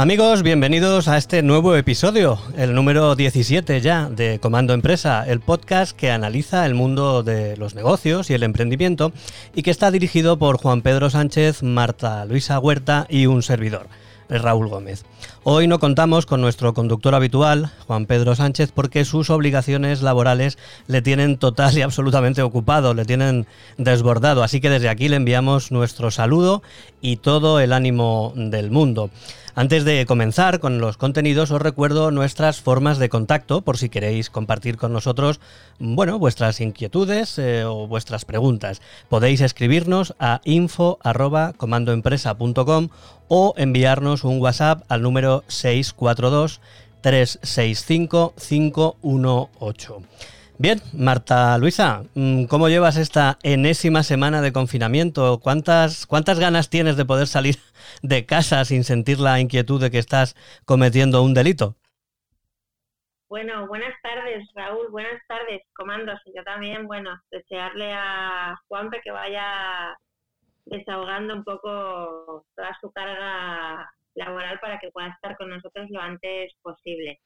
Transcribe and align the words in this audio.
Amigos, 0.00 0.42
bienvenidos 0.42 1.08
a 1.08 1.18
este 1.18 1.42
nuevo 1.42 1.76
episodio, 1.76 2.38
el 2.56 2.74
número 2.74 3.14
17 3.14 3.82
ya 3.82 4.08
de 4.08 4.38
Comando 4.40 4.72
Empresa, 4.72 5.26
el 5.28 5.40
podcast 5.40 5.94
que 5.94 6.10
analiza 6.10 6.64
el 6.64 6.72
mundo 6.72 7.22
de 7.22 7.58
los 7.58 7.74
negocios 7.74 8.30
y 8.30 8.32
el 8.32 8.42
emprendimiento 8.42 9.12
y 9.54 9.62
que 9.62 9.70
está 9.70 9.90
dirigido 9.90 10.38
por 10.38 10.56
Juan 10.56 10.80
Pedro 10.80 11.10
Sánchez, 11.10 11.62
Marta 11.62 12.24
Luisa 12.24 12.58
Huerta 12.58 13.06
y 13.10 13.26
un 13.26 13.42
servidor. 13.42 13.88
Raúl 14.38 14.68
Gómez. 14.68 15.04
Hoy 15.42 15.66
no 15.66 15.78
contamos 15.80 16.24
con 16.24 16.40
nuestro 16.40 16.72
conductor 16.72 17.14
habitual, 17.14 17.72
Juan 17.86 18.06
Pedro 18.06 18.36
Sánchez, 18.36 18.70
porque 18.72 19.04
sus 19.04 19.28
obligaciones 19.28 20.02
laborales 20.02 20.56
le 20.86 21.02
tienen 21.02 21.36
total 21.36 21.76
y 21.76 21.82
absolutamente 21.82 22.42
ocupado, 22.42 22.94
le 22.94 23.04
tienen 23.04 23.46
desbordado. 23.76 24.42
Así 24.42 24.60
que 24.60 24.70
desde 24.70 24.88
aquí 24.88 25.08
le 25.08 25.16
enviamos 25.16 25.72
nuestro 25.72 26.10
saludo 26.10 26.62
y 27.00 27.16
todo 27.16 27.60
el 27.60 27.72
ánimo 27.72 28.32
del 28.36 28.70
mundo. 28.70 29.10
Antes 29.54 29.84
de 29.84 30.04
comenzar 30.06 30.58
con 30.60 30.80
los 30.80 30.96
contenidos, 30.96 31.50
os 31.50 31.60
recuerdo 31.60 32.10
nuestras 32.10 32.60
formas 32.60 32.98
de 32.98 33.08
contacto 33.08 33.62
por 33.62 33.78
si 33.78 33.88
queréis 33.88 34.30
compartir 34.30 34.76
con 34.76 34.92
nosotros, 34.92 35.40
bueno, 35.78 36.18
vuestras 36.18 36.60
inquietudes 36.60 37.38
eh, 37.38 37.64
o 37.64 37.86
vuestras 37.86 38.24
preguntas. 38.24 38.82
Podéis 39.08 39.40
escribirnos 39.40 40.14
a 40.18 40.40
info@comandoempresa.com 40.44 42.88
o 43.28 43.54
enviarnos 43.56 44.24
un 44.24 44.40
WhatsApp 44.40 44.82
al 44.88 45.02
número 45.02 45.44
642 45.48 46.60
365 47.00 48.34
518. 48.36 50.02
Bien, 50.62 50.78
Marta 50.92 51.56
Luisa, 51.56 52.02
mm, 52.14 52.44
¿cómo 52.44 52.68
llevas 52.68 52.98
esta 52.98 53.38
enésima 53.42 54.02
semana 54.02 54.42
de 54.42 54.52
confinamiento? 54.52 55.40
¿Cuántas, 55.42 56.06
¿Cuántas 56.06 56.38
ganas 56.38 56.68
tienes 56.68 56.98
de 56.98 57.06
poder 57.06 57.28
salir 57.28 57.54
de 58.02 58.26
casa 58.26 58.66
sin 58.66 58.84
sentir 58.84 59.20
la 59.20 59.40
inquietud 59.40 59.80
de 59.80 59.90
que 59.90 59.96
estás 59.96 60.36
cometiendo 60.66 61.22
un 61.22 61.32
delito? 61.32 61.76
Bueno, 63.30 63.68
buenas 63.68 63.94
tardes, 64.02 64.46
Raúl. 64.54 64.90
Buenas 64.90 65.26
tardes, 65.28 65.62
comandos. 65.72 66.20
Yo 66.26 66.44
también, 66.44 66.86
bueno, 66.86 67.18
desearle 67.30 67.94
a 67.94 68.54
Juanpe 68.68 69.00
que 69.02 69.12
vaya 69.12 69.96
desahogando 70.66 71.36
un 71.36 71.44
poco 71.44 72.44
toda 72.54 72.76
su 72.82 72.92
carga 72.92 73.90
laboral 74.14 74.60
para 74.60 74.78
que 74.78 74.90
pueda 74.90 75.08
estar 75.08 75.38
con 75.38 75.48
nosotros 75.48 75.88
lo 75.88 76.02
antes 76.02 76.52
posible. 76.60 77.18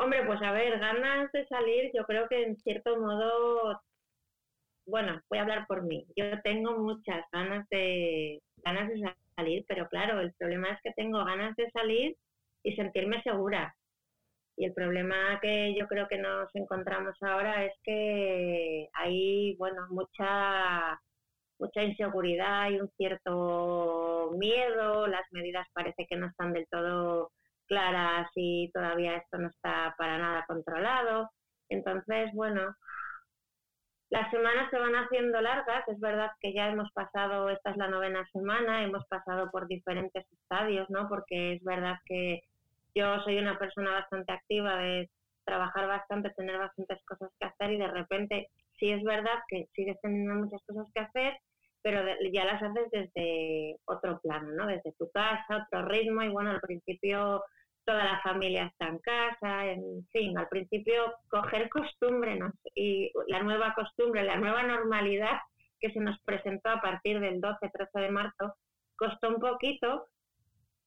Hombre, 0.00 0.24
pues 0.26 0.40
a 0.42 0.52
ver, 0.52 0.78
ganas 0.78 1.30
de 1.32 1.44
salir, 1.48 1.90
yo 1.92 2.04
creo 2.04 2.28
que 2.28 2.44
en 2.44 2.56
cierto 2.58 2.96
modo, 3.00 3.80
bueno, 4.86 5.20
voy 5.28 5.38
a 5.38 5.42
hablar 5.42 5.66
por 5.66 5.82
mí. 5.82 6.06
Yo 6.16 6.40
tengo 6.42 6.78
muchas 6.78 7.24
ganas 7.32 7.68
de 7.68 8.40
ganas 8.64 8.88
de 8.88 9.12
salir, 9.36 9.64
pero 9.66 9.88
claro, 9.88 10.20
el 10.20 10.32
problema 10.34 10.70
es 10.70 10.78
que 10.82 10.92
tengo 10.92 11.24
ganas 11.24 11.56
de 11.56 11.68
salir 11.72 12.16
y 12.62 12.76
sentirme 12.76 13.20
segura. 13.24 13.74
Y 14.56 14.66
el 14.66 14.74
problema 14.74 15.40
que 15.42 15.74
yo 15.76 15.88
creo 15.88 16.06
que 16.08 16.18
nos 16.18 16.48
encontramos 16.54 17.16
ahora 17.20 17.64
es 17.64 17.72
que 17.82 18.88
hay, 18.94 19.56
bueno, 19.56 19.86
mucha 19.90 21.00
mucha 21.58 21.82
inseguridad 21.82 22.70
y 22.70 22.80
un 22.80 22.88
cierto 22.96 24.30
miedo, 24.38 25.08
las 25.08 25.26
medidas 25.32 25.66
parece 25.72 26.06
que 26.06 26.16
no 26.16 26.28
están 26.28 26.52
del 26.52 26.68
todo 26.70 27.32
claras 27.68 28.30
y 28.34 28.70
todavía 28.72 29.16
esto 29.16 29.38
no 29.38 29.48
está 29.48 29.94
para 29.96 30.18
nada 30.18 30.44
controlado. 30.46 31.30
Entonces, 31.68 32.30
bueno, 32.34 32.74
las 34.10 34.30
semanas 34.30 34.70
se 34.70 34.78
van 34.78 34.94
haciendo 34.94 35.40
largas, 35.40 35.86
es 35.86 36.00
verdad 36.00 36.30
que 36.40 36.54
ya 36.54 36.68
hemos 36.68 36.90
pasado, 36.92 37.50
esta 37.50 37.70
es 37.70 37.76
la 37.76 37.88
novena 37.88 38.26
semana, 38.32 38.82
hemos 38.82 39.04
pasado 39.06 39.50
por 39.50 39.68
diferentes 39.68 40.24
estadios, 40.32 40.88
¿no? 40.88 41.08
Porque 41.08 41.54
es 41.54 41.64
verdad 41.64 41.96
que 42.06 42.40
yo 42.94 43.20
soy 43.20 43.38
una 43.38 43.58
persona 43.58 43.92
bastante 43.92 44.32
activa 44.32 44.76
de 44.76 45.10
trabajar 45.44 45.86
bastante, 45.88 46.30
tener 46.30 46.58
bastantes 46.58 46.98
cosas 47.04 47.30
que 47.38 47.46
hacer 47.46 47.72
y 47.72 47.78
de 47.78 47.88
repente 47.88 48.48
sí 48.78 48.90
es 48.90 49.02
verdad 49.02 49.38
que 49.48 49.66
sigues 49.74 49.98
teniendo 50.00 50.34
muchas 50.34 50.62
cosas 50.66 50.86
que 50.94 51.00
hacer, 51.00 51.38
pero 51.82 52.02
ya 52.32 52.44
las 52.44 52.62
haces 52.62 52.90
desde 52.90 53.76
otro 53.84 54.20
plano, 54.20 54.52
¿no? 54.52 54.66
Desde 54.66 54.92
tu 54.98 55.10
casa, 55.10 55.66
otro 55.66 55.86
ritmo 55.86 56.22
y 56.22 56.28
bueno, 56.28 56.50
al 56.50 56.60
principio 56.60 57.42
toda 57.88 58.04
la 58.04 58.20
familia 58.20 58.66
está 58.66 58.88
en 58.88 58.98
casa, 58.98 59.64
en 59.64 60.06
fin, 60.12 60.36
al 60.36 60.46
principio 60.48 61.14
coger 61.30 61.70
costumbre 61.70 62.38
y 62.74 63.10
la 63.28 63.42
nueva 63.42 63.72
costumbre, 63.74 64.24
la 64.24 64.36
nueva 64.36 64.62
normalidad 64.62 65.38
que 65.80 65.90
se 65.92 66.00
nos 66.00 66.20
presentó 66.20 66.68
a 66.68 66.82
partir 66.82 67.18
del 67.18 67.40
12-13 67.40 67.88
de 67.94 68.10
marzo, 68.10 68.54
costó 68.94 69.30
un 69.30 69.40
poquito, 69.40 70.04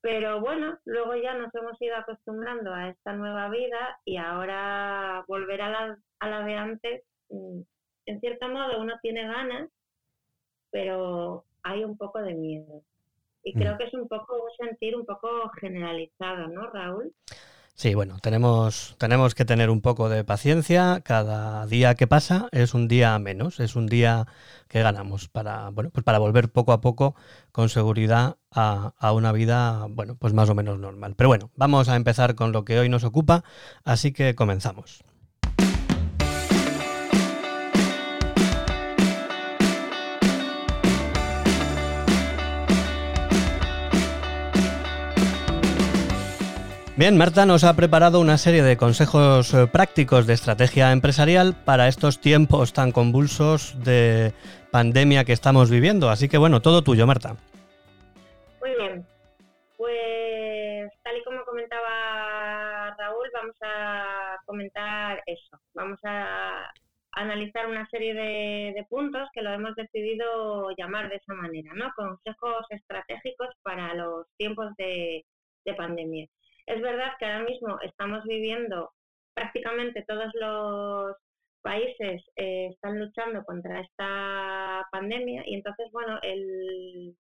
pero 0.02 0.42
bueno, 0.42 0.78
luego 0.86 1.16
ya 1.16 1.34
nos 1.34 1.52
hemos 1.56 1.82
ido 1.82 1.96
acostumbrando 1.96 2.72
a 2.72 2.90
esta 2.90 3.14
nueva 3.14 3.50
vida 3.50 4.00
y 4.06 4.18
ahora 4.18 5.26
volver 5.28 5.64
a 5.64 5.70
la, 5.70 5.98
a 6.20 6.30
la 6.30 6.46
de 6.46 6.56
antes, 6.56 7.04
mm, 7.30 7.62
en 8.06 8.20
cierto 8.20 8.48
modo 8.48 8.80
uno 8.80 8.94
tiene 9.02 9.26
ganas, 9.26 9.72
pero 10.70 11.46
hay 11.64 11.84
un 11.84 11.98
poco 11.98 12.22
de 12.22 12.36
miedo. 12.36 12.84
Y 13.44 13.54
creo 13.54 13.76
mm. 13.76 13.78
que 13.78 13.84
es 13.86 13.94
un 13.94 14.08
poco 14.08 14.36
un 14.36 14.68
sentir 14.68 14.96
un 14.96 15.06
poco 15.06 15.50
generalizado, 15.60 16.48
¿no, 16.48 16.70
Raúl? 16.70 17.14
Sí, 17.82 17.96
bueno, 17.96 18.20
tenemos, 18.22 18.96
tenemos 19.00 19.34
que 19.34 19.44
tener 19.44 19.72
un 19.72 19.82
poco 19.82 20.08
de 20.08 20.24
paciencia. 20.24 21.02
Cada 21.04 21.66
día 21.66 21.96
que 21.96 22.06
pasa 22.06 22.48
es 22.52 22.76
un 22.76 22.88
día 22.88 23.18
menos, 23.18 23.60
es 23.60 23.76
un 23.76 23.88
día 23.88 24.28
que 24.68 24.84
ganamos 24.84 25.30
para, 25.30 25.70
bueno, 25.70 25.90
pues 25.92 26.04
para 26.04 26.20
volver 26.20 26.52
poco 26.52 26.74
a 26.74 26.82
poco 26.82 27.16
con 27.52 27.70
seguridad 27.70 28.38
a, 28.52 28.94
a, 29.00 29.14
una 29.14 29.32
vida, 29.32 29.88
bueno, 29.90 30.16
pues 30.16 30.34
más 30.34 30.50
o 30.50 30.56
menos 30.56 30.78
normal. 30.78 31.16
Pero 31.18 31.30
bueno, 31.30 31.50
vamos 31.56 31.90
a 31.90 31.96
empezar 31.96 32.36
con 32.36 32.52
lo 32.52 32.66
que 32.66 32.78
hoy 32.78 32.88
nos 32.88 33.04
ocupa, 33.04 33.44
así 33.84 34.14
que 34.14 34.36
comenzamos. 34.36 35.04
Bien, 47.02 47.18
Marta 47.18 47.48
nos 47.48 47.64
ha 47.64 47.76
preparado 47.76 48.20
una 48.20 48.38
serie 48.38 48.62
de 48.62 48.78
consejos 48.78 49.56
eh, 49.56 49.66
prácticos 49.66 50.28
de 50.28 50.36
estrategia 50.36 50.92
empresarial 50.92 51.56
para 51.66 51.88
estos 51.88 52.22
tiempos 52.22 52.74
tan 52.74 52.92
convulsos 52.92 53.74
de 53.84 54.34
pandemia 54.72 55.26
que 55.26 55.34
estamos 55.34 55.72
viviendo. 55.72 56.12
Así 56.12 56.30
que 56.30 56.38
bueno, 56.38 56.62
todo 56.62 56.84
tuyo, 56.84 57.08
Marta. 57.08 57.38
Muy 58.60 58.76
bien. 58.78 59.04
Pues 59.78 60.92
tal 61.02 61.18
y 61.18 61.24
como 61.24 61.44
comentaba 61.44 62.96
Raúl, 62.96 63.32
vamos 63.34 63.56
a 63.64 64.38
comentar 64.46 65.24
eso. 65.26 65.58
Vamos 65.74 65.98
a 66.04 66.72
analizar 67.14 67.66
una 67.66 67.90
serie 67.90 68.14
de, 68.14 68.86
puntos 68.88 69.28
que 69.34 69.42
lo 69.42 69.52
hemos 69.52 69.74
decidido 69.74 70.70
llamar 70.78 71.10
de 71.10 71.16
esa 71.16 71.34
manera, 71.34 71.74
¿no? 71.74 71.92
Consejos 71.96 72.64
estratégicos 72.70 73.50
para 73.64 73.96
los 73.96 74.28
tiempos 74.38 74.72
de 74.78 75.26
pandemia. 75.76 76.28
Es 76.72 76.82
verdad 76.82 77.12
que 77.20 77.26
ahora 77.26 77.44
mismo 77.44 77.78
estamos 77.82 78.24
viviendo 78.24 78.92
prácticamente 79.34 80.06
todos 80.08 80.32
los 80.36 81.18
países 81.62 82.24
eh, 82.38 82.68
están 82.68 82.98
luchando 82.98 83.44
contra 83.44 83.82
esta 83.82 84.88
pandemia 84.90 85.44
y 85.46 85.56
entonces, 85.56 85.92
bueno, 85.92 86.18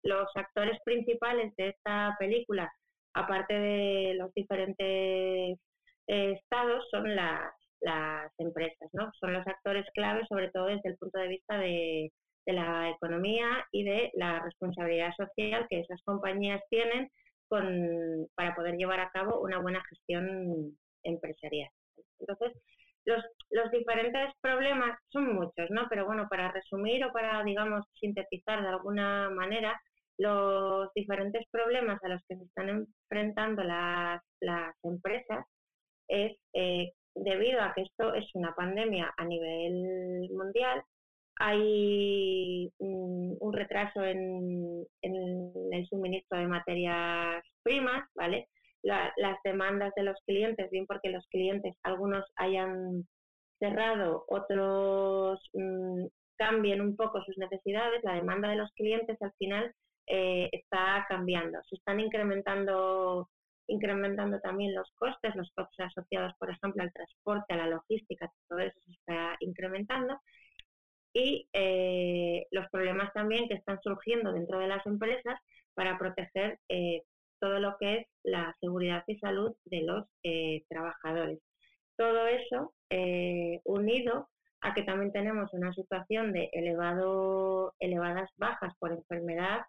los 0.02 0.28
actores 0.34 0.76
principales 0.84 1.54
de 1.56 1.69
esta 1.69 2.16
película, 2.19 2.69
aparte 3.14 3.54
de 3.54 4.14
los 4.14 4.34
diferentes 4.34 5.60
eh, 6.08 6.32
estados, 6.32 6.84
son 6.90 7.14
las, 7.14 7.52
empresas, 8.38 8.90
¿no? 8.94 9.12
Son 9.20 9.32
los 9.32 9.46
actores 9.46 9.87
clave, 9.94 10.26
sobre 10.26 10.50
todo 10.50 10.66
desde 10.66 10.88
el 10.88 10.96
punto 10.96 11.20
de 11.20 11.28
vista 11.28 11.56
de 11.56 12.10
la 12.46 12.90
economía 12.90 13.64
y 13.70 13.84
de 13.84 14.10
la 14.14 14.40
responsabilidad 14.40 15.14
social 15.16 15.69
que 15.70 15.81
esas 15.81 16.02
compañías 16.02 16.60
tienen 16.69 17.08
con, 17.48 18.28
para 18.34 18.54
poder 18.54 18.76
llevar 18.76 19.00
a 19.00 19.10
cabo 19.10 19.40
una 19.40 19.58
buena 19.58 19.82
gestión 19.88 20.76
empresarial. 21.02 21.70
Entonces, 22.19 22.52
los, 23.04 23.25
los 23.50 23.70
diferentes 23.70 24.32
problemas 24.40 24.98
son 25.10 25.34
muchos, 25.34 25.70
¿no? 25.70 25.87
Pero 25.88 26.06
bueno, 26.06 26.26
para 26.28 26.50
resumir 26.52 27.04
o 27.04 27.12
para, 27.12 27.43
digamos, 27.44 27.87
sintetizar 27.94 28.62
de 28.62 28.69
alguna 28.69 29.31
manera, 29.31 29.81
los 30.19 30.93
diferentes 30.94 31.46
problemas 31.50 32.02
a 32.02 32.08
los 32.08 32.22
que 32.28 32.37
se 32.37 32.44
están 32.44 32.69
enfrentando 32.69 33.62
las, 33.62 34.22
las 34.40 34.75
empresas 34.82 35.44
es 36.08 36.37
eh, 36.54 36.92
debido 37.14 37.60
a 37.60 37.72
que 37.75 37.82
esto 37.82 38.14
es 38.14 38.25
una 38.34 38.54
pandemia 38.54 39.12
a 39.16 39.25
nivel 39.25 40.28
mundial, 40.32 40.82
hay 41.37 42.73
un 42.79 43.53
retraso 43.53 44.05
en, 44.05 44.87
el 45.03 45.87
suministro 45.88 46.38
de 46.38 46.47
materias 46.47 47.44
primas, 47.62 48.09
¿vale? 48.15 48.49
las 48.83 49.38
demandas 49.43 49.93
de 49.97 50.05
los 50.05 50.17
clientes, 50.27 50.71
bien 50.71 50.87
porque 50.87 51.11
los 51.11 51.27
clientes, 51.27 51.75
algunos 51.83 52.25
hayan 52.37 53.05
cerrado, 53.59 54.25
otros 54.29 55.41
mm, 55.55 56.06
cambien 56.37 56.81
un 56.81 56.94
poco 56.94 57.23
sus 57.25 57.37
necesidades, 57.38 58.05
la 58.05 58.15
demanda 58.15 58.49
de 58.49 58.56
los 58.56 58.71
clientes 58.73 59.21
al 59.21 59.33
final 59.38 59.75
eh, 60.06 60.49
está 60.53 61.05
cambiando. 61.09 61.59
Se 61.69 61.77
están 61.77 61.99
incrementando 62.00 63.29
incrementando 63.69 64.38
también 64.41 64.75
los 64.75 64.88
costes, 64.94 65.35
los 65.35 65.50
costes 65.53 65.87
asociados, 65.87 66.33
por 66.38 66.50
ejemplo, 66.50 66.85
al 66.85 66.93
transporte, 66.93 67.55
a 67.55 67.56
la 67.56 67.67
logística, 67.67 68.31
todo 68.49 68.61
eso 68.61 68.79
se 68.85 68.93
está 68.93 69.37
incrementando. 69.41 70.21
Y 71.16 71.48
eh, 71.54 72.46
los 72.50 72.68
problemas 72.68 73.10
también 73.14 73.48
que 73.48 73.54
están 73.54 73.80
surgiendo 73.80 74.34
dentro 74.34 74.58
de 74.58 74.68
las 74.68 74.84
empresas 74.84 75.40
para 75.72 75.98
proteger 75.98 76.58
eh, 76.68 77.04
todo 77.40 77.58
lo 77.58 77.78
que 77.80 78.00
es 78.00 78.06
la 78.22 78.54
seguridad 78.60 79.02
y 79.06 79.18
salud 79.18 79.56
de 79.64 79.80
los 79.80 80.04
eh, 80.24 80.64
trabajadores. 80.68 81.38
Todo 81.96 82.26
eso 82.26 82.74
unido 83.64 84.28
a 84.60 84.74
que 84.74 84.82
también 84.82 85.10
tenemos 85.10 85.50
una 85.54 85.72
situación 85.72 86.34
de 86.34 86.50
elevado, 86.52 87.74
elevadas 87.78 88.28
bajas 88.36 88.74
por 88.78 88.92
enfermedad 88.92 89.62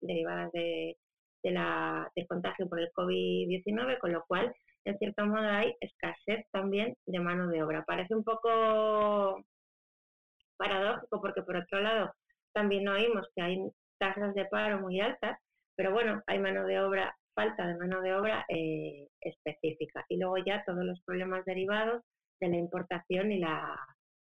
derivadas 0.00 0.52
de, 0.52 0.96
de 1.42 1.50
la, 1.50 2.08
del 2.14 2.28
contagio 2.28 2.68
por 2.68 2.78
el 2.78 2.92
COVID-19, 2.92 3.98
con 3.98 4.12
lo 4.12 4.24
cual, 4.28 4.54
en 4.84 4.96
cierto 4.98 5.26
modo, 5.26 5.48
hay 5.48 5.74
escasez 5.80 6.46
también 6.52 6.96
de 7.06 7.18
mano 7.18 7.48
de 7.48 7.64
obra. 7.64 7.84
Parece 7.84 8.14
un 8.14 8.22
poco 8.22 9.44
paradójico 10.56 11.20
porque, 11.20 11.42
por 11.42 11.56
otro 11.56 11.80
lado, 11.80 12.12
también 12.52 12.88
oímos 12.88 13.26
que 13.34 13.42
hay 13.42 13.58
tasas 13.98 14.34
de 14.34 14.46
paro 14.46 14.80
muy 14.80 15.00
altas, 15.00 15.38
pero 15.76 15.92
bueno, 15.92 16.22
hay 16.26 16.38
mano 16.38 16.64
de 16.64 16.80
obra, 16.80 17.14
falta 17.34 17.66
de 17.66 17.76
mano 17.76 18.00
de 18.02 18.14
obra 18.14 18.44
eh, 18.48 19.08
específica. 19.20 20.04
Y 20.08 20.18
luego 20.18 20.38
ya 20.38 20.64
todos 20.64 20.84
los 20.84 21.00
problemas 21.04 21.44
derivados 21.44 22.02
de 22.40 22.48
la 22.48 22.56
importación 22.56 23.32
y 23.32 23.38
la, 23.38 23.78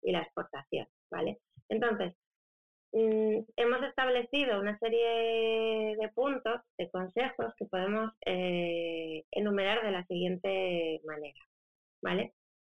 y 0.02 0.12
la 0.12 0.20
exportación, 0.20 0.86
¿vale? 1.10 1.38
Entonces, 1.68 2.14
Mm, 2.94 3.42
hemos 3.56 3.82
establecido 3.82 4.60
una 4.60 4.78
serie 4.78 5.96
de 5.96 6.08
puntos, 6.14 6.60
de 6.78 6.88
consejos 6.90 7.52
que 7.58 7.66
podemos 7.66 8.12
eh, 8.24 9.24
enumerar 9.32 9.84
de 9.84 9.90
la 9.90 10.04
siguiente 10.06 11.00
manera. 11.04 11.40
¿vale? 12.02 12.32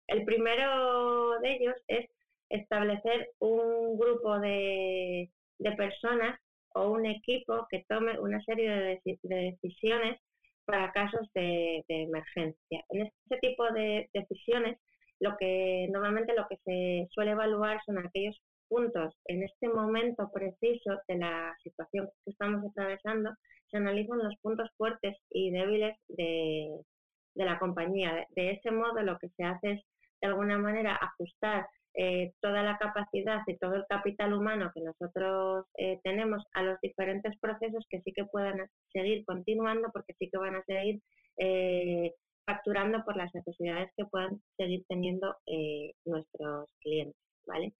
El 0.08 0.25
primero 0.26 1.41
de 1.41 1.52
ellos 1.55 1.75
es 1.88 2.06
establecer 2.50 3.31
un 3.38 3.99
grupo 3.99 4.38
de, 4.41 5.31
personas 5.76 6.38
o 6.75 6.91
un 6.91 7.06
equipo 7.06 7.67
que 7.70 7.85
tome 7.88 8.19
una 8.19 8.43
serie 8.43 8.70
de, 8.70 9.19
decisiones 9.23 10.20
para 10.64 10.93
casos 10.93 11.29
de, 11.35 11.85
emergencia. 11.88 12.85
En 12.91 13.06
este 13.06 13.38
tipo 13.41 13.70
de 13.73 14.08
decisiones, 14.12 14.79
lo 15.20 15.37
que 15.37 15.88
normalmente 15.91 16.35
lo 16.35 16.47
que 16.49 16.56
se 16.64 17.08
suele 17.11 17.32
evaluar 17.32 17.81
son 17.85 17.99
aquellos 17.99 18.41
puntos 18.69 19.14
en 19.26 19.43
este 19.43 19.69
momento 19.69 20.31
preciso 20.32 20.99
de 21.08 21.17
la 21.19 21.55
situación 21.62 22.08
que 22.25 22.31
estamos 22.31 22.64
atravesando, 22.70 23.31
se 23.70 23.76
analizan 23.76 24.19
los 24.19 24.35
puntos 24.41 24.69
fuertes 24.76 25.17
y 25.31 25.50
débiles 25.50 25.97
de, 26.08 26.70
la 27.35 27.58
compañía. 27.58 28.26
De, 28.31 28.50
ese 28.50 28.70
modo 28.70 29.00
lo 29.02 29.19
que 29.19 29.29
se 29.31 29.44
hace 29.44 29.73
es, 29.73 29.81
de 30.20 30.29
alguna 30.29 30.58
manera, 30.58 30.99
ajustar 31.00 31.67
eh, 31.94 32.32
toda 32.40 32.62
la 32.62 32.78
capacidad 32.78 33.40
y 33.46 33.56
todo 33.58 33.75
el 33.75 33.84
capital 33.88 34.32
humano 34.32 34.70
que 34.75 34.81
nosotros 34.81 35.66
eh, 35.76 35.98
tenemos 36.04 36.44
a 36.52 36.62
los 36.62 36.81
diferentes 36.81 37.38
procesos 37.40 37.84
que 37.90 38.00
sí 38.02 38.12
que 38.12 38.25
puedan 38.25 38.58
seguir 38.92 39.25
continuando 39.25 39.90
porque 39.92 40.14
sí 40.19 40.28
que 40.31 40.38
van 40.38 40.56
a 40.56 40.64
seguir 40.64 41.00
eh, 41.38 42.12
facturando 42.46 43.04
por 43.04 43.16
las 43.16 43.34
necesidades 43.34 43.90
que 43.96 44.04
puedan 44.04 44.40
seguir 44.56 44.84
teniendo 44.88 45.37
nuestros 46.04 46.69
clientes, 46.81 47.20
¿vale? 47.46 47.72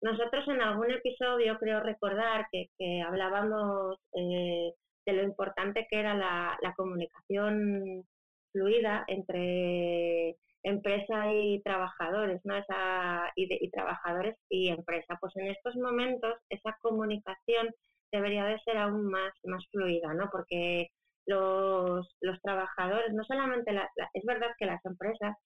Nosotros 0.00 0.46
en 0.46 0.62
algún 0.62 0.90
episodio 0.92 1.58
creo 1.58 1.80
recordar 1.80 2.46
que, 2.52 3.02
hablábamos 3.02 3.98
eh, 4.14 4.72
de 5.04 5.12
lo 5.12 5.22
importante 5.24 5.86
que 5.90 5.98
era 5.98 6.14
la, 6.14 6.74
comunicación 6.76 8.04
fluida 8.52 9.04
entre 9.08 10.36
empresa 10.68 11.32
y 11.32 11.62
trabajadores, 11.62 12.40
¿no? 12.44 12.56
Esa, 12.56 13.30
y, 13.36 13.70
trabajadores 13.70 14.36
y 14.48 14.68
empresa. 14.68 15.18
Pues 15.20 15.36
en 15.36 15.48
estos 15.48 15.76
momentos 15.76 16.34
esa 16.48 16.76
comunicación 16.80 17.70
debería 18.12 18.44
de 18.44 18.58
ser 18.60 18.78
aún 18.78 19.10
más, 19.10 19.32
más 19.44 19.64
fluida, 19.70 20.14
¿no? 20.14 20.28
Porque 20.30 20.88
los, 21.26 22.08
los 22.20 22.40
trabajadores, 22.42 23.12
no 23.12 23.24
solamente, 23.24 23.70
es 24.14 24.24
verdad 24.24 24.50
que 24.58 24.66
las 24.66 24.84
empresas 24.84 25.36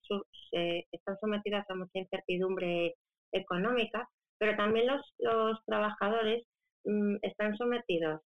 están 0.93 1.19
sometidas 1.21 1.69
a 1.69 1.75
mucha 1.75 1.99
incertidumbre 1.99 2.95
económica, 3.33 4.09
pero 4.39 4.57
también 4.57 4.87
los, 4.87 5.03
los 5.19 5.59
trabajadores 5.67 6.45
mm, 6.85 7.17
están 7.23 7.57
sometidos, 7.57 8.21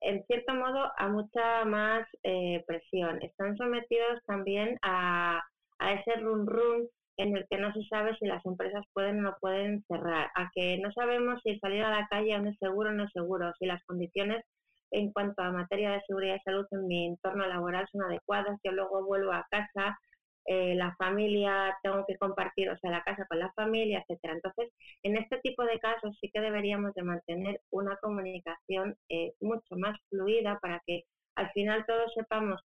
en 0.00 0.24
cierto 0.26 0.54
modo, 0.54 0.90
a 0.96 1.08
mucha 1.08 1.64
más 1.64 2.06
eh, 2.22 2.62
presión. 2.66 3.20
Están 3.22 3.56
sometidos 3.56 4.20
también 4.26 4.78
a, 4.82 5.42
a 5.78 5.92
ese 5.94 6.16
run 6.20 6.46
run 6.46 6.88
en 7.18 7.36
el 7.36 7.46
que 7.50 7.58
no 7.58 7.72
se 7.72 7.82
sabe 7.84 8.16
si 8.16 8.26
las 8.26 8.44
empresas 8.46 8.84
pueden 8.92 9.18
o 9.18 9.22
no 9.22 9.36
pueden 9.40 9.84
cerrar, 9.88 10.30
a 10.36 10.50
que 10.54 10.78
no 10.78 10.92
sabemos 10.92 11.40
si 11.42 11.58
salir 11.58 11.82
a 11.82 11.90
la 11.90 12.06
calle 12.08 12.36
es 12.36 12.56
seguro 12.58 12.90
o 12.90 12.92
no 12.92 13.04
es 13.04 13.12
seguro, 13.12 13.52
si 13.58 13.66
las 13.66 13.84
condiciones 13.84 14.44
en 14.90 15.12
cuanto 15.12 15.42
a 15.42 15.50
materia 15.50 15.90
de 15.90 16.02
seguridad 16.06 16.36
y 16.36 16.40
salud 16.40 16.66
en 16.70 16.86
mi 16.86 17.06
entorno 17.08 17.46
laboral 17.46 17.86
son 17.90 18.02
adecuadas, 18.02 18.58
yo 18.64 18.72
luego 18.72 19.04
vuelvo 19.04 19.32
a 19.32 19.46
casa 19.50 19.98
eh, 20.46 20.74
la 20.76 20.94
familia, 20.96 21.76
tengo 21.82 22.06
que 22.06 22.16
compartir, 22.16 22.70
o 22.70 22.78
sea, 22.78 22.90
la 22.90 23.02
casa 23.02 23.26
con 23.28 23.38
la 23.38 23.52
familia, 23.52 23.98
etcétera. 24.00 24.32
Entonces, 24.32 24.72
en 25.02 25.16
este 25.18 25.38
tipo 25.40 25.62
de 25.64 25.78
casos 25.78 26.16
sí 26.20 26.30
que 26.32 26.40
deberíamos 26.40 26.94
de 26.94 27.02
mantener 27.02 27.60
una 27.70 27.96
comunicación 27.96 28.96
eh, 29.10 29.34
mucho 29.40 29.76
más 29.76 29.98
fluida 30.08 30.58
para 30.60 30.80
que 30.86 31.02
al 31.34 31.50
final 31.50 31.84
todos 31.86 32.14
sepamos 32.14 32.62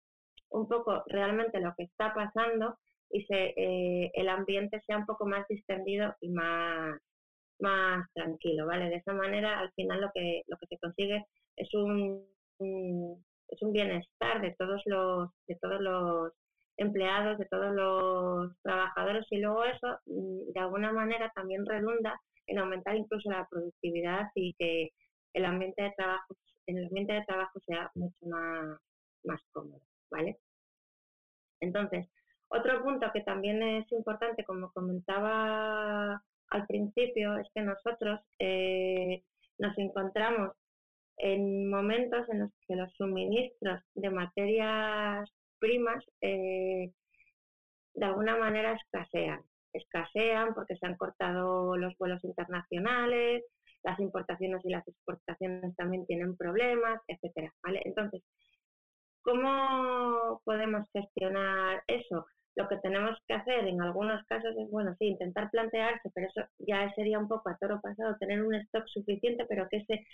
un 0.49 0.69
poco 0.69 1.02
realmente 1.09 1.61
lo 1.61 1.75
que 1.76 1.85
está 1.85 2.14
pasando 2.14 2.79
y 3.11 3.25
se, 3.26 3.55
eh, 3.56 4.11
el 4.14 4.29
ambiente 4.29 4.81
sea 4.87 4.99
un 4.99 5.06
poco 5.06 5.26
más 5.26 5.47
distendido 5.49 6.14
y 6.20 6.31
más, 6.31 7.00
más 7.61 8.06
tranquilo, 8.14 8.67
¿vale? 8.67 8.88
De 8.91 8.97
esa 8.97 9.12
manera, 9.12 9.58
al 9.61 9.73
final 9.73 10.00
lo 10.00 10.11
que, 10.14 10.42
lo 10.47 10.57
que 10.59 10.66
se 10.66 10.78
consigue 10.78 11.25
es 11.57 11.73
un, 11.75 12.26
un 12.59 13.25
es 13.49 13.62
un 13.62 13.73
bienestar 13.73 14.40
de 14.40 14.54
todos 14.59 14.83
los, 14.87 15.30
de 15.47 15.57
todos 15.57 15.80
los 15.80 16.33
empleados, 16.76 17.38
de 17.38 17.47
todos 17.47 17.75
los 17.75 18.52
trabajadores 18.62 19.26
y 19.30 19.38
luego 19.38 19.64
eso 19.64 19.99
mm, 20.07 20.52
de 20.52 20.61
alguna 20.61 20.92
manera 20.92 21.30
también 21.35 21.64
redunda 21.64 22.21
en 22.47 22.59
aumentar 22.59 22.97
incluso 22.97 23.30
la 23.30 23.47
productividad 23.50 24.28
y 24.35 24.54
que 24.54 24.90
el 25.33 25.45
ambiente 25.45 25.83
de 25.83 25.92
trabajo, 25.97 26.37
el 26.66 26.85
ambiente 26.87 27.14
de 27.14 27.25
trabajo 27.25 27.61
sea 27.66 27.90
mucho 27.95 28.26
más, 28.26 28.78
más 29.25 29.40
cómodo, 29.52 29.80
¿vale? 30.11 30.38
Entonces, 31.61 32.07
otro 32.49 32.83
punto 32.83 33.11
que 33.12 33.23
también 33.23 33.62
es 33.62 33.91
importante, 33.93 34.45
como 34.45 34.71
comentaba 34.73 36.23
al 36.50 36.67
principio, 36.67 37.37
es 37.37 37.49
que 37.55 37.62
nosotros 37.62 38.21
eh, 38.38 39.23
nos 39.59 39.76
encontramos 39.79 40.53
en 41.19 41.69
momentos 41.69 42.29
en 42.29 42.41
los 42.41 42.50
que 42.69 42.76
los 42.76 42.93
suministros 42.95 43.81
de 43.95 44.11
materias 44.11 45.29
primas 45.59 46.05
eh, 46.21 46.93
de 47.95 48.05
alguna 48.05 48.37
manera 48.37 48.73
escasean. 48.75 49.41
Escasean 49.73 50.55
porque 50.55 50.76
se 50.76 50.87
han 50.87 50.97
cortado 50.97 51.76
los 51.76 51.97
vuelos 51.99 52.23
internacionales, 52.25 53.45
las 53.83 53.99
importaciones 54.00 54.65
y 54.65 54.71
las 54.71 54.87
exportaciones 54.87 55.75
también 55.76 56.07
tienen 56.07 56.37
problemas, 56.37 57.00
etcétera. 57.09 57.53
¿vale? 57.62 57.81
Entonces, 57.85 58.23
¿cómo 59.23 60.41
podemos 60.45 60.87
gestionar 60.93 61.83
eso? 61.87 62.26
Lo 62.56 62.68
que 62.68 62.78
tenemos 62.78 63.18
que 63.28 63.34
hacer 63.34 63.66
en 63.68 63.82
algunos 63.82 64.25
casos 64.26 64.54
es, 64.56 64.70
bueno, 64.70 64.94
sí, 64.98 65.06
intentar 65.08 65.50
plantearse, 65.50 66.10
pero 66.14 66.28
eso 66.28 66.42
ya 66.58 66.92
sería 66.94 67.18
un 67.18 67.28
poco 67.28 67.50
a 67.50 67.56
toro 67.58 67.80
pasado, 67.80 68.16
tener 68.18 68.42
un 68.42 68.54
stock 68.54 68.86
suficiente, 68.88 69.46
pero 69.48 69.68
que 69.68 69.78
ese 69.78 70.04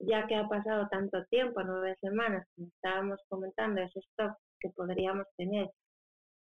ya 0.00 0.26
que 0.26 0.36
ha 0.36 0.48
pasado 0.48 0.88
tanto 0.90 1.24
tiempo, 1.26 1.62
nueve 1.62 1.96
semanas, 2.00 2.46
como 2.56 2.68
estábamos 2.68 3.20
comentando, 3.28 3.80
ese 3.82 4.00
stock 4.00 4.36
que 4.60 4.70
podríamos 4.70 5.26
tener 5.36 5.70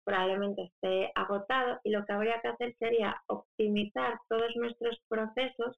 probablemente 0.03 0.63
esté 0.63 1.11
agotado 1.15 1.79
y 1.83 1.91
lo 1.91 2.05
que 2.05 2.13
habría 2.13 2.41
que 2.41 2.49
hacer 2.49 2.75
sería 2.79 3.21
optimizar 3.27 4.19
todos 4.29 4.55
nuestros 4.55 4.99
procesos, 5.07 5.77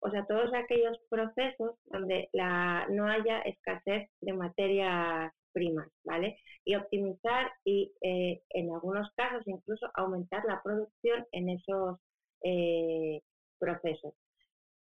o 0.00 0.10
sea, 0.10 0.24
todos 0.26 0.52
aquellos 0.54 0.98
procesos 1.08 1.76
donde 1.86 2.28
la, 2.32 2.86
no 2.90 3.06
haya 3.06 3.40
escasez 3.42 4.08
de 4.20 4.32
materias 4.32 5.32
primas, 5.52 5.88
¿vale? 6.04 6.38
Y 6.64 6.74
optimizar 6.74 7.52
y 7.64 7.92
eh, 8.02 8.42
en 8.50 8.72
algunos 8.72 9.10
casos 9.14 9.42
incluso 9.46 9.90
aumentar 9.94 10.44
la 10.46 10.62
producción 10.62 11.26
en 11.32 11.50
esos 11.50 11.98
eh, 12.42 13.20
procesos. 13.58 14.14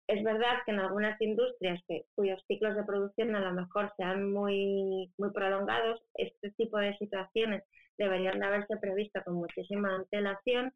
Es 0.07 0.23
verdad 0.23 0.59
que 0.65 0.71
en 0.71 0.79
algunas 0.79 1.19
industrias 1.21 1.81
que, 1.87 2.03
cuyos 2.15 2.43
ciclos 2.47 2.75
de 2.75 2.83
producción 2.83 3.33
a 3.35 3.39
lo 3.39 3.53
mejor 3.53 3.93
sean 3.97 4.31
muy, 4.31 5.11
muy 5.17 5.31
prolongados, 5.31 6.01
este 6.15 6.51
tipo 6.51 6.77
de 6.77 6.97
situaciones 6.97 7.63
deberían 7.97 8.39
de 8.39 8.45
haberse 8.45 8.77
previsto 8.77 9.21
con 9.23 9.35
muchísima 9.35 9.95
antelación 9.95 10.73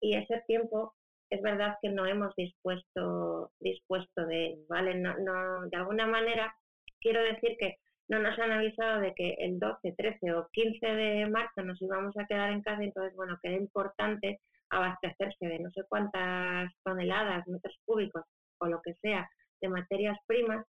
y 0.00 0.14
ese 0.16 0.42
tiempo 0.46 0.94
es 1.30 1.42
verdad 1.42 1.76
que 1.80 1.88
no 1.88 2.06
hemos 2.06 2.34
dispuesto, 2.36 3.50
dispuesto 3.60 4.26
de 4.26 4.58
¿vale? 4.68 4.94
No, 4.94 5.16
no, 5.18 5.66
de 5.68 5.76
alguna 5.76 6.06
manera 6.06 6.54
quiero 7.00 7.22
decir 7.22 7.56
que 7.58 7.78
no 8.08 8.20
nos 8.20 8.38
han 8.38 8.52
avisado 8.52 9.00
de 9.00 9.14
que 9.14 9.34
el 9.38 9.58
12, 9.58 9.92
13 9.96 10.32
o 10.32 10.48
15 10.52 10.86
de 10.86 11.26
marzo 11.26 11.62
nos 11.62 11.80
íbamos 11.82 12.16
a 12.16 12.26
quedar 12.26 12.50
en 12.50 12.62
casa, 12.62 12.82
entonces, 12.82 13.14
bueno, 13.16 13.38
que 13.42 13.48
era 13.48 13.56
importante 13.56 14.40
abastecerse 14.70 15.46
de 15.46 15.58
no 15.58 15.70
sé 15.70 15.82
cuántas 15.88 16.72
toneladas, 16.84 17.46
metros 17.46 17.76
cúbicos 17.84 18.24
o 18.58 18.66
lo 18.66 18.80
que 18.82 18.94
sea 18.94 19.28
de 19.60 19.68
materias 19.68 20.18
primas 20.26 20.66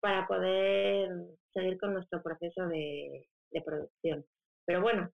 para 0.00 0.26
poder 0.26 1.10
seguir 1.52 1.78
con 1.78 1.92
nuestro 1.92 2.22
proceso 2.22 2.66
de, 2.66 3.26
producción. 3.64 4.24
Pero 4.64 4.80
bueno, 4.80 5.10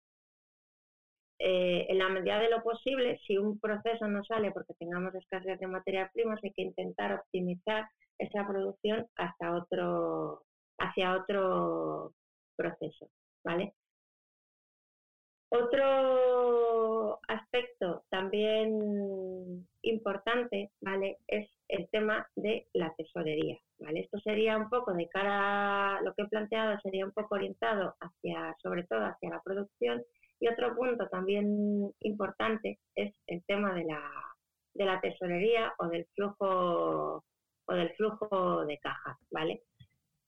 eh, 1.38 1.86
en 1.88 1.98
la 1.98 2.08
medida 2.08 2.38
de 2.38 2.50
lo 2.50 2.62
posible, 2.62 3.18
si 3.26 3.38
un 3.38 3.58
proceso 3.58 4.06
no 4.08 4.24
sale 4.24 4.50
porque 4.50 4.74
tengamos 4.74 5.14
escasez 5.14 5.58
de 5.58 5.66
materias 5.66 6.10
primas, 6.12 6.40
hay 6.42 6.52
que 6.52 6.62
intentar 6.62 7.12
optimizar 7.12 7.88
esa 8.18 8.46
producción 8.46 9.06
hasta 9.16 9.54
otro, 9.54 10.42
hacia 10.78 11.16
otro 11.16 12.12
proceso, 12.56 13.08
¿vale? 13.44 13.74
Otro 15.56 17.20
aspecto 17.28 18.04
también 18.10 19.68
importante, 19.82 20.72
¿vale? 20.80 21.18
Es 21.28 21.48
el 21.68 21.88
tema 21.90 22.26
de 22.34 22.66
la 22.72 22.92
tesorería, 22.96 23.56
¿vale? 23.78 24.00
Esto 24.00 24.18
sería 24.18 24.56
un 24.56 24.68
poco 24.68 24.92
de 24.92 25.08
cara 25.08 25.98
a 25.98 26.02
lo 26.02 26.12
que 26.14 26.22
he 26.22 26.28
planteado, 26.28 26.80
sería 26.80 27.04
un 27.04 27.12
poco 27.12 27.36
orientado 27.36 27.94
hacia, 28.00 28.56
sobre 28.60 28.82
todo 28.84 29.04
hacia 29.04 29.30
la 29.30 29.42
producción. 29.42 30.02
Y 30.40 30.48
otro 30.48 30.74
punto 30.74 31.08
también 31.08 31.92
importante 32.00 32.80
es 32.96 33.14
el 33.28 33.44
tema 33.44 33.74
de 33.74 33.84
la, 33.84 34.10
de 34.74 34.84
la 34.84 35.00
tesorería 35.00 35.72
o 35.78 35.86
del 35.86 36.06
flujo 36.16 37.22
o 37.66 37.74
del 37.74 37.94
flujo 37.94 38.64
de 38.66 38.78
caja, 38.78 39.18
¿vale? 39.30 39.62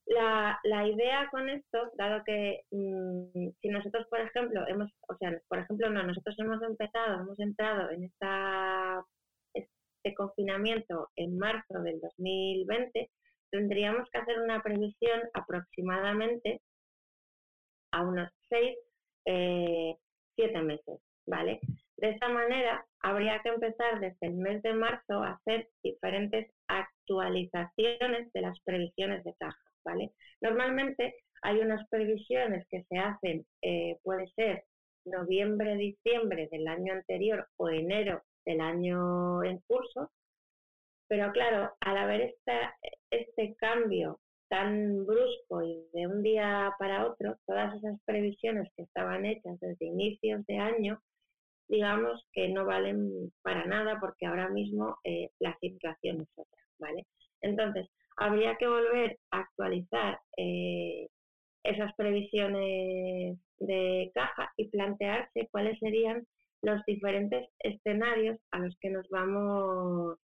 La, 0.06 0.60
la 0.62 0.86
idea 0.86 1.28
con 1.30 1.48
esto, 1.48 1.90
dado 1.98 2.22
que 2.24 2.60
mm, 2.70 3.48
si 3.60 3.68
nosotros, 3.68 4.06
por 4.08 4.20
ejemplo, 4.20 4.64
hemos, 4.68 4.90
o 5.08 5.16
sea, 5.16 5.36
por 5.48 5.58
ejemplo, 5.58 5.90
no, 5.90 6.04
nosotros 6.04 6.36
hemos 6.38 6.62
empezado, 6.62 7.20
hemos 7.20 7.38
entrado 7.40 7.90
en 7.90 8.04
esta, 8.04 9.04
este 9.52 10.14
confinamiento 10.14 11.08
en 11.16 11.36
marzo 11.36 11.80
del 11.82 12.00
2020, 12.00 13.10
tendríamos 13.50 14.08
que 14.10 14.18
hacer 14.18 14.40
una 14.40 14.62
previsión 14.62 15.22
aproximadamente 15.34 16.60
a 17.92 18.02
unos 18.02 18.30
seis, 18.48 18.76
eh, 19.24 19.96
siete 20.36 20.62
meses, 20.62 21.00
¿vale? 21.26 21.60
De 21.96 22.10
esta 22.10 22.28
manera, 22.28 22.86
habría 23.00 23.40
que 23.42 23.48
empezar 23.48 24.00
desde 24.00 24.26
el 24.26 24.34
mes 24.34 24.62
de 24.62 24.74
marzo 24.74 25.22
a 25.22 25.32
hacer 25.32 25.68
diferentes 25.82 26.52
actualizaciones 26.68 28.32
de 28.32 28.40
las 28.40 28.60
previsiones 28.60 29.24
de 29.24 29.34
caja. 29.38 29.65
Normalmente 30.40 31.14
hay 31.42 31.58
unas 31.60 31.88
previsiones 31.88 32.66
que 32.68 32.84
se 32.84 32.98
hacen, 32.98 33.46
eh, 33.62 33.98
puede 34.02 34.26
ser 34.28 34.64
noviembre, 35.04 35.76
diciembre 35.76 36.48
del 36.50 36.66
año 36.66 36.92
anterior 36.92 37.46
o 37.56 37.68
enero 37.68 38.22
del 38.44 38.60
año 38.60 39.44
en 39.44 39.58
curso, 39.66 40.10
pero 41.08 41.30
claro, 41.32 41.72
al 41.80 41.96
haber 41.96 42.20
esta, 42.22 42.76
este 43.10 43.54
cambio 43.56 44.18
tan 44.48 45.04
brusco 45.06 45.62
y 45.62 45.86
de 45.92 46.06
un 46.06 46.22
día 46.22 46.72
para 46.78 47.06
otro, 47.06 47.36
todas 47.46 47.74
esas 47.76 48.00
previsiones 48.04 48.68
que 48.76 48.82
estaban 48.82 49.24
hechas 49.24 49.58
desde 49.60 49.86
inicios 49.86 50.44
de 50.46 50.58
año, 50.58 51.00
digamos 51.68 52.26
que 52.32 52.48
no 52.48 52.64
valen 52.64 53.32
para 53.42 53.64
nada 53.66 53.98
porque 54.00 54.26
ahora 54.26 54.48
mismo 54.48 54.98
eh, 55.04 55.30
la 55.40 55.56
situación 55.60 56.20
es 56.20 56.28
otra, 56.36 56.62
¿vale? 56.78 57.06
Entonces, 57.40 57.88
habría 58.16 58.56
que 58.56 58.66
volver 58.66 59.18
a 59.30 59.40
actualizar 59.40 60.20
eh, 60.36 61.08
esas 61.62 61.94
previsiones 61.96 63.38
de 63.58 64.10
caja 64.14 64.52
y 64.56 64.68
plantearse 64.68 65.48
cuáles 65.50 65.78
serían 65.78 66.26
los 66.62 66.84
diferentes 66.86 67.48
escenarios 67.60 68.38
a 68.50 68.58
los 68.58 68.76
que 68.80 68.90
nos 68.90 69.08
vamos 69.10 70.18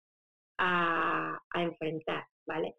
a, 0.57 1.39
enfrentar, 1.55 2.25
¿vale? 2.47 2.75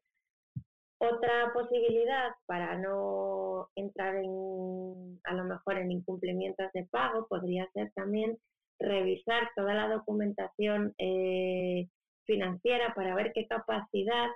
Otra 0.98 1.52
posibilidad 1.52 2.30
para 2.46 2.78
no 2.78 3.68
entrar 3.74 4.16
en, 4.16 5.20
a 5.24 5.34
lo 5.34 5.44
mejor 5.44 5.78
en 5.78 5.90
incumplimientos 5.90 6.70
de 6.72 6.86
pago 6.86 7.26
podría 7.28 7.68
ser 7.72 7.92
también 7.94 8.38
revisar 8.78 9.50
toda 9.56 9.74
la 9.74 9.88
documentación 9.88 10.94
eh, 10.98 11.88
financiera 12.24 12.94
para 12.94 13.14
ver 13.14 13.32
qué 13.32 13.46
capacidad 13.46 14.28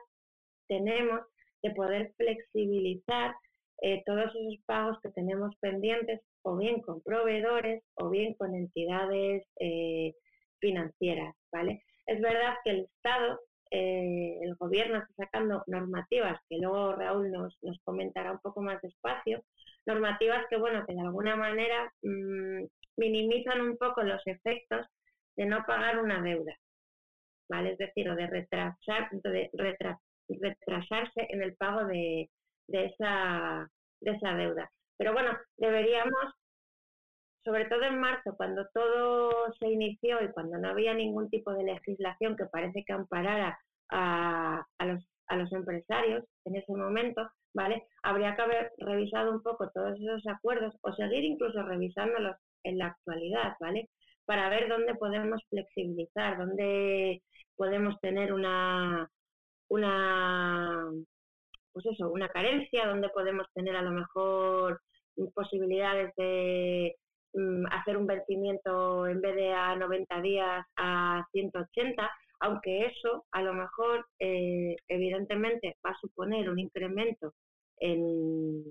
tenemos 0.69 1.21
de 1.63 1.71
poder 1.71 2.13
flexibilizar 2.17 3.35
eh, 3.83 4.03
todos 4.07 4.35
esos 4.35 4.59
pagos 4.65 4.99
que 5.03 5.11
tenemos 5.11 5.55
pendientes 5.61 6.21
o 6.43 6.57
bien 6.57 6.81
con 6.81 7.03
proveedores 7.03 7.83
o 7.95 8.09
bien 8.09 8.35
con 8.35 8.55
entidades 8.55 9.47
eh, 9.61 10.15
financieras, 10.61 11.35
¿vale? 11.53 11.83
Es 12.07 12.21
verdad 12.21 12.55
que 12.65 12.71
el 12.71 12.81
Estado, 12.85 13.41
eh, 13.71 14.39
el 14.43 14.55
gobierno 14.55 14.99
está 14.99 15.25
sacando 15.25 15.63
normativas 15.67 16.41
que 16.49 16.57
luego 16.59 16.95
Raúl 16.95 17.31
nos, 17.31 17.59
nos 17.63 17.79
comentará 17.85 18.33
un 18.33 18.39
poco 18.39 18.63
más 18.63 18.81
despacio, 18.81 19.43
normativas 19.85 20.47
que, 20.49 20.57
bueno, 20.57 20.85
que 20.87 20.95
de 20.95 21.01
alguna 21.01 21.37
manera 21.37 21.93
mm, 22.03 22.65
minimizan 22.97 23.61
un 23.61 23.77
poco 23.77 24.03
los 24.03 24.23
efectos 24.27 24.87
de 25.37 25.47
no 25.47 25.65
pagar 25.67 25.99
una 25.99 26.23
deuda, 26.23 26.57
¿vale? 27.51 27.73
Es 27.73 27.79
decir, 27.79 28.09
o 28.09 28.17
de 28.17 28.27
retrasar, 28.27 29.11
de 29.11 29.51
retrasar 29.53 30.06
retrasarse 30.29 31.27
en 31.31 31.43
el 31.43 31.57
pago 31.57 31.85
de, 31.87 32.29
esa, 32.69 33.69
de 34.01 34.11
esa 34.13 34.35
deuda. 34.35 34.71
Pero 34.97 35.13
bueno, 35.13 35.31
deberíamos, 35.57 36.35
sobre 37.45 37.67
todo 37.67 37.83
en 37.83 38.01
marzo, 38.01 38.35
cuando 38.37 38.67
todo 38.75 39.53
se 39.59 39.69
inició 39.69 40.23
y 40.23 40.33
cuando 40.33 40.59
no 40.59 40.69
había 40.69 40.95
ningún 40.95 41.29
tipo 41.31 41.53
de 41.53 41.65
legislación 41.65 42.37
que 42.37 42.47
parece 42.47 42.85
que 42.85 42.93
amparara 42.93 43.59
a, 43.91 44.65
a, 44.79 44.87
los, 44.87 45.07
a 45.29 45.37
los 45.37 45.53
empresarios 45.53 46.25
en 46.45 46.57
ese 46.57 46.73
momento, 46.75 47.29
¿vale? 47.55 47.85
Habría 48.03 48.35
que 48.35 48.43
haber 48.43 48.73
revisado 48.79 49.33
un 49.33 49.43
poco 49.43 49.71
todos 49.71 49.99
esos 50.01 50.27
acuerdos 50.27 50.75
o 50.83 50.93
seguir 50.95 51.25
incluso 51.25 51.63
revisándolos 51.63 52.37
en 52.65 52.79
la 52.79 52.87
actualidad, 52.89 53.55
¿vale? 53.61 53.89
Para 54.25 54.49
ver 54.49 54.69
dónde 54.69 54.95
podemos 54.97 55.41
flexibilizar, 55.49 56.37
dónde 56.39 57.23
podemos 57.57 57.99
tener 58.01 58.33
una, 58.33 59.09
una 59.69 60.91
pues 61.77 61.85
eso, 61.87 62.11
una 62.11 62.31
carencia 62.31 62.87
donde 62.87 63.11
podemos 63.11 63.47
tener 63.53 63.77
a 63.77 63.83
lo 63.83 63.91
mejor 63.91 64.81
posibilidades 65.35 66.11
de 66.17 66.97
mm, 67.35 67.67
hacer 67.71 67.99
un 67.99 68.07
vencimiento 68.07 69.07
en 69.07 69.21
vez 69.21 69.35
de 69.37 69.53
a 69.53 69.77
90 69.77 70.23
días 70.23 70.65
a 70.77 71.23
180, 71.33 72.11
aunque 72.41 72.87
eso 72.87 73.27
a 73.31 73.43
lo 73.43 73.53
mejor 73.53 74.07
eh, 74.19 74.77
evidentemente 74.89 75.77
va 75.85 75.91
a 75.91 75.99
suponer 76.01 76.49
un 76.49 76.59
incremento 76.59 77.35
en, 77.79 78.65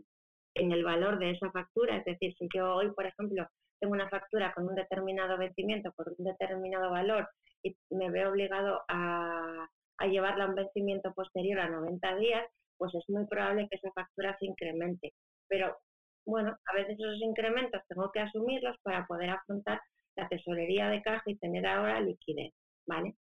en 0.55 0.71
el 0.71 0.83
valor 0.83 1.19
de 1.19 1.31
esa 1.31 1.51
factura, 1.51 1.97
es 1.97 2.05
decir, 2.05 2.33
si 2.39 2.47
yo 2.55 2.73
hoy, 2.73 2.91
por 2.91 3.05
ejemplo, 3.05 3.47
tengo 3.79 3.93
una 3.93 4.09
factura 4.09 4.51
con 4.53 4.67
un 4.67 4.73
determinado 4.73 5.37
vencimiento 5.37 5.91
por 5.95 6.11
un 6.17 6.25
determinado 6.25 6.89
valor 6.89 7.29
y 7.61 7.75
me 7.91 8.09
veo 8.09 8.31
obligado 8.31 8.81
a, 8.87 9.67
a 9.97 10.07
llevarla 10.07 10.45
a 10.45 10.47
un 10.49 10.55
vencimiento 10.55 11.13
posterior 11.13 11.59
a 11.59 11.69
90 11.69 12.15
días, 12.17 12.45
pues 12.77 12.93
es 12.95 13.03
muy 13.07 13.25
probable 13.27 13.67
que 13.69 13.77
esa 13.77 13.91
factura 13.91 14.35
se 14.39 14.45
incremente. 14.45 15.13
Pero 15.47 15.77
bueno, 16.25 16.57
a 16.65 16.73
veces 16.73 16.97
esos 16.99 17.21
incrementos 17.21 17.81
tengo 17.87 18.11
que 18.11 18.19
asumirlos 18.19 18.75
para 18.83 19.05
poder 19.05 19.29
afrontar 19.29 19.79
la 20.15 20.27
tesorería 20.27 20.89
de 20.89 21.01
caja 21.01 21.23
y 21.25 21.37
tener 21.37 21.65
ahora 21.65 21.99
liquidez, 21.99 22.53
¿vale? 22.87 23.15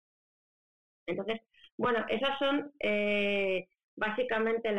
Entonces, 1.06 1.40
bueno, 1.76 2.04
esos 2.08 2.38
son 2.38 2.70
eh, 2.80 3.66
básicamente 3.96 4.72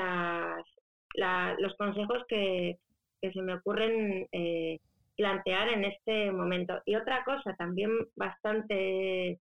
los 1.58 1.76
consejos 1.78 2.24
que, 2.28 2.80
se 3.22 3.42
me 3.42 3.56
ocurren 3.56 4.28
eh, 4.34 4.80
plantear 5.16 5.70
en 5.70 5.86
este 5.86 6.32
momento. 6.32 6.82
Y 6.86 6.96
otra 6.96 7.24
cosa 7.24 7.56
también 7.56 7.90
bastante 8.16 9.40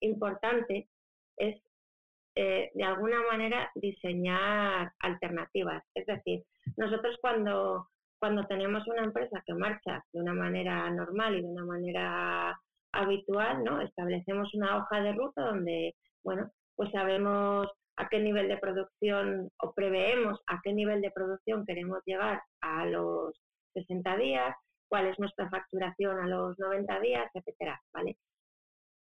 importante 0.00 0.88
es 1.38 1.60
eh, 2.34 2.70
de 2.74 2.84
alguna 2.84 3.20
manera 3.30 3.70
diseñar 3.74 4.92
alternativas. 5.00 5.84
Es 5.94 6.06
decir, 6.06 6.44
nosotros 6.76 7.16
cuando, 7.20 7.88
cuando 8.18 8.46
tenemos 8.46 8.86
una 8.88 9.04
empresa 9.04 9.42
que 9.46 9.54
marcha 9.54 10.04
de 10.12 10.20
una 10.20 10.32
manera 10.32 10.88
normal 10.90 11.36
y 11.36 11.42
de 11.42 11.48
una 11.48 11.64
manera 11.64 12.58
habitual, 12.92 13.64
¿no? 13.64 13.80
Establecemos 13.80 14.52
una 14.54 14.78
hoja 14.78 15.00
de 15.00 15.12
ruta 15.12 15.42
donde, 15.42 15.94
bueno, 16.22 16.50
pues 16.76 16.90
sabemos 16.90 17.68
a 17.96 18.08
qué 18.08 18.20
nivel 18.20 18.48
de 18.48 18.56
producción 18.58 19.50
o 19.62 19.72
preveemos 19.74 20.40
a 20.46 20.60
qué 20.62 20.72
nivel 20.72 21.02
de 21.02 21.10
producción 21.10 21.66
queremos 21.66 22.00
llegar 22.06 22.42
a 22.60 22.86
los 22.86 23.38
60 23.74 24.16
días, 24.16 24.56
cuál 24.88 25.06
es 25.06 25.18
nuestra 25.18 25.48
facturación 25.50 26.18
a 26.18 26.28
los 26.28 26.58
90 26.58 27.00
días, 27.00 27.30
etcétera, 27.34 27.80
¿vale? 27.92 28.16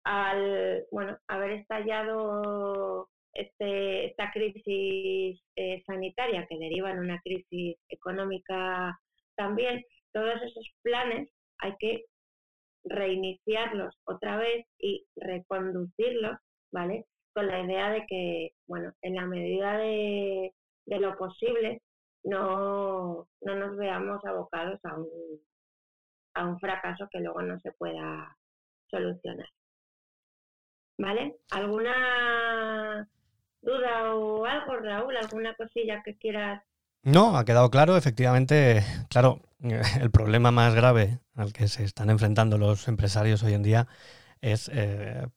Al, 0.04 0.86
bueno, 0.92 1.18
haber 1.28 1.52
estallado 1.52 3.11
este, 3.34 4.08
esta 4.08 4.32
crisis 4.32 5.42
eh, 5.56 5.84
sanitaria 5.86 6.46
que 6.48 6.58
deriva 6.58 6.92
en 6.92 7.00
una 7.00 7.20
crisis 7.22 7.78
económica 7.90 9.00
también, 9.36 9.84
todos 10.14 10.42
esos 10.42 10.70
planes 10.82 11.30
hay 11.60 11.76
que 11.80 12.06
reiniciarlos 12.84 13.96
otra 14.06 14.38
vez 14.38 14.66
y 14.80 15.06
reconducirlos, 15.16 16.38
¿vale? 16.72 17.06
Con 17.34 17.48
la 17.48 17.62
idea 17.62 17.92
de 17.92 18.06
que, 18.08 18.50
bueno, 18.68 18.92
en 19.02 19.16
la 19.16 19.26
medida 19.26 19.78
de, 19.78 20.52
lo 20.88 21.16
posible, 21.18 21.82
no, 22.24 23.28
no 23.42 23.56
nos 23.56 23.78
veamos 23.78 24.24
abocados 24.26 24.80
a 24.84 24.98
un, 24.98 25.08
a 26.36 26.48
un 26.48 26.60
fracaso 26.60 27.08
que 27.10 27.20
luego 27.20 27.42
no 27.42 27.60
se 27.62 27.72
pueda 27.74 28.36
solucionar. 28.90 29.48
¿Vale? 30.98 31.38
¿Alguna 31.52 33.10
duda 33.62 34.16
o 34.16 34.46
algo, 34.46 34.78
Raúl? 34.78 35.18
¿Alguna 35.18 35.54
cosilla 35.56 36.02
que 36.04 36.18
quieras? 36.18 36.64
No, 37.04 37.38
ha 37.38 37.46
quedado 37.46 37.70
claro, 37.72 37.98
efectivamente, 37.98 38.84
claro, 39.10 39.42
el 39.60 40.12
problema 40.12 40.52
más 40.52 40.76
grave 40.76 41.20
al 41.36 41.54
que 41.54 41.68
se 41.68 41.84
están 41.84 42.10
enfrentando 42.10 42.58
los 42.58 42.88
empresarios 42.88 43.44
hoy 43.44 43.54
en 43.54 43.64
día 43.64 43.88
es, 44.42 44.70
eh, 44.74 45.28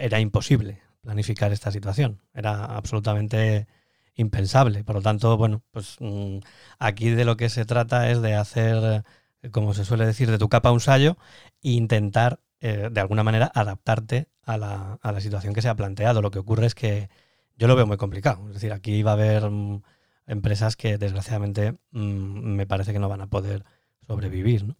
era 0.00 0.20
imposible 0.20 0.82
planificar 1.02 1.52
esta 1.52 1.70
situación, 1.70 2.20
era 2.32 2.64
absolutamente 2.64 3.66
impensable. 4.14 4.84
Por 4.84 4.96
lo 4.96 5.02
tanto, 5.02 5.36
bueno, 5.36 5.62
pues 5.70 5.96
mm, 6.00 6.38
aquí 6.78 7.10
de 7.10 7.24
lo 7.24 7.36
que 7.36 7.48
se 7.48 7.64
trata 7.64 8.10
es 8.10 8.22
de 8.22 8.34
hacer, 8.34 9.04
como 9.50 9.74
se 9.74 9.84
suele 9.84 10.06
decir, 10.06 10.30
de 10.30 10.38
tu 10.38 10.48
capa 10.48 10.70
un 10.70 10.80
sallo 10.80 11.16
e 11.62 11.70
intentar 11.72 12.40
eh, 12.60 12.88
de 12.92 13.00
alguna 13.00 13.24
manera 13.24 13.50
adaptarte 13.54 14.28
a 14.44 14.56
la, 14.56 14.98
a 15.02 15.12
la, 15.12 15.20
situación 15.20 15.54
que 15.54 15.62
se 15.62 15.68
ha 15.68 15.74
planteado. 15.74 16.22
Lo 16.22 16.30
que 16.30 16.38
ocurre 16.38 16.66
es 16.66 16.74
que 16.74 17.08
yo 17.56 17.68
lo 17.68 17.76
veo 17.76 17.86
muy 17.86 17.96
complicado. 17.96 18.46
Es 18.48 18.54
decir, 18.54 18.72
aquí 18.72 19.02
va 19.02 19.12
a 19.12 19.14
haber 19.14 19.50
mm, 19.50 19.82
empresas 20.26 20.76
que 20.76 20.98
desgraciadamente 20.98 21.72
mm, 21.90 22.54
me 22.54 22.66
parece 22.66 22.92
que 22.92 22.98
no 22.98 23.08
van 23.08 23.20
a 23.20 23.28
poder 23.28 23.64
sobrevivir. 24.06 24.64
¿no? 24.64 24.76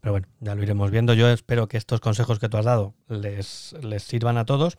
Pero 0.00 0.12
bueno, 0.12 0.28
ya 0.40 0.54
lo 0.54 0.62
iremos 0.62 0.90
viendo. 0.90 1.14
Yo 1.14 1.28
espero 1.28 1.68
que 1.68 1.76
estos 1.76 2.00
consejos 2.00 2.38
que 2.38 2.48
tú 2.48 2.56
has 2.56 2.64
dado 2.64 2.94
les, 3.08 3.74
les 3.82 4.02
sirvan 4.02 4.38
a 4.38 4.44
todos 4.44 4.78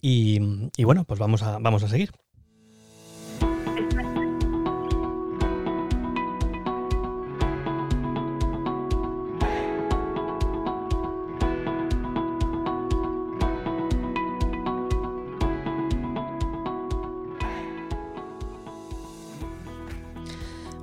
y, 0.00 0.70
y 0.76 0.84
bueno, 0.84 1.04
pues 1.04 1.20
vamos 1.20 1.42
a, 1.42 1.58
vamos 1.58 1.82
a 1.82 1.88
seguir. 1.88 2.12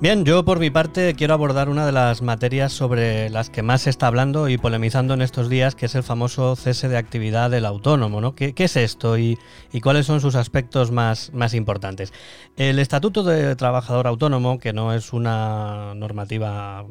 Bien, 0.04 0.26
yo 0.26 0.44
por 0.44 0.60
mi 0.60 0.70
parte 0.70 1.14
quiero 1.14 1.34
abordar 1.34 1.70
una 1.70 1.86
de 1.86 1.94
las 1.94 2.22
materias 2.22 2.74
sobre 2.74 3.30
las 3.30 3.50
que 3.50 3.62
más 3.62 3.84
se 3.84 3.90
está 3.90 4.08
hablando 4.08 4.50
y 4.50 4.58
polemizando 4.58 5.14
en 5.14 5.22
estos 5.22 5.48
días, 5.48 5.76
que 5.76 5.86
es 5.86 5.96
el 5.96 6.04
famoso 6.04 6.58
cese 6.58 6.90
de 6.90 6.98
actividad 6.98 7.50
del 7.50 7.66
autónomo. 7.66 8.20
¿no? 8.20 8.36
¿Qué, 8.36 8.54
es 8.54 8.76
esto 8.76 9.18
y, 9.18 9.40
y, 9.72 9.80
cuáles 9.80 10.06
son 10.06 10.20
sus 10.20 10.36
aspectos 10.36 10.92
más, 10.92 11.32
más 11.32 11.54
importantes? 11.54 12.12
El 12.58 12.80
Estatuto 12.80 13.24
de 13.24 13.56
Trabajador 13.56 14.08
Autónomo, 14.08 14.60
que 14.60 14.74
no 14.74 14.94
es 14.94 15.14
una 15.14 15.94
normativa 15.96 16.86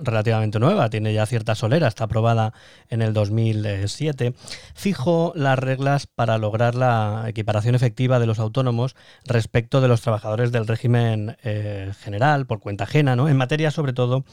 relativamente 0.00 0.58
nueva, 0.58 0.90
tiene 0.90 1.12
ya 1.12 1.26
cierta 1.26 1.54
solera, 1.54 1.88
está 1.88 2.04
aprobada 2.04 2.52
en 2.88 3.02
el 3.02 3.12
2007, 3.12 4.34
fijó 4.74 5.32
las 5.34 5.58
reglas 5.58 6.06
para 6.06 6.38
lograr 6.38 6.74
la 6.74 7.24
equiparación 7.26 7.74
efectiva 7.74 8.18
de 8.18 8.26
los 8.26 8.38
autónomos 8.38 8.96
respecto 9.24 9.80
de 9.80 9.88
los 9.88 10.00
trabajadores 10.00 10.52
del 10.52 10.66
régimen 10.66 11.36
eh, 11.42 11.92
general, 12.00 12.46
por 12.46 12.60
cuenta 12.60 12.84
ajena, 12.84 13.16
¿no? 13.16 13.28
en 13.28 13.36
materia 13.36 13.70
sobre 13.70 13.92
todo 13.92 14.24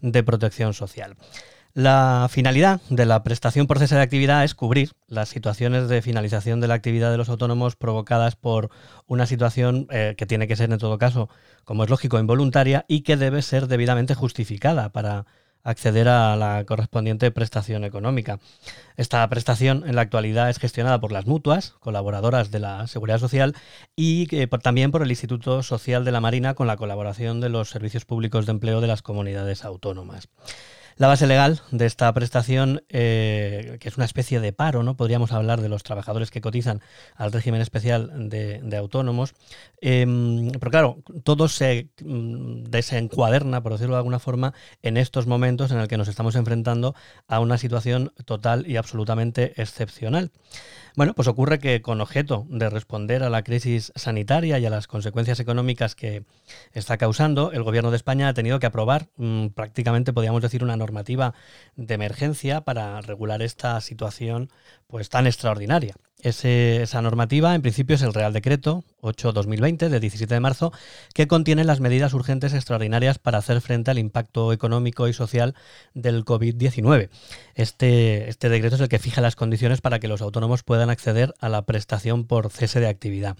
de 0.00 0.22
protección 0.22 0.74
social. 0.74 1.16
La 1.74 2.28
finalidad 2.30 2.80
de 2.88 3.04
la 3.04 3.24
prestación 3.24 3.66
por 3.66 3.80
cese 3.80 3.96
de 3.96 4.02
actividad 4.02 4.44
es 4.44 4.54
cubrir 4.54 4.92
las 5.08 5.28
situaciones 5.28 5.88
de 5.88 6.02
finalización 6.02 6.60
de 6.60 6.68
la 6.68 6.74
actividad 6.74 7.10
de 7.10 7.16
los 7.16 7.28
autónomos 7.28 7.74
provocadas 7.74 8.36
por 8.36 8.70
una 9.08 9.26
situación 9.26 9.88
eh, 9.90 10.14
que 10.16 10.24
tiene 10.24 10.46
que 10.46 10.54
ser 10.54 10.70
en 10.70 10.78
todo 10.78 10.98
caso, 10.98 11.28
como 11.64 11.82
es 11.82 11.90
lógico, 11.90 12.20
involuntaria 12.20 12.84
y 12.86 13.00
que 13.00 13.16
debe 13.16 13.42
ser 13.42 13.66
debidamente 13.66 14.14
justificada 14.14 14.90
para 14.90 15.26
acceder 15.64 16.06
a 16.06 16.36
la 16.36 16.64
correspondiente 16.64 17.32
prestación 17.32 17.82
económica. 17.82 18.38
Esta 18.96 19.28
prestación 19.28 19.82
en 19.84 19.96
la 19.96 20.02
actualidad 20.02 20.50
es 20.50 20.60
gestionada 20.60 21.00
por 21.00 21.10
las 21.10 21.26
mutuas, 21.26 21.70
colaboradoras 21.80 22.52
de 22.52 22.60
la 22.60 22.86
Seguridad 22.86 23.18
Social, 23.18 23.56
y 23.96 24.28
eh, 24.30 24.46
también 24.62 24.92
por 24.92 25.02
el 25.02 25.10
Instituto 25.10 25.64
Social 25.64 26.04
de 26.04 26.12
la 26.12 26.20
Marina 26.20 26.54
con 26.54 26.68
la 26.68 26.76
colaboración 26.76 27.40
de 27.40 27.48
los 27.48 27.70
servicios 27.70 28.04
públicos 28.04 28.46
de 28.46 28.52
empleo 28.52 28.80
de 28.80 28.86
las 28.86 29.02
comunidades 29.02 29.64
autónomas. 29.64 30.28
La 30.96 31.08
base 31.08 31.26
legal 31.26 31.60
de 31.72 31.86
esta 31.86 32.12
prestación, 32.12 32.84
eh, 32.88 33.78
que 33.80 33.88
es 33.88 33.96
una 33.96 34.04
especie 34.04 34.38
de 34.38 34.52
paro, 34.52 34.84
¿no? 34.84 34.96
Podríamos 34.96 35.32
hablar 35.32 35.60
de 35.60 35.68
los 35.68 35.82
trabajadores 35.82 36.30
que 36.30 36.40
cotizan 36.40 36.82
al 37.16 37.32
régimen 37.32 37.60
especial 37.60 38.28
de, 38.28 38.76
autónomos. 38.76 39.34
Em, 39.80 40.52
pero 40.52 40.70
claro, 40.70 40.98
todo 41.24 41.48
se 41.48 41.88
mm, 42.00 42.64
desencuaderna, 42.64 43.60
por 43.60 43.72
decirlo 43.72 43.94
de 43.94 43.98
alguna 43.98 44.20
forma, 44.20 44.54
en 44.82 44.96
estos 44.96 45.26
momentos 45.26 45.72
en 45.72 45.78
el 45.78 45.88
que 45.88 45.98
nos 45.98 46.06
estamos 46.06 46.36
enfrentando 46.36 46.94
a 47.26 47.40
una 47.40 47.58
situación 47.58 48.12
total 48.24 48.64
y 48.68 48.76
absolutamente 48.76 49.60
excepcional. 49.60 50.30
Bueno, 50.96 51.12
pues 51.14 51.26
ocurre 51.26 51.58
que 51.58 51.82
con 51.82 52.00
objeto 52.00 52.46
de 52.48 52.70
responder 52.70 53.24
a 53.24 53.30
la 53.30 53.42
crisis 53.42 53.92
sanitaria 53.96 54.60
y 54.60 54.66
a 54.66 54.70
las 54.70 54.86
consecuencias 54.86 55.40
económicas 55.40 55.96
que 55.96 56.22
está 56.72 56.98
causando, 56.98 57.50
el 57.50 57.64
gobierno 57.64 57.90
de 57.90 57.96
España 57.96 58.28
ha 58.28 58.34
tenido 58.34 58.60
que 58.60 58.66
aprobar 58.66 59.08
mm, 59.16 59.48
prácticamente, 59.48 60.12
podríamos 60.12 60.40
decir, 60.40 60.62
una 60.62 60.76
normativa 60.76 61.34
de 61.74 61.94
emergencia 61.94 62.60
para 62.60 63.00
regular 63.00 63.42
esta 63.42 63.80
situación 63.80 64.50
pues 64.86 65.08
tan 65.08 65.26
extraordinaria. 65.26 65.96
esa 66.22 67.02
normativa, 67.02 67.56
en 67.56 67.62
principio, 67.62 67.96
es 67.96 68.02
el 68.02 68.14
Real 68.14 68.32
Decreto 68.32 68.84
8-2020 69.04 69.88
de 69.88 70.00
17 70.00 70.34
de 70.34 70.40
marzo, 70.40 70.72
que 71.14 71.28
contiene 71.28 71.64
las 71.64 71.80
medidas 71.80 72.14
urgentes 72.14 72.54
extraordinarias 72.54 73.18
para 73.18 73.38
hacer 73.38 73.60
frente 73.60 73.90
al 73.90 73.98
impacto 73.98 74.52
económico 74.52 75.08
y 75.08 75.12
social 75.12 75.54
del 75.94 76.24
COVID-19. 76.24 77.10
Este, 77.54 78.28
este 78.28 78.48
decreto 78.48 78.76
es 78.76 78.80
el 78.80 78.88
que 78.88 78.98
fija 78.98 79.20
las 79.20 79.36
condiciones 79.36 79.80
para 79.80 79.98
que 80.00 80.08
los 80.08 80.22
autónomos 80.22 80.62
puedan 80.62 80.90
acceder 80.90 81.34
a 81.40 81.48
la 81.48 81.62
prestación 81.62 82.26
por 82.26 82.50
cese 82.50 82.80
de 82.80 82.88
actividad. 82.88 83.36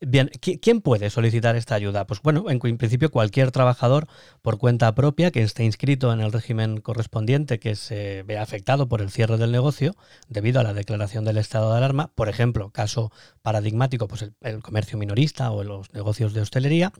Bien, 0.00 0.30
¿quién 0.60 0.80
puede 0.80 1.10
solicitar 1.10 1.56
esta 1.56 1.74
ayuda? 1.74 2.06
Pues 2.06 2.20
bueno, 2.22 2.50
en 2.50 2.58
principio 2.76 3.10
cualquier 3.10 3.50
trabajador 3.50 4.06
por 4.42 4.58
cuenta 4.58 4.94
propia 4.94 5.30
que 5.30 5.42
esté 5.42 5.64
inscrito 5.64 6.12
en 6.12 6.20
el 6.20 6.32
régimen 6.32 6.80
correspondiente 6.80 7.58
que 7.58 7.76
se 7.76 8.22
vea 8.24 8.42
afectado 8.42 8.88
por 8.88 9.00
el 9.00 9.10
cierre 9.10 9.38
del 9.38 9.52
negocio 9.52 9.94
debido 10.28 10.60
a 10.60 10.62
la 10.62 10.74
declaración 10.74 11.24
del 11.24 11.38
estado 11.38 11.70
de 11.70 11.78
alarma, 11.78 12.10
por 12.14 12.28
ejemplo, 12.28 12.70
caso 12.70 13.12
paradigmático, 13.42 14.08
pues 14.08 14.30
el, 14.40 14.62
comercio 14.62 14.98
minorista 15.04 15.50
o 15.50 15.62
los 15.64 15.92
negocios 15.92 16.32
de 16.32 16.40
hostelería, 16.40 16.92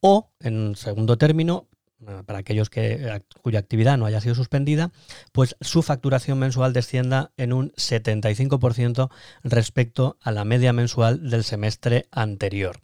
o 0.00 0.30
en 0.40 0.76
segundo 0.76 1.16
término, 1.16 1.66
eh, 2.06 2.22
para 2.26 2.38
aquellos 2.38 2.70
que, 2.70 3.22
cuya 3.42 3.58
actividad 3.58 3.98
no 3.98 4.06
haya 4.06 4.20
sido 4.20 4.34
suspendida, 4.34 4.92
pues 5.32 5.56
su 5.60 5.82
facturación 5.82 6.38
mensual 6.38 6.72
descienda 6.72 7.32
en 7.36 7.52
un 7.52 7.72
75% 7.72 9.10
respecto 9.42 10.16
a 10.22 10.30
la 10.30 10.44
media 10.44 10.72
mensual 10.72 11.28
del 11.28 11.42
semestre 11.42 12.06
anterior. 12.12 12.80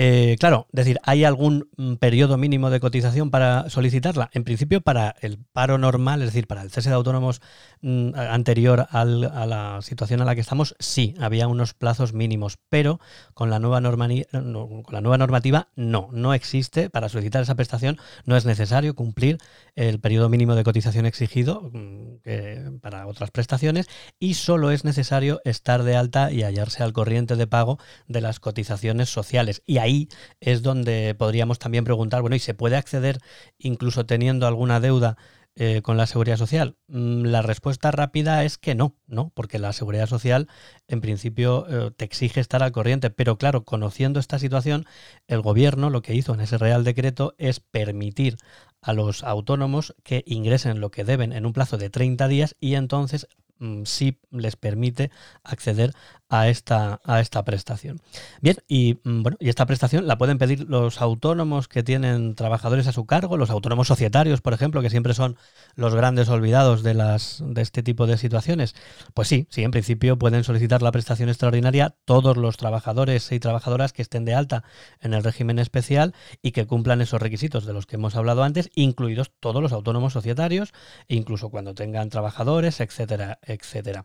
Eh, 0.00 0.36
claro, 0.38 0.68
es 0.72 0.76
decir, 0.76 1.00
¿hay 1.02 1.24
algún 1.24 1.70
mm, 1.76 1.94
periodo 1.94 2.38
mínimo 2.38 2.70
de 2.70 2.78
cotización 2.78 3.32
para 3.32 3.68
solicitarla? 3.68 4.30
En 4.32 4.44
principio, 4.44 4.80
para 4.80 5.16
el 5.22 5.38
paro 5.52 5.76
normal, 5.76 6.22
es 6.22 6.26
decir, 6.26 6.46
para 6.46 6.62
el 6.62 6.70
cese 6.70 6.88
de 6.88 6.94
autónomos 6.94 7.42
mm, 7.80 8.10
anterior 8.14 8.86
a 8.92 9.04
la 9.04 9.80
situación 9.82 10.20
a 10.20 10.24
la 10.24 10.36
que 10.36 10.40
estamos, 10.40 10.76
sí, 10.78 11.16
había 11.18 11.48
unos 11.48 11.74
plazos 11.74 12.12
mínimos, 12.12 12.58
pero 12.68 13.00
con 13.34 13.50
la, 13.50 13.58
nueva 13.58 13.82
con 13.82 14.94
la 14.94 15.00
nueva 15.00 15.18
normativa 15.18 15.66
no, 15.74 16.10
no 16.12 16.32
existe. 16.32 16.90
Para 16.90 17.08
solicitar 17.08 17.42
esa 17.42 17.56
prestación 17.56 17.98
no 18.24 18.36
es 18.36 18.44
necesario 18.44 18.94
cumplir 18.94 19.38
el 19.78 20.00
periodo 20.00 20.28
mínimo 20.28 20.56
de 20.56 20.64
cotización 20.64 21.06
exigido 21.06 21.70
mm, 21.72 22.78
para 22.80 23.06
otras 23.06 23.30
prestaciones 23.30 23.86
y 24.18 24.34
solo 24.34 24.72
es 24.72 24.84
necesario 24.84 25.40
estar 25.44 25.84
de 25.84 25.96
alta 25.96 26.32
y 26.32 26.42
hallarse 26.42 26.82
al 26.82 26.92
corriente 26.92 27.36
de 27.36 27.46
pago 27.46 27.78
de 28.08 28.20
las 28.20 28.40
cotizaciones 28.40 29.08
sociales. 29.08 29.62
Y 29.66 29.78
ahí 29.78 30.08
es 30.40 30.62
donde 30.62 31.14
podríamos 31.16 31.60
también 31.60 31.84
preguntar, 31.84 32.22
bueno, 32.22 32.34
¿y 32.34 32.40
se 32.40 32.54
puede 32.54 32.76
acceder 32.76 33.20
incluso 33.56 34.04
teniendo 34.04 34.48
alguna 34.48 34.80
deuda 34.80 35.16
eh, 35.54 35.82
con 35.82 35.96
la 35.96 36.06
seguridad 36.06 36.36
social? 36.36 36.76
Mm, 36.88 37.24
la 37.26 37.42
respuesta 37.42 37.90
rápida 37.90 38.44
es 38.44 38.58
que 38.58 38.74
no, 38.74 38.96
¿no? 39.06 39.30
Porque 39.34 39.58
la 39.58 39.72
seguridad 39.72 40.06
social 40.06 40.48
en 40.86 41.00
principio 41.00 41.66
eh, 41.68 41.90
te 41.96 42.04
exige 42.04 42.40
estar 42.40 42.62
al 42.62 42.72
corriente, 42.72 43.10
pero 43.10 43.38
claro, 43.38 43.64
conociendo 43.64 44.20
esta 44.20 44.38
situación, 44.38 44.86
el 45.26 45.40
gobierno 45.40 45.90
lo 45.90 46.02
que 46.02 46.14
hizo 46.14 46.34
en 46.34 46.40
ese 46.40 46.58
Real 46.58 46.84
Decreto 46.84 47.34
es 47.38 47.60
permitir 47.60 48.38
a 48.80 48.92
los 48.92 49.24
autónomos 49.24 49.94
que 50.02 50.22
ingresen 50.26 50.80
lo 50.80 50.90
que 50.90 51.04
deben 51.04 51.32
en 51.32 51.46
un 51.46 51.52
plazo 51.52 51.78
de 51.78 51.90
30 51.90 52.28
días 52.28 52.56
y 52.60 52.74
entonces 52.74 53.28
Mm, 53.58 53.84
sí 53.84 54.20
les 54.30 54.56
permite 54.56 55.10
acceder 55.42 55.92
a 56.28 56.48
esta, 56.48 57.00
a 57.04 57.20
esta 57.20 57.44
prestación. 57.44 58.00
Bien, 58.40 58.56
y 58.68 58.98
mm, 59.04 59.22
bueno, 59.22 59.36
y 59.40 59.48
esta 59.48 59.66
prestación 59.66 60.06
la 60.06 60.18
pueden 60.18 60.38
pedir 60.38 60.68
los 60.68 61.00
autónomos 61.00 61.68
que 61.68 61.82
tienen 61.82 62.34
trabajadores 62.34 62.86
a 62.86 62.92
su 62.92 63.06
cargo, 63.06 63.36
los 63.36 63.50
autónomos 63.50 63.88
societarios, 63.88 64.40
por 64.40 64.52
ejemplo, 64.52 64.82
que 64.82 64.90
siempre 64.90 65.14
son 65.14 65.36
los 65.74 65.94
grandes 65.94 66.28
olvidados 66.28 66.82
de 66.82 66.94
las 66.94 67.42
de 67.44 67.62
este 67.62 67.82
tipo 67.82 68.06
de 68.06 68.18
situaciones. 68.18 68.74
Pues 69.14 69.28
sí, 69.28 69.46
sí, 69.50 69.62
en 69.62 69.70
principio 69.70 70.18
pueden 70.18 70.44
solicitar 70.44 70.82
la 70.82 70.92
prestación 70.92 71.28
extraordinaria 71.28 71.94
todos 72.04 72.36
los 72.36 72.56
trabajadores 72.56 73.32
y 73.32 73.40
trabajadoras 73.40 73.92
que 73.92 74.02
estén 74.02 74.24
de 74.24 74.34
alta 74.34 74.64
en 75.00 75.14
el 75.14 75.24
régimen 75.24 75.58
especial 75.58 76.14
y 76.42 76.52
que 76.52 76.66
cumplan 76.66 77.00
esos 77.00 77.22
requisitos 77.22 77.64
de 77.64 77.72
los 77.72 77.86
que 77.86 77.96
hemos 77.96 78.16
hablado 78.16 78.42
antes, 78.42 78.70
incluidos 78.74 79.32
todos 79.40 79.62
los 79.62 79.72
autónomos 79.72 80.12
societarios, 80.12 80.72
incluso 81.08 81.48
cuando 81.48 81.74
tengan 81.74 82.10
trabajadores, 82.10 82.80
etcétera, 82.80 83.38
etcétera. 83.42 84.02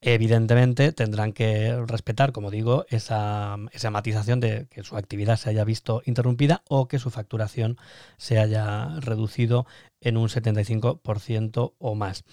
Evidentemente 0.00 0.92
tendrán 0.92 1.32
que 1.32 1.61
respetar, 1.86 2.32
como 2.32 2.50
digo, 2.50 2.84
esa, 2.88 3.56
esa 3.72 3.90
matización 3.90 4.40
de 4.40 4.66
que 4.70 4.82
su 4.82 4.96
actividad 4.96 5.36
se 5.36 5.50
haya 5.50 5.64
visto 5.64 6.02
interrumpida 6.04 6.62
o 6.68 6.88
que 6.88 6.98
su 6.98 7.10
facturación 7.10 7.78
se 8.16 8.38
haya 8.38 9.00
reducido 9.00 9.66
en 10.00 10.16
un 10.16 10.28
75% 10.28 11.74
o 11.78 11.94
más. 11.94 12.24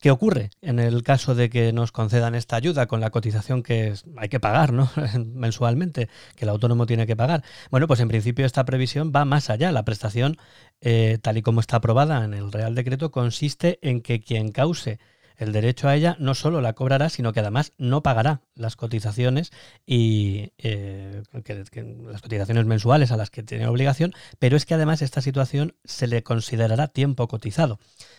¿Qué 0.00 0.10
ocurre 0.10 0.50
en 0.60 0.78
el 0.78 1.02
caso 1.02 1.34
de 1.34 1.48
que 1.48 1.72
nos 1.72 1.90
concedan 1.90 2.34
esta 2.34 2.56
ayuda 2.56 2.86
con 2.86 3.00
la 3.00 3.10
cotización 3.10 3.62
que 3.62 3.94
hay 4.18 4.28
que 4.28 4.40
pagar 4.40 4.72
¿no? 4.72 4.90
mensualmente, 5.34 6.08
que 6.36 6.44
el 6.44 6.50
autónomo 6.50 6.84
tiene 6.84 7.06
que 7.06 7.16
pagar? 7.16 7.42
Bueno, 7.70 7.86
pues 7.86 8.00
en 8.00 8.08
principio 8.08 8.44
esta 8.44 8.64
previsión 8.66 9.10
va 9.14 9.24
más 9.24 9.48
allá. 9.48 9.72
La 9.72 9.84
prestación, 9.84 10.36
eh, 10.82 11.18
tal 11.22 11.38
y 11.38 11.42
como 11.42 11.60
está 11.60 11.78
aprobada 11.78 12.24
en 12.24 12.34
el 12.34 12.52
Real 12.52 12.74
Decreto, 12.74 13.10
consiste 13.10 13.78
en 13.80 14.02
que 14.02 14.20
quien 14.20 14.52
cause 14.52 14.98
el 15.38 15.52
derecho 15.52 15.88
a 15.88 15.96
ella 15.96 16.16
no 16.18 16.34
solo 16.34 16.60
la 16.60 16.72
cobrará, 16.72 17.08
sino 17.08 17.32
que 17.32 17.40
además 17.40 17.72
no 17.78 18.02
pagará 18.02 18.40
las 18.54 18.76
cotizaciones 18.76 19.52
y 19.86 20.52
eh, 20.58 21.22
las 21.32 22.22
cotizaciones 22.22 22.66
mensuales 22.66 23.12
a 23.12 23.16
las 23.16 23.30
que 23.30 23.42
tiene 23.42 23.66
obligación, 23.66 24.14
pero 24.38 24.56
es 24.56 24.66
que 24.66 24.74
además 24.74 25.02
esta 25.02 25.20
situación 25.20 25.74
se 25.84 26.06
le 26.06 26.22
considerará 26.22 26.88
tiempo 26.88 27.28
cotizado. 27.28 27.78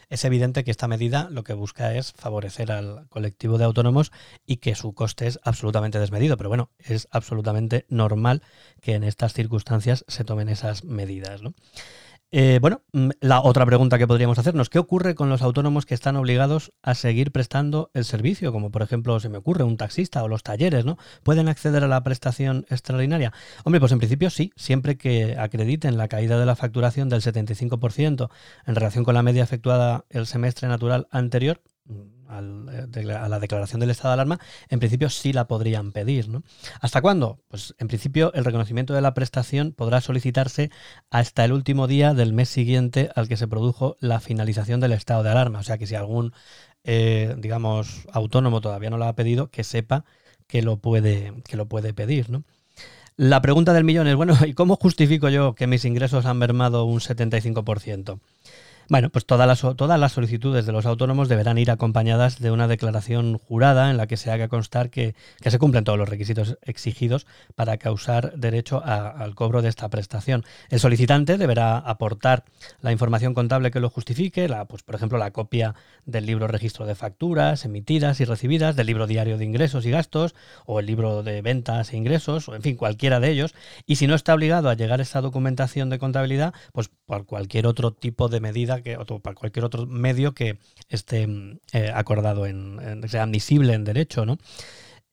Es 0.10 0.24
evidente 0.24 0.64
que 0.64 0.72
esta 0.72 0.88
medida 0.88 1.28
lo 1.30 1.44
que 1.44 1.54
busca 1.54 1.94
es 1.94 2.14
favorecer 2.14 2.72
al 2.72 3.08
colectivo 3.10 3.58
de 3.58 3.66
autónomos 3.66 4.12
y 4.46 4.58
que 4.58 4.76
su 4.76 4.94
coste 4.94 5.28
es 5.28 5.40
absolutamente 5.44 6.00
desmedido, 6.00 6.38
pero 6.38 6.50
bueno, 6.50 6.70
es 6.80 7.08
absolutamente 7.12 7.86
normal 7.90 8.42
que 8.82 8.94
en 8.94 9.04
estas 9.04 9.34
circunstancias 9.34 10.06
se 10.08 10.24
tomen 10.24 10.50
esas 10.50 10.84
medidas. 10.84 11.42
¿no? 11.42 11.54
Eh, 12.30 12.60
bueno, 12.62 12.84
mm, 12.92 13.12
la 13.22 13.42
otra 13.42 13.66
pregunta 13.66 13.98
que 13.98 14.06
podríamos 14.06 14.38
hacernos, 14.38 14.70
¿qué 14.70 14.80
ocurre 14.80 15.16
con 15.16 15.30
los 15.30 15.42
autónomos 15.42 15.86
que 15.86 15.94
están 15.94 16.18
obligados 16.18 16.74
a 16.82 16.94
seguir 16.94 17.32
prestando 17.32 17.90
el 17.94 18.04
servicio? 18.04 18.52
Como 18.52 18.70
por 18.70 18.82
ejemplo 18.82 19.18
se 19.22 19.30
me 19.30 19.38
ocurre 19.38 19.64
un 19.64 19.78
taxista 19.78 20.22
o 20.24 20.28
los 20.28 20.44
talleres, 20.44 20.84
¿no? 20.84 20.98
¿Pueden 21.24 21.48
acceder 21.48 21.86
a 21.86 21.88
la 21.88 22.04
prestación 22.04 22.66
extraordinaria? 22.70 23.32
Hombre, 23.64 23.80
pues 23.80 23.94
en 23.94 24.00
principio 24.00 24.30
sí, 24.30 24.52
siempre 24.58 24.98
que 24.98 25.38
acrediten 25.40 25.96
la 25.96 26.10
caída 26.10 26.38
de 26.38 26.46
la 26.46 26.58
facturación 26.58 27.08
del 27.08 27.22
75% 27.22 28.30
en 28.66 28.76
relación 28.76 29.06
con 29.06 29.14
la 29.14 29.24
media 29.24 29.44
efectuada 29.44 30.04
el 30.10 30.28
semestre 30.28 30.68
natural 30.68 31.08
anterior, 31.12 31.62
eh, 32.30 33.14
a 33.14 33.30
la 33.30 33.40
declaración 33.40 33.80
del 33.80 33.90
estado 33.90 34.10
de 34.10 34.14
alarma, 34.14 34.40
en 34.70 34.80
principio 34.80 35.10
sí 35.10 35.34
la 35.34 35.48
podrían 35.48 35.92
pedir. 35.92 36.30
¿no? 36.30 36.44
¿Hasta 36.82 37.02
cuándo? 37.02 37.40
Pues 37.48 37.76
en 37.80 37.88
principio 37.88 38.34
el 38.34 38.46
reconocimiento 38.46 38.94
de 38.94 39.02
la 39.02 39.14
prestación 39.14 39.74
podrá 39.74 40.02
solicitarse 40.02 40.72
hasta 41.10 41.46
el 41.46 41.54
último 41.54 41.88
día 41.88 42.14
del 42.14 42.34
mes 42.34 42.50
siguiente 42.50 43.10
al 43.16 43.28
que 43.28 43.38
se 43.38 43.48
produjo 43.48 43.98
la 44.00 44.20
finalización 44.20 44.80
del 44.80 44.92
estado 44.92 45.24
de 45.24 45.30
alarma. 45.30 45.60
O 45.60 45.64
sea 45.64 45.78
que 45.78 45.88
si 45.88 45.96
algún, 45.96 46.34
eh, 46.84 47.36
digamos, 47.38 48.08
autónomo 48.12 48.62
todavía 48.62 48.90
no 48.90 48.98
lo 48.98 49.06
ha 49.06 49.16
pedido, 49.16 49.50
que 49.50 49.64
sepa 49.64 50.06
que 50.48 50.62
lo 50.62 50.78
puede, 50.78 51.34
que 51.48 51.58
lo 51.58 51.68
puede 51.68 51.94
pedir. 51.94 52.30
¿no? 52.30 52.44
La 53.18 53.42
pregunta 53.42 53.74
del 53.74 53.84
millón 53.84 54.08
es, 54.08 54.16
bueno, 54.16 54.38
¿y 54.46 54.54
cómo 54.54 54.76
justifico 54.76 55.28
yo 55.30 55.56
que 55.56 55.66
mis 55.66 55.86
ingresos 55.86 56.26
han 56.26 56.38
mermado 56.38 56.86
un 56.86 57.00
75%? 57.00 58.20
Bueno, 58.90 59.10
pues 59.10 59.26
todas 59.26 59.46
las, 59.48 59.60
todas 59.76 60.00
las 60.00 60.14
solicitudes 60.14 60.66
de 60.66 60.72
los 60.72 60.86
autónomos 60.86 61.28
deberán 61.28 61.58
ir 61.58 61.72
acompañadas 61.72 62.40
de 62.40 62.52
una 62.52 62.70
declaración 62.70 63.38
jurada 63.38 63.92
en 63.92 63.98
la 63.98 64.08
que 64.08 64.16
se 64.16 64.32
haga 64.32 64.48
constar 64.48 64.90
que, 64.90 65.14
se 65.46 65.60
cumplen 65.60 65.84
todos 65.84 66.00
los 66.00 66.08
requisitos 66.08 66.58
exigidos 66.62 67.28
para 67.56 67.78
causar 67.78 68.38
derecho 68.38 68.82
al 68.84 69.36
cobro 69.36 69.62
de 69.62 69.68
esta 69.68 69.90
prestación. 69.90 70.46
El 70.70 70.80
solicitante 70.80 71.38
deberá 71.38 71.78
aportar 71.78 72.46
la 72.80 72.94
información 72.94 73.34
contable 73.34 73.72
que 73.72 73.82
lo 73.82 73.90
justifique, 73.90 74.48
la, 74.48 74.66
pues, 74.66 74.84
por 74.84 74.96
ejemplo, 74.96 75.18
la 75.18 75.32
copia 75.32 75.76
del 76.06 76.26
libro 76.26 76.48
registro 76.48 76.86
de 76.86 76.96
facturas 76.96 77.66
emitidas 77.66 78.22
y 78.22 78.26
recibidas, 78.26 78.78
del 78.78 78.88
libro 78.88 79.06
diario 79.06 79.38
de 79.38 79.44
ingresos 79.44 79.86
y 79.86 79.92
gastos, 79.92 80.34
o 80.66 80.80
el 80.80 80.86
libro 80.86 81.24
de 81.24 81.42
ventas 81.42 81.92
e 81.92 81.98
ingresos, 81.98 82.48
o 82.48 82.56
en 82.56 82.62
fin, 82.62 82.78
cualquiera 82.78 83.20
de 83.20 83.32
ellos. 83.32 83.54
Y 83.86 83.98
si 83.98 84.08
no 84.08 84.16
está 84.16 84.34
obligado 84.34 84.70
a 84.70 84.76
llegar 84.76 85.02
a 85.02 85.04
esa 85.04 85.20
documentación 85.20 85.90
de 85.90 86.00
contabilidad, 86.00 86.54
pues 86.72 86.90
por 87.06 87.26
cualquier 87.26 87.68
otro 87.68 87.92
tipo 87.92 88.30
de 88.30 88.40
medida 88.40 88.77
que, 88.82 88.98
o 88.98 89.06
para 89.20 89.36
cualquier 89.36 89.66
otro 89.66 89.86
medio 89.86 90.34
que 90.34 90.58
esté 90.90 91.28
eh, 91.74 91.92
acordado 91.94 92.46
en, 92.46 93.02
sea 93.08 93.24
admisible 93.24 93.74
en 93.74 93.84
derecho, 93.84 94.26
¿no? 94.26 94.38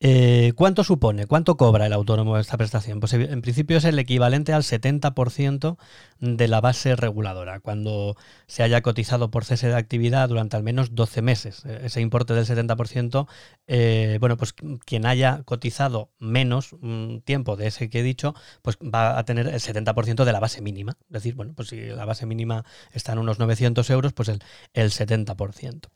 Eh, 0.01 0.51
¿Cuánto 0.57 0.83
supone? 0.83 1.25
¿Cuánto 1.25 1.55
cobra 1.55 1.85
el 1.85 1.93
autónomo 1.93 2.37
esta 2.37 2.57
prestación? 2.57 2.99
Pues 2.99 3.13
en 3.13 3.41
principio 3.41 3.77
es 3.77 3.85
el 3.85 3.97
equivalente 3.97 4.51
al 4.51 4.63
70% 4.63 5.77
de 6.19 6.47
la 6.49 6.59
base 6.59 6.95
reguladora, 6.97 7.61
cuando 7.61 8.17
se 8.45 8.63
haya 8.63 8.81
cotizado 8.81 9.31
por 9.31 9.45
cese 9.45 9.67
de 9.67 9.75
actividad 9.75 10.27
durante 10.27 10.57
al 10.57 10.63
menos 10.63 10.95
12 10.95 11.21
meses. 11.21 11.63
E, 11.65 11.85
ese 11.85 12.01
importe 12.01 12.33
del 12.33 12.45
70%, 12.45 13.27
eh, 13.67 14.17
bueno, 14.19 14.35
pues 14.37 14.53
quien 14.85 15.05
haya 15.05 15.43
cotizado 15.43 16.11
menos 16.19 16.75
mm, 16.81 17.19
tiempo 17.19 17.55
de 17.55 17.67
ese 17.67 17.89
que 17.89 18.01
he 18.01 18.03
dicho, 18.03 18.35
pues 18.61 18.77
va 18.77 19.17
a 19.17 19.23
tener 19.25 19.47
el 19.47 19.61
70% 19.61 20.25
de 20.25 20.31
la 20.33 20.39
base 20.41 20.61
mínima. 20.61 20.97
Es 21.07 21.13
decir, 21.13 21.35
bueno, 21.35 21.53
pues 21.55 21.69
si 21.69 21.77
la 21.81 22.05
base 22.05 22.25
mínima 22.25 22.65
está 22.91 23.13
en 23.13 23.19
unos 23.19 23.39
900 23.39 23.89
euros, 23.91 24.13
pues 24.13 24.29
el, 24.29 24.43
el 24.73 24.91
70%. 24.91 25.89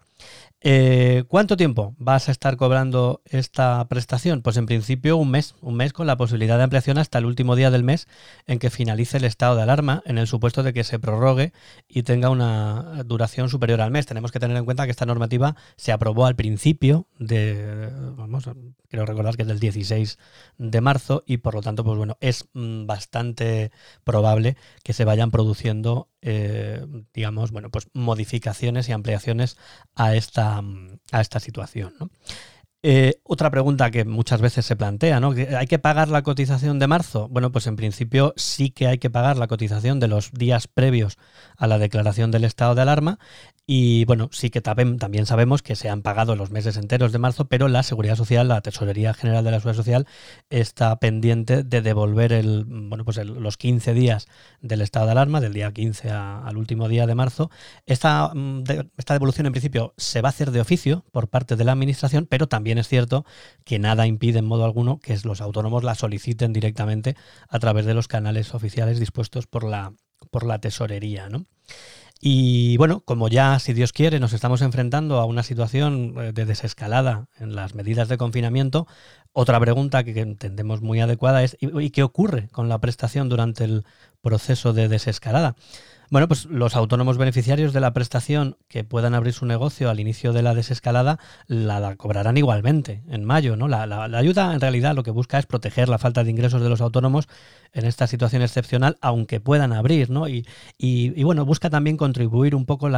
Eh, 0.61 1.23
¿Cuánto 1.29 1.55
tiempo 1.55 1.95
vas 1.97 2.27
a 2.27 2.33
estar 2.33 2.57
cobrando 2.57 3.21
esta 3.25 3.87
prestación? 3.87 4.41
Pues 4.41 4.57
en 4.57 4.65
principio 4.65 5.15
un 5.15 5.31
mes, 5.31 5.55
un 5.61 5.75
mes 5.75 5.93
con 5.93 6.05
la 6.05 6.17
posibilidad 6.17 6.57
de 6.57 6.63
ampliación 6.63 6.97
hasta 6.97 7.17
el 7.17 7.25
último 7.25 7.55
día 7.55 7.71
del 7.71 7.83
mes 7.85 8.09
en 8.45 8.59
que 8.59 8.69
finalice 8.69 9.17
el 9.17 9.23
estado 9.23 9.55
de 9.55 9.61
alarma, 9.61 10.03
en 10.05 10.17
el 10.17 10.27
supuesto 10.27 10.61
de 10.61 10.73
que 10.73 10.83
se 10.83 10.99
prorrogue 10.99 11.53
y 11.87 12.03
tenga 12.03 12.29
una 12.29 13.03
duración 13.05 13.47
superior 13.47 13.79
al 13.79 13.91
mes. 13.91 14.05
Tenemos 14.05 14.33
que 14.33 14.39
tener 14.39 14.57
en 14.57 14.65
cuenta 14.65 14.83
que 14.83 14.91
esta 14.91 15.05
normativa 15.05 15.55
se 15.77 15.93
aprobó 15.93 16.25
al 16.25 16.35
principio 16.35 17.07
de, 17.19 17.89
vamos, 18.17 18.49
quiero 18.89 19.05
recordar 19.05 19.37
que 19.37 19.43
es 19.43 19.47
del 19.47 19.59
16 19.59 20.19
de 20.57 20.81
marzo 20.81 21.23
y 21.25 21.37
por 21.37 21.53
lo 21.55 21.61
tanto, 21.61 21.85
pues 21.85 21.97
bueno, 21.97 22.17
es 22.19 22.49
mm, 22.51 22.85
bastante 22.85 23.71
probable 24.03 24.57
que 24.83 24.91
se 24.91 25.05
vayan 25.05 25.31
produciendo 25.31 26.09
eh, 26.21 26.85
digamos, 27.13 27.51
bueno, 27.51 27.69
pues 27.69 27.87
modificaciones 27.93 28.89
y 28.89 28.91
ampliaciones 28.91 29.57
a 29.95 30.08
esta, 30.15 30.61
a 31.11 31.21
esta 31.21 31.39
situación. 31.39 31.93
Eh, 32.81 33.15
otra 33.23 33.51
pregunta 33.51 33.91
que 33.91 34.05
muchas 34.05 34.39
veces 34.39 34.65
se 34.65 34.77
plantea. 34.77 35.19
¿Hay 35.57 35.67
que 35.67 35.79
pagar 35.79 36.07
la 36.07 36.21
cotización 36.21 36.79
de 36.79 36.87
marzo? 36.87 37.27
Bueno, 37.27 37.51
pues 37.51 37.67
en 37.67 37.75
principio 37.75 38.33
sí 38.37 38.69
que 38.69 38.87
hay 38.87 38.99
que 38.99 39.09
pagar 39.09 39.37
la 39.37 39.47
cotización 39.47 39.99
de 39.99 40.07
los 40.07 40.31
días 40.31 40.67
previos 40.67 41.17
a 41.57 41.67
la 41.67 41.77
declaración 41.77 42.31
del 42.31 42.45
estado 42.45 42.75
de 42.75 42.81
alarma 42.83 43.19
y 43.71 44.03
bueno, 44.05 44.29
sí 44.31 44.49
que 44.49 44.61
también 44.61 45.27
sabemos 45.27 45.61
que 45.61 45.75
se 45.75 45.89
han 45.89 46.01
pagado 46.01 46.35
los 46.35 46.49
meses 46.49 46.75
enteros 46.75 47.11
de 47.11 47.19
marzo, 47.19 47.45
pero 47.45 47.67
la 47.67 47.83
Seguridad 47.83 48.15
Social, 48.15 48.47
la 48.47 48.61
Tesorería 48.61 49.13
General 49.13 49.43
de 49.43 49.51
la 49.51 49.59
Seguridad 49.59 49.77
Social, 49.77 50.07
está 50.49 50.95
pendiente 50.95 51.61
de 51.61 51.83
devolver 51.83 52.33
el, 52.33 52.65
bueno, 52.65 53.05
pues 53.05 53.17
los 53.17 53.57
15 53.57 53.93
días 53.93 54.27
del 54.59 54.81
estado 54.81 55.05
de 55.05 55.11
alarma, 55.11 55.39
del 55.39 55.53
día 55.53 55.71
15 55.71 56.09
al 56.09 56.57
último 56.57 56.87
día 56.87 57.05
de 57.05 57.13
marzo. 57.13 57.51
Esta, 57.85 58.31
mm, 58.33 58.63
esta 58.97 59.13
devolución 59.13 59.45
en 59.45 59.53
principio 59.53 59.93
se 59.97 60.23
va 60.23 60.29
a 60.29 60.31
hacer 60.31 60.49
de 60.49 60.61
oficio 60.61 61.05
por 61.11 61.27
parte 61.27 61.55
de 61.55 61.63
la 61.63 61.73
Administración, 61.73 62.25
pero 62.27 62.47
también 62.47 62.79
es 62.79 62.87
cierto 62.87 63.23
que 63.65 63.77
nada 63.77 64.07
impide 64.07 64.39
en 64.39 64.45
modo 64.45 64.65
alguno 64.65 64.99
que 64.99 65.15
los 65.23 65.41
autónomos 65.41 65.83
la 65.83 65.93
soliciten 65.93 66.53
directamente 66.53 67.15
a 67.47 67.59
través 67.59 67.85
de 67.85 67.93
los 67.93 68.07
canales 68.07 68.55
oficiales 68.55 68.99
dispuestos 68.99 69.45
por 69.45 69.63
la, 69.63 69.93
por 70.31 70.43
la 70.43 70.57
Tesorería. 70.57 71.29
¿no? 71.29 71.45
Y 72.21 72.75
bueno, 72.75 73.01
como 73.05 73.29
ya, 73.29 73.57
si 73.59 73.73
Dios 73.73 73.93
quiere, 73.93 74.19
nos 74.19 74.33
estamos 74.33 74.61
enfrentando 74.61 75.19
a 75.19 75.25
una 75.25 75.41
situación 75.41 76.15
eh, 76.17 76.31
de 76.33 76.45
desescalada 76.45 77.27
en 77.39 77.55
las 77.55 77.75
medidas 77.75 78.09
de 78.09 78.17
confinamiento, 78.17 78.87
otra 79.31 79.57
pregunta 79.59 80.03
que 80.03 80.19
entendemos 80.19 80.81
muy 80.81 80.99
adecuada 80.99 81.43
es 81.43 81.55
¿y 81.61 81.91
qué 81.91 82.03
ocurre 82.03 82.49
con 82.49 82.67
la 82.67 82.79
prestación 82.79 83.29
durante 83.29 83.63
el 83.63 83.85
proceso 84.21 84.73
de 84.73 84.89
desescalada. 84.89 85.55
Bueno, 86.11 86.27
pues 86.27 86.45
los 86.45 86.75
autónomos 86.75 87.19
beneficiarios 87.19 87.71
de 87.71 87.81
la 87.81 87.93
prestación 87.93 88.57
que 88.67 88.83
puedan 88.83 89.13
abrir 89.13 89.31
su 89.31 89.45
negocio 89.45 89.91
al 89.91 89.99
inicio 89.99 90.33
de 90.33 90.41
la 90.41 90.55
desescalada 90.55 91.19
la, 91.45 91.95
cobrarán 91.97 92.35
igualmente 92.35 93.03
en 93.07 93.25
mayo, 93.25 93.55
¿no? 93.55 93.67
La, 93.67 94.05
ayuda 94.17 94.55
en 94.55 94.59
realidad 94.59 94.95
lo 94.95 95.03
que 95.03 95.11
busca 95.11 95.37
es 95.37 95.45
proteger 95.45 95.87
la 95.87 95.99
falta 95.99 96.23
de 96.23 96.31
ingresos 96.31 96.63
de 96.63 96.69
los 96.69 96.81
autónomos 96.81 97.27
en 97.73 97.85
esta 97.85 98.07
situación 98.07 98.41
excepcional, 98.41 98.97
aunque 99.01 99.39
puedan 99.39 99.71
abrir, 99.71 100.09
¿no? 100.09 100.27
Y, 100.27 101.23
bueno, 101.23 101.45
busca 101.45 101.69
también 101.69 101.95
contribuir 101.95 102.55
un 102.55 102.65
poco 102.65 102.89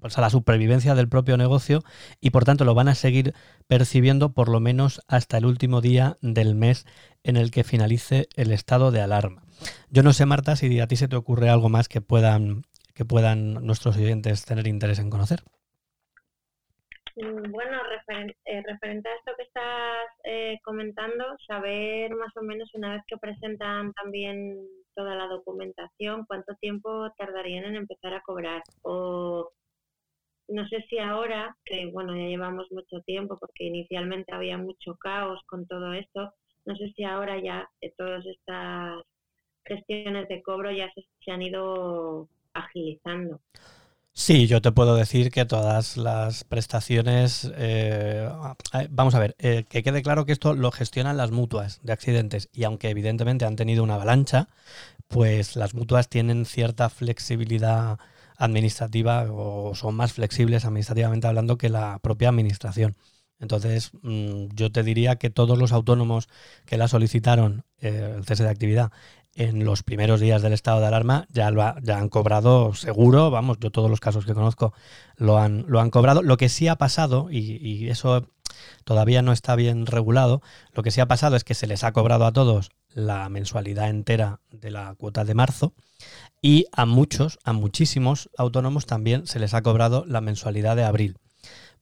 pues 0.00 0.18
a 0.18 0.20
la 0.20 0.30
supervivencia 0.30 0.96
del 0.96 1.08
propio 1.08 1.36
negocio 1.36 1.84
y 2.20 2.30
por 2.30 2.44
tanto 2.44 2.64
lo 2.64 2.74
van 2.74 2.88
a 2.88 2.96
seguir 2.96 3.32
percibiendo 3.68 4.32
por 4.32 4.48
lo 4.48 4.58
menos 4.58 5.02
hasta 5.06 5.38
el 5.38 5.46
último 5.46 5.80
día 5.80 6.18
del 6.20 6.56
mes 6.56 6.84
en 7.22 7.36
el 7.36 7.52
que 7.52 7.62
finalice 7.62 8.28
el 8.34 8.50
estado 8.50 8.90
de 8.90 9.02
alarma. 9.02 9.45
Yo 9.90 10.02
no 10.02 10.12
sé, 10.12 10.26
Marta, 10.26 10.56
si 10.56 10.80
a 10.80 10.86
ti 10.86 10.96
se 10.96 11.08
te 11.08 11.16
ocurre 11.16 11.48
algo 11.48 11.68
más 11.68 11.88
que 11.88 12.00
puedan, 12.00 12.62
que 12.94 13.04
puedan 13.04 13.54
nuestros 13.66 13.96
oyentes 13.96 14.44
tener 14.44 14.66
interés 14.66 14.98
en 14.98 15.10
conocer. 15.10 15.42
Mm, 17.16 17.50
bueno, 17.50 17.78
eh, 18.44 18.62
referente 18.62 19.08
a 19.08 19.14
esto 19.14 19.32
que 19.36 19.42
estás 19.44 20.06
eh, 20.24 20.58
comentando, 20.62 21.24
saber 21.46 22.14
más 22.14 22.36
o 22.36 22.42
menos 22.42 22.70
una 22.74 22.92
vez 22.92 23.02
que 23.06 23.16
presentan 23.16 23.92
también 23.94 24.58
toda 24.94 25.14
la 25.14 25.26
documentación, 25.26 26.24
cuánto 26.26 26.54
tiempo 26.56 27.10
tardarían 27.16 27.64
en 27.64 27.76
empezar 27.76 28.14
a 28.14 28.20
cobrar. 28.20 28.62
O 28.82 29.50
no 30.48 30.68
sé 30.68 30.84
si 30.88 30.98
ahora, 30.98 31.56
que 31.64 31.86
bueno, 31.92 32.14
ya 32.14 32.26
llevamos 32.26 32.70
mucho 32.70 33.00
tiempo 33.02 33.38
porque 33.38 33.64
inicialmente 33.64 34.34
había 34.34 34.58
mucho 34.58 34.94
caos 34.96 35.40
con 35.46 35.66
todo 35.66 35.92
esto, 35.94 36.32
no 36.66 36.76
sé 36.76 36.92
si 36.96 37.04
ahora 37.04 37.40
ya 37.42 37.68
eh, 37.80 37.92
todas 37.96 38.24
estas 38.26 39.02
gestiones 39.66 40.28
de 40.28 40.42
cobro 40.42 40.70
ya 40.72 40.92
se, 40.94 41.30
han 41.30 41.42
ido 41.42 42.28
agilizando. 42.54 43.40
Sí, 44.12 44.46
yo 44.46 44.62
te 44.62 44.72
puedo 44.72 44.96
decir 44.96 45.30
que 45.30 45.44
todas 45.44 45.98
las 45.98 46.44
prestaciones, 46.44 47.52
eh, 47.54 48.26
eh, 48.72 48.88
vamos 48.90 49.14
a 49.14 49.18
ver, 49.18 49.36
eh, 49.38 49.64
que 49.68 49.82
quede 49.82 50.02
claro 50.02 50.24
que 50.24 50.32
esto 50.32 50.54
lo 50.54 50.70
gestionan 50.72 51.18
las 51.18 51.32
mutuas 51.32 51.80
de 51.82 51.92
accidentes 51.92 52.48
y 52.50 52.64
aunque 52.64 52.88
evidentemente 52.88 53.44
han 53.44 53.56
tenido 53.56 53.84
una 53.84 53.96
avalancha, 53.96 54.48
pues 55.08 55.54
las 55.56 55.74
mutuas 55.74 56.08
tienen 56.08 56.46
cierta 56.46 56.88
flexibilidad 56.88 57.98
administrativa 58.38 59.26
o 59.30 59.74
son 59.74 59.94
más 59.94 60.14
flexibles 60.14 60.64
administrativamente 60.64 61.26
hablando 61.26 61.58
que 61.58 61.68
la 61.68 61.98
propia 62.02 62.30
administración. 62.30 62.96
Entonces, 63.38 63.90
mm, 64.02 64.46
yo 64.54 64.72
te 64.72 64.82
diría 64.82 65.16
que 65.16 65.28
todos 65.30 65.58
los 65.58 65.72
autónomos 65.72 66.28
que 66.64 66.78
la 66.78 66.88
solicitaron, 66.88 67.64
el 67.78 68.24
cese 68.24 68.44
de 68.44 68.50
actividad, 68.50 68.92
en 69.36 69.64
los 69.64 69.82
primeros 69.82 70.20
días 70.20 70.42
del 70.42 70.54
estado 70.54 70.80
de 70.80 70.86
alarma 70.86 71.26
ya 71.30 71.50
lo 71.50 71.62
ya 71.82 71.98
han 71.98 72.08
cobrado 72.08 72.74
seguro, 72.74 73.30
vamos, 73.30 73.58
yo 73.60 73.70
todos 73.70 73.90
los 73.90 74.00
casos 74.00 74.24
que 74.24 74.34
conozco 74.34 74.72
lo 75.16 75.38
han, 75.38 75.64
lo 75.68 75.80
han 75.80 75.90
cobrado. 75.90 76.22
Lo 76.22 76.36
que 76.36 76.48
sí 76.48 76.68
ha 76.68 76.76
pasado, 76.76 77.28
y, 77.30 77.88
eso 77.88 78.26
todavía 78.84 79.22
no 79.22 79.32
está 79.32 79.54
bien 79.54 79.86
regulado, 79.86 80.42
lo 80.72 80.82
que 80.82 80.90
sí 80.90 81.00
ha 81.00 81.06
pasado 81.06 81.36
es 81.36 81.44
que 81.44 81.54
se 81.54 81.66
les 81.66 81.84
ha 81.84 81.92
cobrado 81.92 82.24
a 82.24 82.32
todos 82.32 82.70
la 82.94 83.28
mensualidad 83.28 83.90
entera 83.90 84.40
de 84.50 84.70
la 84.70 84.94
cuota 84.94 85.24
de 85.24 85.34
marzo 85.34 85.74
y 86.40 86.66
a 86.72 86.86
muchos, 86.86 87.38
a 87.44 87.52
muchísimos 87.52 88.30
autónomos 88.38 88.86
también 88.86 89.26
se 89.26 89.38
les 89.38 89.52
ha 89.52 89.62
cobrado 89.62 90.04
la 90.06 90.22
mensualidad 90.22 90.76
de 90.76 90.84
abril. 90.84 91.18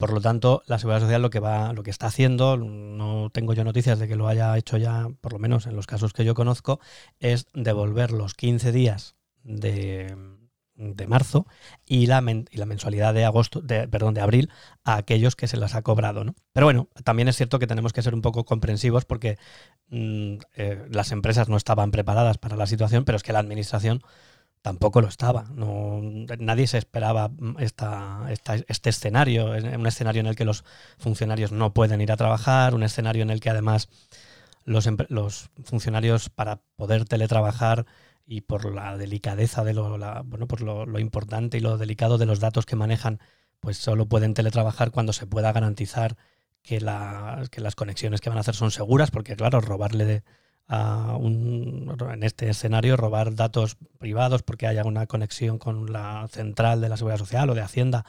Por 0.04 0.12
lo 0.12 0.20
tanto, 0.20 0.62
la 0.66 0.78
Seguridad 0.78 1.00
Social 1.00 1.22
lo 1.22 1.30
que 1.30 1.40
va, 1.40 1.72
lo 1.72 1.82
que 1.82 1.90
está 1.90 2.08
haciendo, 2.08 2.58
no 2.58 3.30
tengo 3.32 3.54
yo 3.54 3.64
noticias 3.64 3.98
de 3.98 4.06
que 4.06 4.16
lo 4.16 4.28
haya 4.28 4.54
hecho 4.58 4.76
ya, 4.76 5.08
por 5.22 5.32
lo 5.32 5.38
menos 5.38 5.66
en 5.66 5.74
los 5.76 5.86
casos 5.86 6.12
que 6.12 6.26
yo 6.26 6.34
conozco, 6.34 6.78
es 7.20 7.46
devolver 7.54 8.12
los 8.12 8.34
15 8.34 8.70
días 8.70 9.16
de, 9.44 10.14
marzo 11.08 11.46
y 11.86 12.04
la, 12.04 12.22
y 12.50 12.58
la, 12.58 12.66
mensualidad 12.66 13.14
de 13.14 13.24
agosto, 13.24 13.62
de, 13.62 13.88
perdón, 13.88 14.12
de 14.12 14.20
abril 14.20 14.50
a 14.84 14.96
aquellos 14.96 15.36
que 15.36 15.48
se 15.48 15.56
las 15.56 15.74
ha 15.74 15.80
cobrado. 15.80 16.22
¿no? 16.22 16.34
Pero 16.52 16.66
bueno, 16.66 16.90
también 17.02 17.28
es 17.28 17.36
cierto 17.36 17.58
que 17.58 17.66
tenemos 17.66 17.94
que 17.94 18.02
ser 18.02 18.12
un 18.12 18.20
poco 18.20 18.44
comprensivos 18.44 19.06
porque 19.06 19.38
mm, 19.88 20.34
eh, 20.52 20.86
las 20.90 21.12
empresas 21.12 21.48
no 21.48 21.56
estaban 21.56 21.92
preparadas 21.92 22.36
para 22.36 22.56
la 22.56 22.66
situación, 22.66 23.06
pero 23.06 23.16
es 23.16 23.22
que 23.22 23.32
la 23.32 23.38
administración 23.38 24.02
tampoco 24.64 25.02
lo 25.02 25.08
estaba. 25.08 25.44
Nadie 26.38 26.66
se 26.66 26.78
esperaba 26.78 27.30
esta, 27.58 28.26
este 28.30 28.88
escenario, 28.88 29.50
un 29.50 29.86
escenario 29.86 30.20
en 30.20 30.26
el 30.26 30.36
que 30.36 30.46
los 30.46 30.64
funcionarios 30.96 31.52
no 31.52 31.74
pueden 31.74 32.00
ir 32.00 32.10
a 32.10 32.16
trabajar, 32.16 32.74
un 32.74 32.82
escenario 32.82 33.24
en 33.24 33.28
el 33.28 33.40
que 33.40 33.50
además 33.50 33.90
los, 34.64 34.88
funcionarios 35.64 36.30
para 36.30 36.62
poder 36.76 37.04
teletrabajar 37.04 37.84
y 38.26 38.40
por 38.40 38.74
la 38.74 38.96
delicadeza 38.96 39.64
de 39.64 39.74
lo, 39.74 39.98
bueno, 40.24 40.48
por 40.48 40.62
lo, 40.62 40.98
importante 40.98 41.58
y 41.58 41.60
lo 41.60 41.76
delicado 41.76 42.16
de 42.16 42.24
los 42.24 42.40
datos 42.40 42.64
que 42.64 42.74
manejan, 42.74 43.20
pues 43.60 43.76
solo 43.76 44.06
pueden 44.06 44.32
teletrabajar 44.32 44.92
cuando 44.92 45.12
se 45.12 45.26
pueda 45.26 45.52
garantizar 45.52 46.16
que 46.62 46.80
las 46.80 47.74
conexiones 47.76 48.22
que 48.22 48.30
van 48.30 48.38
a 48.38 48.40
hacer 48.40 48.54
son 48.54 48.70
seguras, 48.70 49.10
porque 49.10 49.36
claro, 49.36 49.60
robarle 49.60 50.06
de, 50.06 50.22
a 50.66 51.16
un, 51.16 51.94
en 52.10 52.22
este 52.22 52.48
escenario 52.48 52.96
robar 52.96 53.34
datos 53.34 53.76
privados 53.98 54.42
porque 54.42 54.66
haya 54.66 54.84
una 54.84 55.06
conexión 55.06 55.58
con 55.58 55.92
la 55.92 56.26
central 56.28 56.80
de 56.80 56.88
la 56.88 56.96
seguridad 56.96 57.18
social 57.18 57.50
o 57.50 57.54
de 57.54 57.60
Hacienda 57.60 58.04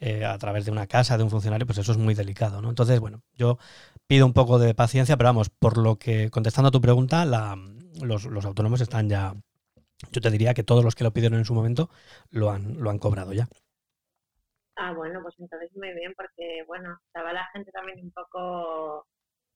eh, 0.00 0.24
a 0.24 0.36
través 0.38 0.64
de 0.64 0.72
una 0.72 0.86
casa 0.86 1.16
de 1.16 1.24
un 1.24 1.30
funcionario, 1.30 1.66
pues 1.66 1.78
eso 1.78 1.92
es 1.92 1.98
muy 1.98 2.14
delicado. 2.14 2.62
¿no? 2.62 2.68
Entonces, 2.68 2.98
bueno, 2.98 3.22
yo 3.34 3.58
pido 4.06 4.26
un 4.26 4.32
poco 4.32 4.58
de 4.58 4.74
paciencia, 4.74 5.16
pero 5.16 5.28
vamos, 5.28 5.50
por 5.50 5.78
lo 5.78 5.96
que, 5.96 6.30
contestando 6.30 6.68
a 6.68 6.72
tu 6.72 6.80
pregunta, 6.80 7.24
los, 7.24 8.24
los, 8.24 8.44
autónomos 8.44 8.80
están 8.80 9.08
ya, 9.08 9.34
yo 10.10 10.20
te 10.20 10.30
diría 10.30 10.54
que 10.54 10.64
todos 10.64 10.84
los 10.84 10.94
que 10.94 11.04
lo 11.04 11.12
pidieron 11.12 11.38
en 11.38 11.44
su 11.44 11.54
momento 11.54 11.90
lo 12.30 12.50
han, 12.50 12.80
lo 12.80 12.90
han 12.90 12.98
cobrado 12.98 13.32
ya. 13.32 13.48
Ah, 14.76 14.92
bueno, 14.94 15.20
pues 15.22 15.34
entonces 15.38 15.70
muy 15.76 15.92
bien, 15.92 16.12
porque 16.16 16.64
bueno, 16.66 16.98
estaba 17.06 17.32
la 17.32 17.46
gente 17.52 17.70
también 17.70 18.00
un 18.00 18.10
poco 18.10 19.06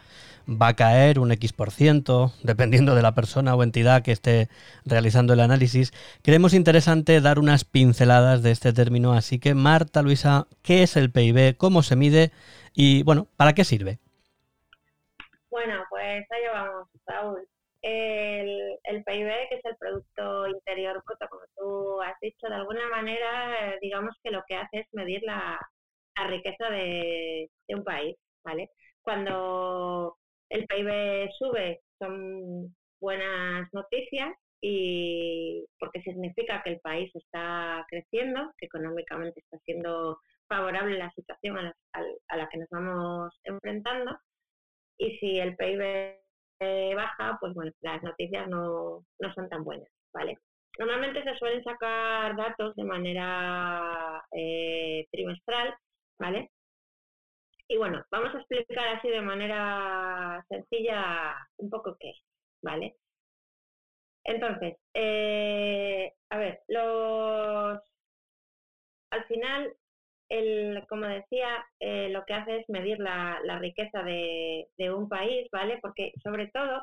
va 0.48 0.70
a 0.70 0.76
caer 0.76 1.20
un 1.20 1.32
X 1.32 1.54
por 1.54 1.72
ciento, 1.72 2.32
dependiendo 2.44 2.96
de 2.96 3.02
la 3.02 3.14
persona 3.14 3.56
o 3.56 3.64
entidad 3.64 4.04
que 4.04 4.12
esté 4.12 4.50
realizando 4.86 5.34
el 5.34 5.40
análisis. 5.40 5.94
Creemos 6.22 6.54
interesante 6.54 7.22
dar 7.22 7.40
unas 7.40 7.66
pinceladas 7.66 8.44
de 8.44 8.52
este 8.52 8.74
término, 8.74 9.14
así 9.14 9.40
que 9.40 9.54
Marta, 9.54 10.02
Luisa, 10.02 10.48
¿qué 10.62 10.84
es 10.84 10.98
el 10.98 11.12
PIB? 11.12 11.58
¿Cómo 11.58 11.84
se 11.84 11.96
mide? 11.96 12.32
Y 12.74 13.04
bueno, 13.04 13.28
¿para 13.38 13.54
qué 13.54 13.64
sirve? 13.64 14.00
Bueno, 15.50 15.84
pues 15.90 16.26
ahí 16.32 16.42
vamos, 16.52 16.90
Raúl. 17.06 17.48
El, 17.82 18.80
el, 18.86 19.04
PIB, 19.04 19.28
que 19.50 19.56
es 19.56 19.66
el 19.66 19.76
Producto 19.76 20.48
Interior 20.48 21.04
Bruto, 21.06 21.28
como 21.30 21.44
tú 21.58 22.02
has 22.02 22.18
dicho, 22.22 22.48
de 22.48 22.56
alguna 22.56 22.88
manera, 22.90 23.78
digamos 23.82 24.16
que 24.24 24.32
lo 24.32 24.42
que 24.48 24.56
hace 24.56 24.80
es 24.80 24.88
medir 24.94 25.22
la, 25.24 25.60
riqueza 26.28 26.70
de, 26.70 27.50
de 27.68 27.76
un 27.76 27.84
país, 27.84 28.16
¿vale? 28.44 28.70
Cuando 29.02 30.16
el 30.54 30.68
PIB 30.68 31.32
sube 31.40 31.82
son 32.00 32.74
buenas 33.02 33.68
noticias 33.74 34.32
y 34.62 35.66
porque 35.80 36.02
significa 36.04 36.62
que 36.64 36.74
el 36.74 36.80
país 36.80 37.12
está 37.16 37.86
creciendo, 37.90 38.52
que 38.58 38.68
económicamente 38.68 39.40
está 39.42 39.58
siendo 39.66 40.20
favorable 40.48 40.98
la 40.98 41.12
situación 41.12 41.58
a 41.58 42.38
la, 42.38 42.50
que 42.50 42.60
nos 42.60 42.70
vamos 42.70 43.34
enfrentando 43.44 44.16
y 45.00 45.18
si 45.18 45.40
el 45.40 45.56
PIB 45.58 46.18
baja, 46.96 47.38
pues 47.42 47.54
bueno, 47.56 47.72
las 47.82 48.02
noticias 48.04 48.48
no, 48.48 49.04
no 49.20 49.34
son 49.34 49.50
tan 49.50 49.64
buenas, 49.64 49.90
¿vale? 50.14 50.38
Normalmente 50.80 51.24
se 51.24 51.36
suelen 51.38 51.64
sacar 51.64 52.36
datos 52.38 52.76
de 52.76 52.84
manera 52.84 54.24
eh, 54.32 55.08
trimestral, 55.12 55.76
¿vale? 56.20 56.50
Y 57.74 57.78
bueno, 57.78 58.04
vamos 58.12 58.36
a 58.36 58.38
explicar 58.38 58.88
así 58.90 59.10
de 59.10 59.22
manera 59.22 60.46
sencilla 60.48 61.36
un 61.58 61.72
poco 61.72 61.98
qué 62.00 62.12
¿vale? 62.62 62.94
Entonces, 64.24 64.76
eh, 64.94 66.12
a 66.30 66.38
ver, 66.38 66.60
los 66.68 67.80
al 69.10 69.26
final, 69.26 69.74
el, 70.30 70.86
como 70.88 71.08
decía, 71.08 71.66
eh, 71.80 72.10
lo 72.10 72.24
que 72.26 72.36
hace 72.36 72.58
es 72.58 72.70
medir 72.70 73.00
la, 73.00 73.40
riqueza 73.60 74.04
de, 74.04 74.68
de, 74.78 74.94
un 74.94 75.10
país, 75.10 75.48
¿vale? 75.52 75.80
Porque 75.82 76.12
sobre 76.22 76.52
todo 76.54 76.80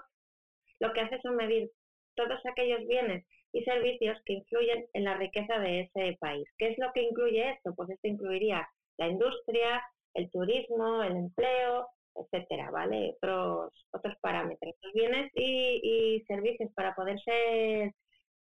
lo 0.80 0.92
que 0.92 1.02
hace 1.02 1.14
es 1.14 1.24
medir 1.24 1.70
todos 2.16 2.44
aquellos 2.46 2.84
bienes 2.88 3.24
y 3.52 3.62
servicios 3.62 4.18
que 4.24 4.32
influyen 4.32 4.86
en 4.94 5.04
la 5.04 5.14
riqueza 5.14 5.60
de 5.60 5.82
ese 5.82 6.16
país. 6.18 6.48
¿Qué 6.58 6.70
es 6.70 6.78
lo 6.78 6.90
que 6.92 7.02
incluye 7.02 7.48
esto? 7.48 7.74
Pues 7.76 7.90
esto 7.90 8.08
incluiría 8.08 8.68
la 8.98 9.06
industria, 9.06 9.80
el 10.14 10.30
turismo, 10.30 11.02
el 11.02 11.16
empleo, 11.16 11.88
etcétera, 12.14 12.70
¿vale? 12.70 13.14
Otros, 13.16 13.72
otros 13.92 14.14
parámetros. 14.20 14.74
Los 14.82 14.92
bienes 14.92 15.30
y, 15.34 16.22
servicios 16.26 16.70
para 16.74 16.94
poder 16.94 17.20
ser 17.20 17.92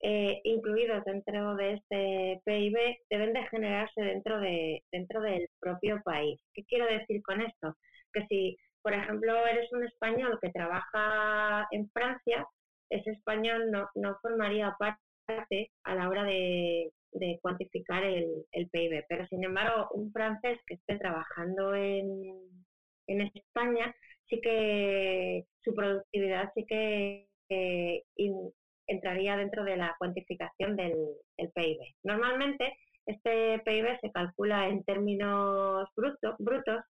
eh, 0.01 0.41
incluidos 0.45 1.05
dentro 1.05 1.57
de 1.57 1.75
este 1.75 2.41
PIB 2.45 2.77
deben 3.11 3.33
de 3.33 3.47
generarse 3.49 4.01
dentro, 4.01 4.41
de, 4.41 4.83
dentro 4.93 5.21
del 5.21 5.49
propio 5.61 6.01
país. 6.05 6.41
¿Qué 6.55 6.65
quiero 6.65 6.87
decir 6.87 7.23
con 7.23 7.41
esto? 7.41 7.77
Que 8.13 8.27
si, 8.27 8.57
por 8.83 8.95
ejemplo, 8.95 9.47
eres 9.47 9.73
un 9.73 9.85
español 9.85 10.39
que 10.41 10.51
trabaja 10.51 11.67
en 11.73 11.91
Francia, 11.91 12.47
ese 12.91 13.11
español 13.11 13.71
no, 13.71 13.89
no 13.95 14.17
formaría 14.23 14.75
parte 14.79 15.71
a 15.85 15.95
la 15.95 16.09
hora 16.09 16.25
de, 16.25 16.91
cuantificar 17.41 18.05
el, 18.05 18.27
el, 18.53 18.69
PIB. 18.69 19.05
Pero, 19.09 19.27
sin 19.29 19.45
embargo, 19.45 19.89
un 19.93 20.13
francés 20.13 20.59
que 20.67 20.75
esté 20.75 20.99
trabajando 20.99 21.75
en, 21.75 22.11
en 23.07 23.21
España, 23.23 23.95
sí 24.29 24.41
que 24.41 25.45
su 25.63 25.75
productividad 25.75 26.51
sí 26.55 26.65
que 26.67 27.27
entraría 28.87 29.37
dentro 29.37 29.65
de 29.65 29.77
la 29.77 29.95
cuantificación 29.99 30.77
del, 30.77 30.95
PIB. 31.55 31.79
Normalmente, 32.03 32.77
este 33.07 33.61
PIB 33.61 34.01
se 34.01 34.11
calcula 34.11 34.69
en 34.69 34.83
términos 34.85 35.89
brutos 35.95 36.85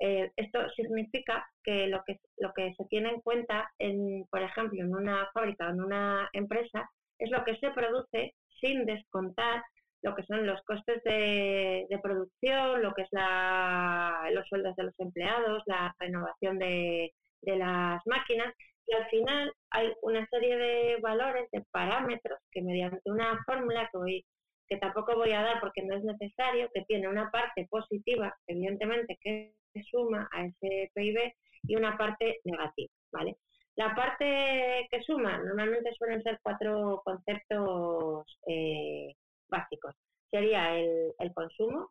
eh, 0.00 0.30
esto 0.36 0.58
significa 0.70 1.46
que 1.62 1.86
lo 1.88 2.02
que 2.06 2.18
lo 2.38 2.52
que 2.54 2.72
se 2.74 2.84
tiene 2.86 3.10
en 3.10 3.20
cuenta, 3.20 3.70
en, 3.78 4.24
por 4.30 4.40
ejemplo, 4.42 4.82
en 4.82 4.94
una 4.94 5.28
fábrica 5.34 5.66
o 5.66 5.70
en 5.70 5.82
una 5.82 6.28
empresa, 6.32 6.90
es 7.18 7.30
lo 7.30 7.44
que 7.44 7.56
se 7.56 7.70
produce 7.70 8.34
sin 8.60 8.84
descontar 8.86 9.62
lo 10.02 10.14
que 10.14 10.22
son 10.24 10.46
los 10.46 10.60
costes 10.62 11.02
de, 11.04 11.86
producción, 12.02 12.82
lo 12.82 12.94
que 12.94 13.02
es 13.02 13.08
la, 13.10 14.28
los 14.32 14.46
sueldos 14.48 14.74
de 14.76 14.84
los 14.84 14.98
empleados, 14.98 15.62
la 15.66 15.94
renovación 15.98 16.58
de, 16.58 17.12
las 17.42 18.02
máquinas 18.06 18.54
y 18.86 18.94
al 18.94 19.06
final 19.08 19.52
hay 19.70 19.92
una 20.02 20.26
serie 20.26 20.56
de 20.56 20.96
valores, 21.00 21.48
de 21.52 21.64
parámetros 21.70 22.38
que 22.50 22.60
mediante 22.60 23.10
una 23.10 23.42
fórmula 23.46 23.88
que 23.90 23.98
hoy 23.98 24.24
que 24.68 24.76
tampoco 24.76 25.16
voy 25.16 25.32
a 25.32 25.42
dar 25.42 25.58
porque 25.60 25.82
no 25.82 25.96
es 25.96 26.04
necesario, 26.04 26.68
que 26.72 26.84
tiene 26.84 27.08
una 27.08 27.28
parte 27.30 27.66
positiva, 27.68 28.32
evidentemente, 28.46 29.18
que 29.20 29.52
se 29.72 29.82
suma 29.82 30.28
a 30.32 30.44
ese 30.44 30.90
PIB 30.94 31.32
y 31.64 31.76
una 31.76 31.96
parte 31.98 32.38
negativa, 32.44 32.92
¿vale? 33.12 33.36
La 33.80 33.94
parte 33.94 34.86
que 34.90 35.02
suma 35.06 35.38
normalmente 35.38 35.94
suelen 35.94 36.22
ser 36.22 36.38
cuatro 36.42 37.00
conceptos 37.02 38.26
eh, 38.46 39.14
básicos. 39.48 39.94
Sería 40.30 40.76
el, 40.78 41.32
consumo, 41.34 41.88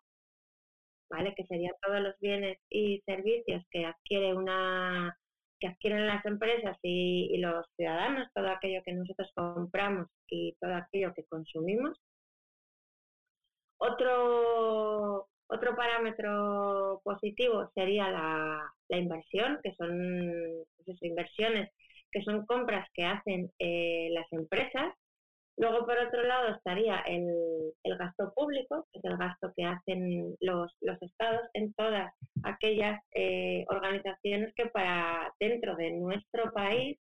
¿vale? 1.09 1.33
Que 1.33 1.47
serían 1.47 1.73
todos 1.81 1.99
los 2.01 2.13
bienes 2.19 2.59
y 2.69 3.01
servicios 3.07 3.63
que 3.71 3.87
adquiere 3.87 4.35
una 4.35 5.17
que 5.59 5.67
adquieren 5.67 6.05
las 6.05 6.23
empresas 6.25 6.77
y, 6.83 7.35
los 7.39 7.65
ciudadanos, 7.75 8.29
todo 8.35 8.49
aquello 8.49 8.83
que 8.85 8.93
nosotros 8.93 9.31
compramos 9.33 10.07
y 10.27 10.55
todo 10.61 10.75
aquello 10.75 11.11
que 11.15 11.25
consumimos. 11.25 11.99
Otro 13.79 15.27
otro 15.51 15.75
parámetro 15.75 17.01
positivo 17.03 17.71
sería 17.73 18.09
la, 18.11 18.71
inversión, 18.89 19.59
que 19.63 19.73
son 19.73 20.63
pues 20.85 21.01
inversiones, 21.01 21.71
que 22.11 22.21
son 22.23 22.45
compras 22.45 22.87
que 22.93 23.03
hacen 23.05 23.51
eh, 23.59 24.09
las 24.11 24.31
empresas. 24.31 24.93
Luego, 25.57 25.85
por 25.85 25.97
otro 25.97 26.23
lado, 26.23 26.55
estaría 26.55 26.99
el, 27.01 27.73
gasto 27.97 28.31
público, 28.33 28.87
que 28.91 28.99
es 28.99 29.05
el 29.05 29.17
gasto 29.17 29.51
que 29.57 29.65
hacen 29.65 30.35
los, 30.39 30.71
estados 31.01 31.41
en 31.53 31.73
todas 31.73 32.13
aquellas 32.43 33.01
eh, 33.13 33.65
organizaciones 33.67 34.53
que 34.55 34.67
para 34.67 35.33
dentro 35.39 35.75
de 35.75 35.91
nuestro 35.91 36.53
país 36.53 36.97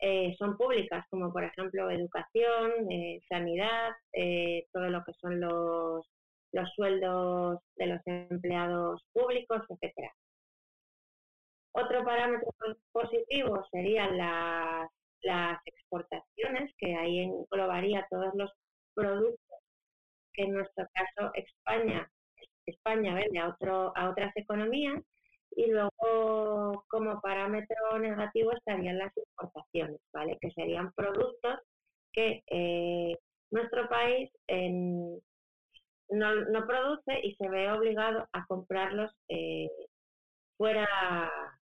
eh, 0.00 0.34
son 0.36 0.56
públicas, 0.56 1.06
como 1.10 1.32
por 1.32 1.44
ejemplo 1.44 1.88
educación, 1.90 2.72
sanidad, 3.28 3.92
todo 4.72 4.90
lo 4.90 5.04
que 5.04 5.12
son 5.20 5.40
los 5.40 6.06
los 6.52 6.70
sueldos 6.74 7.60
de 7.76 7.86
los 7.86 8.00
empleados 8.06 9.02
públicos, 9.12 9.62
etcétera. 9.68 10.12
Otro 11.78 12.02
parámetro 12.04 12.48
positivo 12.90 13.62
serían 13.70 14.16
las, 14.16 14.88
las 15.20 15.60
exportaciones, 15.66 16.72
que 16.78 16.94
ahí 16.96 17.18
englobaría 17.20 18.06
todos 18.08 18.32
los 18.34 18.50
productos 18.94 19.60
que 20.32 20.44
en 20.44 20.54
nuestro 20.54 20.86
caso 20.94 21.30
España, 21.34 22.10
España 22.64 23.14
vende 23.14 23.40
a, 23.40 23.48
otro, 23.48 23.92
a 23.94 24.08
otras 24.08 24.34
economías 24.36 25.02
y 25.54 25.66
luego 25.70 26.82
como 26.88 27.20
parámetro 27.20 27.98
negativo 27.98 28.52
estarían 28.52 28.96
las 28.96 29.14
exportaciones, 29.14 30.00
¿vale? 30.14 30.38
Que 30.40 30.50
serían 30.52 30.92
productos 30.92 31.60
que 32.10 32.42
eh, 32.46 33.18
nuestro 33.50 33.86
país 33.90 34.30
no, 36.08 36.34
no 36.34 36.66
produce 36.66 37.20
y 37.22 37.34
se 37.36 37.50
ve 37.50 37.70
obligado 37.70 38.26
a 38.32 38.46
comprarlos 38.46 39.12
eh, 39.28 39.68
fuera 40.56 40.88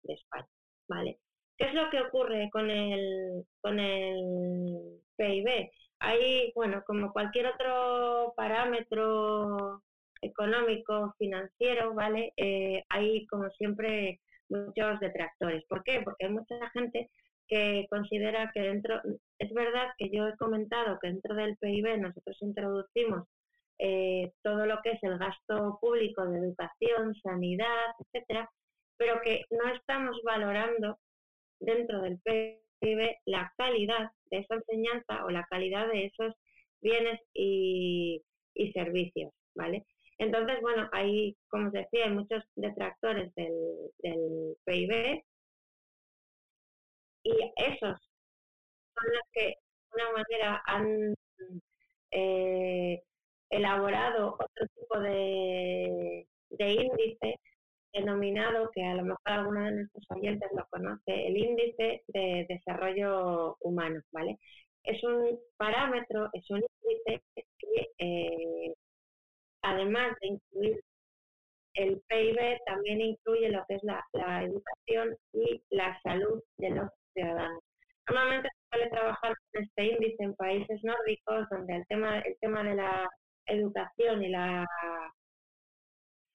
de 0.03 0.15
España, 0.15 0.49
¿vale? 0.89 1.19
¿Qué 1.57 1.67
es 1.67 1.75
lo 1.75 1.91
que 1.91 2.01
ocurre 2.01 2.49
con 2.53 2.71
el, 2.71 3.45
con 3.61 3.79
el 3.79 5.01
PIB? 5.17 5.71
Hay, 6.01 6.53
bueno, 6.55 6.83
como 6.87 7.13
cualquier 7.13 7.47
otro 7.47 8.33
parámetro 8.37 9.83
económico, 10.23 11.15
financiero, 11.19 11.95
¿vale? 11.95 12.33
Eh, 12.37 12.85
hay, 12.89 13.27
como 13.27 13.51
siempre, 13.51 14.21
muchos 14.49 15.01
detractores. 15.01 15.65
¿Por 15.67 15.83
qué? 15.85 16.01
Porque 16.03 16.27
hay 16.27 16.33
mucha 16.33 16.71
gente 16.71 17.11
que 17.49 17.87
considera 17.91 18.51
que 18.55 18.61
dentro, 18.61 19.01
es 19.39 19.53
verdad 19.53 19.89
que 19.99 20.09
yo 20.11 20.29
he 20.29 20.37
comentado 20.37 20.99
que 21.01 21.09
dentro 21.09 21.35
del 21.35 21.57
PIB 21.59 21.99
nosotros 21.99 22.37
introducimos 22.41 23.29
eh, 23.79 24.33
todo 24.43 24.67
lo 24.67 24.81
que 24.83 24.93
es 24.93 25.03
el 25.03 25.19
gasto 25.19 25.79
público 25.81 26.25
de 26.27 26.39
educación, 26.39 27.15
sanidad, 27.23 27.95
etcétera, 27.99 28.49
pero 29.01 29.19
que 29.23 29.47
no 29.49 29.67
estamos 29.73 30.21
valorando 30.23 30.99
dentro 31.59 32.03
del 32.03 32.21
PIB 32.21 33.17
la 33.25 33.51
calidad 33.57 34.11
de 34.27 34.41
esa 34.41 34.57
enseñanza 34.57 35.25
o 35.25 35.31
la 35.31 35.47
calidad 35.49 35.89
de 35.89 36.05
esos 36.05 36.35
bienes 36.83 37.19
y, 37.33 38.23
servicios, 38.75 39.33
¿vale? 39.55 39.87
Entonces, 40.19 40.61
bueno, 40.61 40.87
hay, 40.93 41.35
como 41.49 41.69
os 41.69 41.73
decía, 41.73 42.05
hay 42.05 42.11
muchos 42.11 42.45
detractores 42.57 43.35
del, 43.37 44.57
PIB 44.67 45.25
y 47.23 47.33
esos 47.57 47.99
son 48.95 49.13
los 49.15 49.23
que 49.33 49.47
de 49.47 50.03
alguna 50.03 50.23
manera 50.23 50.63
han 50.67 51.15
eh, 52.11 53.03
elaborado 53.49 54.35
otro 54.35 54.67
tipo 54.75 55.01
de, 55.01 56.27
índice 56.59 57.41
denominado, 57.93 58.71
que 58.73 58.85
a 58.85 58.95
lo 58.95 59.03
mejor 59.05 59.21
alguno 59.27 59.65
de 59.65 59.73
nuestros 59.73 60.07
oyentes 60.11 60.49
lo 60.57 60.67
conoce, 60.71 61.27
el 61.27 61.37
índice 61.37 62.03
de 62.09 62.47
desarrollo 62.49 63.57
humano, 63.61 64.01
¿vale? 64.13 64.39
Es 64.85 65.03
un 65.05 65.39
parámetro, 65.57 66.29
es 66.33 66.49
un 66.51 66.63
índice 66.83 67.23
que, 67.35 67.89
eh, 67.99 68.75
además 69.63 70.17
de 70.21 70.29
incluir 70.29 70.81
el 71.75 72.01
PIB 72.09 72.59
también 72.67 73.01
incluye 73.01 73.49
lo 73.51 73.65
que 73.67 73.77
es 73.77 73.83
la, 73.85 74.05
educación 74.43 75.17
y 75.33 75.63
la 75.71 75.99
salud 76.03 76.43
de 76.59 76.71
los 76.71 76.91
ciudadanos. 77.15 77.63
Normalmente 78.09 78.49
se 78.49 78.77
suele 78.77 78.91
trabajar 78.91 79.35
con 79.37 79.63
este 79.63 79.85
índice 79.85 80.23
en 80.25 80.35
países 80.35 80.83
nórdicos 80.83 81.49
donde 81.51 81.77
el 81.77 81.87
tema, 81.87 82.19
el 82.21 82.37
tema 82.41 82.63
de 82.65 82.75
la 82.75 83.09
educación 83.47 84.25
y 84.25 84.29
la 84.31 84.67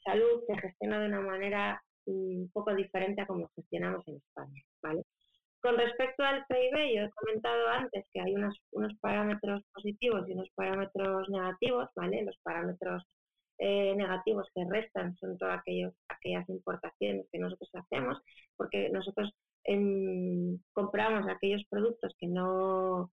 salud 0.05 0.43
se 0.47 0.57
gestiona 0.57 0.99
de 0.99 1.07
una 1.07 1.21
manera 1.21 1.81
mm, 2.05 2.43
un 2.43 2.49
poco 2.53 2.73
diferente 2.73 3.21
a 3.21 3.27
como 3.27 3.49
gestionamos 3.55 4.07
en 4.07 4.15
España. 4.15 4.61
¿vale? 4.81 5.03
Con 5.61 5.77
respecto 5.77 6.23
al 6.23 6.45
PIB, 6.45 6.95
yo 6.95 7.01
he 7.05 7.09
comentado 7.09 7.67
antes 7.69 8.05
que 8.13 8.21
hay 8.21 8.35
unos, 8.35 8.55
unos 8.71 8.93
parámetros 8.99 9.63
positivos 9.73 10.29
y 10.29 10.33
unos 10.33 10.47
parámetros 10.53 11.27
negativos, 11.29 11.89
¿vale? 11.95 12.23
Los 12.23 12.37
parámetros 12.43 13.03
eh, 13.57 13.95
negativos 13.95 14.47
que 14.53 14.63
restan 14.69 15.15
son 15.15 15.39
todas 15.39 15.59
aquellas 15.59 16.49
importaciones 16.49 17.25
que 17.31 17.39
nosotros 17.39 17.69
hacemos, 17.73 18.21
porque 18.55 18.89
nosotros 18.89 19.33
em, 19.63 20.59
compramos 20.71 21.27
aquellos 21.27 21.63
productos 21.67 22.13
que 22.19 22.27
no 22.27 23.11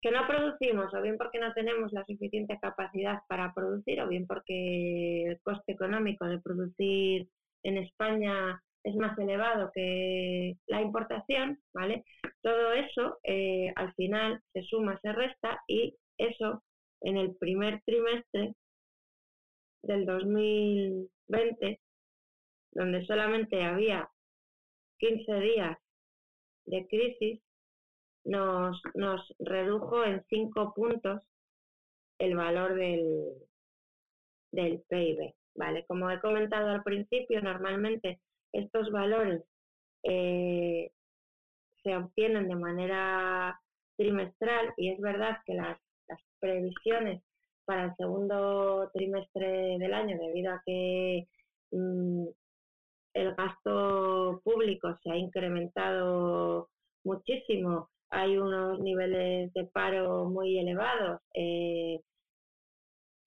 que 0.00 0.10
no 0.10 0.26
producimos, 0.26 0.92
o 0.94 1.02
bien 1.02 1.16
porque 1.16 1.38
no 1.38 1.52
tenemos 1.52 1.92
la 1.92 2.04
suficiente 2.04 2.56
capacidad 2.60 3.18
para 3.28 3.52
producir, 3.52 4.00
o 4.00 4.08
bien 4.08 4.26
porque 4.26 5.24
el 5.24 5.40
coste 5.42 5.72
económico 5.72 6.26
de 6.26 6.38
producir 6.40 7.26
en 7.64 7.78
España 7.78 8.60
es 8.84 8.94
más 8.94 9.18
elevado 9.18 9.70
que 9.74 10.54
la 10.66 10.80
importación, 10.80 11.58
¿vale? 11.74 12.04
Todo 12.42 12.72
eso 12.72 13.18
eh, 13.24 13.72
al 13.74 13.92
final 13.94 14.40
se 14.52 14.62
suma, 14.62 14.98
se 15.02 15.12
resta 15.12 15.60
y 15.66 15.94
eso 16.16 16.62
en 17.00 17.16
el 17.16 17.34
primer 17.36 17.80
trimestre 17.84 18.54
del 19.82 20.04
2020, 20.06 21.78
donde 22.72 23.04
solamente 23.06 23.62
había 23.62 24.08
15 24.98 25.40
días 25.40 25.78
de 26.66 26.86
crisis, 26.86 27.40
nos, 28.28 28.80
nos 28.94 29.34
redujo 29.38 30.04
en 30.04 30.22
5 30.28 30.74
puntos 30.74 31.22
el 32.18 32.36
valor 32.36 32.74
del, 32.74 33.32
del 34.52 34.82
PIB. 34.88 35.34
¿vale? 35.54 35.84
Como 35.86 36.10
he 36.10 36.20
comentado 36.20 36.68
al 36.68 36.82
principio, 36.82 37.40
normalmente 37.40 38.20
estos 38.52 38.90
valores 38.90 39.42
eh, 40.02 40.90
se 41.82 41.96
obtienen 41.96 42.48
de 42.48 42.54
manera 42.54 43.60
trimestral 43.96 44.72
y 44.76 44.90
es 44.90 45.00
verdad 45.00 45.38
que 45.46 45.54
las, 45.54 45.78
las 46.08 46.20
previsiones 46.38 47.22
para 47.64 47.86
el 47.86 47.96
segundo 47.96 48.90
trimestre 48.94 49.78
del 49.78 49.92
año, 49.94 50.16
debido 50.18 50.52
a 50.52 50.62
que 50.64 51.26
mm, 51.72 52.26
el 53.14 53.34
gasto 53.34 54.40
público 54.44 54.96
se 55.02 55.10
ha 55.10 55.16
incrementado 55.16 56.68
muchísimo, 57.04 57.90
hay 58.10 58.38
unos 58.38 58.80
niveles 58.80 59.52
de 59.54 59.64
paro 59.66 60.26
muy 60.26 60.58
elevados, 60.58 61.20
eh, 61.34 62.00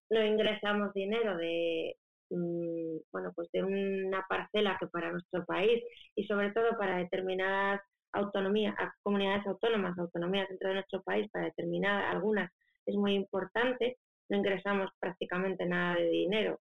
no 0.10 0.24
ingresamos 0.26 0.94
dinero 0.94 1.38
de 1.38 1.96
mm, 2.30 2.98
bueno 3.12 3.32
pues 3.36 3.50
de 3.54 3.64
una 3.64 4.26
parcela 4.28 4.78
que 4.80 4.88
para 4.88 5.12
nuestro 5.12 5.46
país 5.46 5.84
y 6.16 6.26
sobre 6.26 6.52
todo 6.52 6.78
para 6.78 6.98
determinadas 6.98 7.82
autonomías, 8.14 8.76
comunidades 9.04 9.48
autónomas, 9.48 9.98
autonomías 9.98 10.50
dentro 10.50 10.70
de 10.70 10.76
nuestro 10.76 11.02
país, 11.04 11.30
para 11.32 11.46
determinar 11.46 12.04
algunas 12.06 12.52
es 12.86 12.96
muy 12.96 13.14
importante 13.16 13.98
no 14.32 14.38
ingresamos 14.38 14.90
prácticamente 15.00 15.66
nada 15.66 15.96
de 15.96 16.10
dinero, 16.10 16.60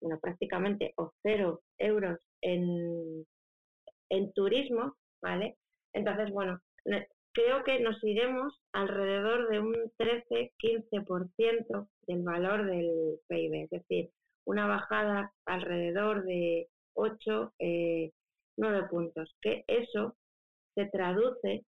bueno, 0.00 0.18
prácticamente 0.20 0.94
o 0.96 1.12
cero 1.22 1.60
euros 1.78 2.18
en, 2.40 3.26
en 4.08 4.32
turismo, 4.32 4.96
¿vale? 5.22 5.58
Entonces, 5.92 6.30
bueno, 6.32 6.60
creo 7.40 7.64
que 7.64 7.80
nos 7.80 8.02
iremos 8.04 8.60
alrededor 8.72 9.48
de 9.48 9.60
un 9.60 9.74
13-15% 9.98 11.88
del 12.06 12.22
valor 12.22 12.66
del 12.66 13.18
PIB, 13.28 13.64
es 13.64 13.70
decir, 13.70 14.10
una 14.44 14.66
bajada 14.66 15.32
alrededor 15.46 16.24
de 16.24 16.68
8, 16.94 17.54
9 17.58 17.58
eh, 17.58 18.12
puntos, 18.90 19.34
que 19.40 19.64
eso 19.66 20.16
se 20.74 20.86
traduce 20.86 21.64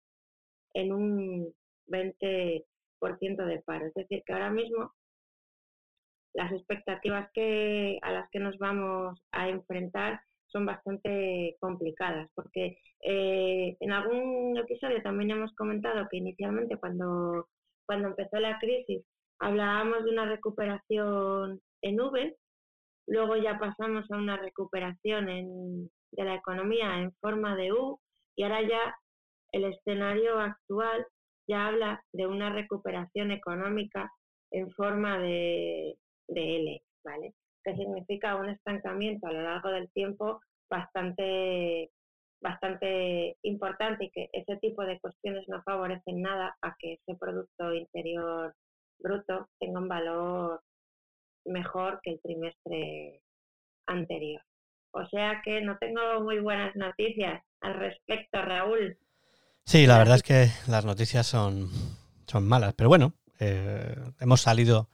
en 0.75 0.93
un 0.93 1.55
20% 1.87 2.65
de 3.01 3.63
paro. 3.65 3.87
Es 3.87 3.95
decir, 3.95 4.23
que 4.25 4.33
ahora 4.33 4.51
mismo 4.51 4.93
las 6.35 6.53
expectativas 6.53 7.31
que, 7.33 7.99
a 8.03 8.13
las 8.13 8.29
que 8.31 8.41
nos 8.41 8.59
vamos 8.59 9.21
a 9.33 9.49
enfrentar 9.49 10.21
son 10.53 10.67
bastante 10.67 11.57
complicadas, 11.61 12.29
porque 12.35 12.79
eh, 13.03 13.77
en 13.81 13.93
algún 13.93 14.57
episodio 14.57 15.03
también 15.03 15.31
hemos 15.31 15.55
comentado 15.55 16.07
que 16.11 16.19
inicialmente 16.19 16.77
cuando, 16.77 17.49
cuando 17.87 18.09
empezó 18.09 18.39
la 18.39 18.59
crisis 18.59 19.05
hablábamos 19.39 20.05
de 20.05 20.11
una 20.11 20.27
recuperación 20.27 21.61
en 21.83 22.01
V, 22.01 22.37
luego 23.07 23.37
ya 23.37 23.59
pasamos 23.59 24.11
a 24.11 24.17
una 24.17 24.37
recuperación 24.37 25.29
en, 25.29 25.91
de 26.13 26.25
la 26.25 26.35
economía 26.35 26.99
en 26.99 27.13
forma 27.21 27.57
de 27.57 27.73
U 27.73 27.99
y 28.37 28.43
ahora 28.43 28.63
ya 28.63 28.95
el 29.53 29.65
escenario 29.65 30.39
actual 30.39 31.07
ya 31.49 31.67
habla 31.67 32.03
de 32.13 32.27
una 32.27 32.53
recuperación 32.53 33.33
económica 33.33 34.11
en 34.53 34.71
forma 34.73 35.19
de, 35.19 35.97
de 36.29 36.57
L, 36.57 36.83
¿vale? 37.05 37.35
Significa 37.77 38.37
un 38.37 38.49
estancamiento 38.51 39.27
a 39.27 39.33
lo 39.33 39.43
largo 39.43 39.71
del 39.71 39.91
tiempo 39.91 40.41
bastante 40.69 41.91
bastante 42.43 43.37
importante 43.43 44.07
y 44.07 44.11
que 44.11 44.31
ese 44.33 44.57
tipo 44.57 44.83
de 44.83 44.99
cuestiones 44.99 45.45
no 45.49 45.63
favorecen 45.63 46.23
nada 46.23 46.57
a 46.63 46.75
que 46.79 46.95
ese 46.95 47.15
producto 47.19 47.75
interior 47.75 48.55
bruto 48.99 49.49
tenga 49.59 49.81
un 49.81 49.89
valor 49.89 50.63
mejor 51.45 52.01
que 52.03 52.13
el 52.13 52.21
trimestre 52.23 53.21
anterior. 53.87 54.43
O 54.93 55.07
sea 55.09 55.43
que 55.45 55.61
no 55.61 55.79
tengo 55.79 56.21
muy 56.23 56.41
buenas 56.41 56.75
noticias 56.77 57.43
al 57.61 57.75
respecto, 57.75 58.43
Raúl. 58.43 58.99
Sí, 59.65 59.87
la 59.87 59.99
verdad 59.99 60.17
es 60.17 60.23
que 60.23 60.49
las 60.69 60.85
noticias 60.85 61.27
son, 61.27 61.69
son 62.27 62.49
malas, 62.49 62.75
pero 62.75 62.89
bueno, 62.89 63.13
eh, 63.39 63.95
hemos 64.19 64.41
salido 64.41 64.89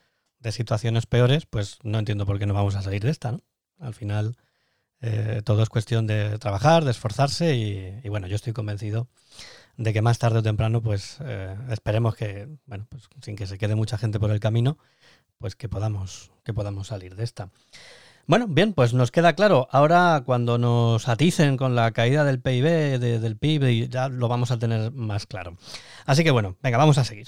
de 0.47 0.53
situaciones 0.53 1.07
peores, 1.07 1.45
pues 1.45 1.81
no 1.83 1.99
entiendo 1.99 2.25
por 2.25 2.39
qué 2.39 2.47
no 2.47 2.55
vamos 2.55 2.77
a 2.77 2.83
salir 2.83 3.03
de 3.03 3.11
esta. 3.11 3.41
Al 3.81 3.95
final 3.95 4.37
eh, 5.01 5.43
todo 5.45 5.61
es 5.65 5.69
cuestión 5.69 6.07
de 6.07 6.39
trabajar, 6.39 6.85
de 6.85 6.93
esforzarse 6.93 7.57
y, 7.57 8.09
bueno, 8.09 8.29
yo 8.29 8.37
estoy 8.37 8.53
convencido 8.53 9.09
de 9.77 9.93
que 9.93 10.03
más 10.03 10.21
tarde 10.21 10.39
o 10.39 10.43
temprano, 10.45 10.81
pues 10.81 11.19
eh, 11.21 11.57
esperemos 11.71 12.15
que, 12.15 12.49
bueno, 12.65 12.87
pues 12.89 13.09
sin 13.23 13.35
que 13.35 13.49
se 13.49 13.59
quede 13.59 13.75
mucha 13.75 13.99
gente 13.99 14.21
por 14.21 14.31
el 14.31 14.39
camino, 14.39 14.79
pues 15.39 15.57
que 15.57 15.69
podamos, 15.69 16.31
que 16.45 16.55
podamos 16.55 16.87
salir 16.87 17.17
de 17.17 17.25
esta. 17.25 17.51
Bueno, 18.29 18.47
bien, 18.47 18.73
pues 18.73 18.95
nos 18.95 19.11
queda 19.11 19.33
claro. 19.33 19.67
Ahora 19.73 20.23
cuando 20.25 20.59
nos 20.59 21.09
aticen 21.09 21.57
con 21.57 21.75
la 21.75 21.91
caída 21.91 22.23
del 22.25 22.41
PIB, 22.41 23.01
del 23.01 23.37
PIB, 23.37 23.89
ya 23.89 24.09
lo 24.09 24.29
vamos 24.29 24.53
a 24.53 24.61
tener 24.61 24.93
más 24.93 25.27
claro. 25.27 25.57
Así 26.05 26.23
que 26.23 26.31
bueno, 26.31 26.57
venga, 26.63 26.79
vamos 26.79 26.99
a 26.99 27.05
seguir. 27.05 27.27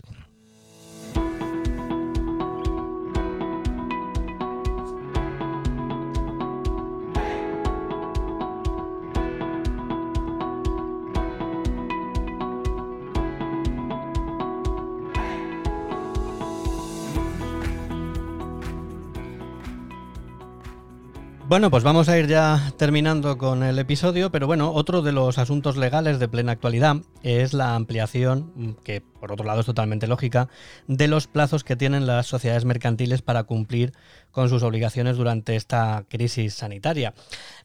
Bueno, 21.48 21.70
pues 21.70 21.82
vamos 21.82 22.10
a 22.10 22.18
ir 22.18 22.26
ya 22.26 22.74
terminando 22.76 23.38
con 23.38 23.62
el 23.62 23.78
episodio, 23.78 24.30
pero 24.30 24.46
bueno, 24.46 24.70
otro 24.72 25.00
de 25.00 25.12
los 25.12 25.38
asuntos 25.38 25.78
legales 25.78 26.18
de 26.18 26.28
plena 26.28 26.52
actualidad 26.52 26.96
es 27.22 27.54
la 27.54 27.74
ampliación, 27.74 28.76
que 28.84 29.00
por 29.00 29.32
otro 29.32 29.46
lado 29.46 29.60
es 29.60 29.66
totalmente 29.66 30.06
lógica, 30.06 30.50
de 30.88 31.08
los 31.08 31.26
plazos 31.26 31.64
que 31.64 31.74
tienen 31.74 32.06
las 32.06 32.26
sociedades 32.26 32.66
mercantiles 32.66 33.22
para 33.22 33.44
cumplir 33.44 33.94
con 34.30 34.48
sus 34.48 34.62
obligaciones 34.62 35.16
durante 35.16 35.56
esta 35.56 36.04
crisis 36.08 36.54
sanitaria. 36.54 37.14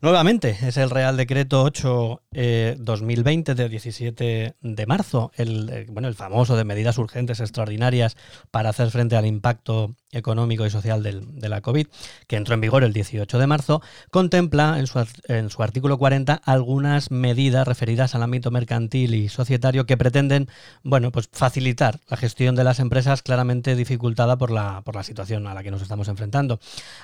Nuevamente, 0.01 0.57
es 0.61 0.77
el 0.77 0.89
Real 0.89 1.17
Decreto 1.17 1.65
8-2020 1.65 3.49
eh, 3.49 3.55
del 3.55 3.69
17 3.69 4.55
de 4.61 4.85
marzo, 4.85 5.31
el, 5.35 5.69
eh, 5.69 5.85
bueno, 5.89 6.07
el 6.07 6.15
famoso 6.15 6.55
de 6.55 6.63
medidas 6.63 6.97
urgentes 6.97 7.39
extraordinarias 7.39 8.17
para 8.51 8.69
hacer 8.69 8.91
frente 8.91 9.15
al 9.15 9.25
impacto 9.25 9.95
económico 10.11 10.65
y 10.65 10.69
social 10.69 11.03
de 11.03 11.49
la 11.49 11.61
COVID, 11.61 11.87
que 12.27 12.35
entró 12.35 12.53
en 12.53 12.61
vigor 12.61 12.83
el 12.83 12.93
18 12.93 13.39
de 13.39 13.47
marzo, 13.47 13.81
contempla 14.11 14.79
en 14.79 14.87
su, 14.87 15.03
en 15.27 15.49
su 15.49 15.63
artículo 15.63 15.97
40 15.97 16.33
algunas 16.35 17.11
medidas 17.11 17.67
referidas 17.67 18.15
al 18.15 18.23
ámbito 18.23 18.51
mercantil 18.51 19.15
y 19.15 19.29
societario 19.29 19.85
que 19.85 19.97
pretenden, 19.97 20.47
bueno, 20.83 21.11
pues 21.11 21.29
facilitar 21.31 21.99
la 22.07 22.17
gestión 22.17 22.55
de 22.55 22.63
las 22.63 22.79
empresas 22.79 23.21
claramente 23.21 23.75
dificultada 23.75 24.37
por 24.37 24.51
la, 24.51 24.81
por 24.81 24.95
la 24.95 25.03
situación 25.03 25.47
a 25.47 25.53
la 25.53 25.63
que 25.63 25.71
nos 25.71 25.81
estamos 25.81 26.07
enfrentando. 26.07 26.52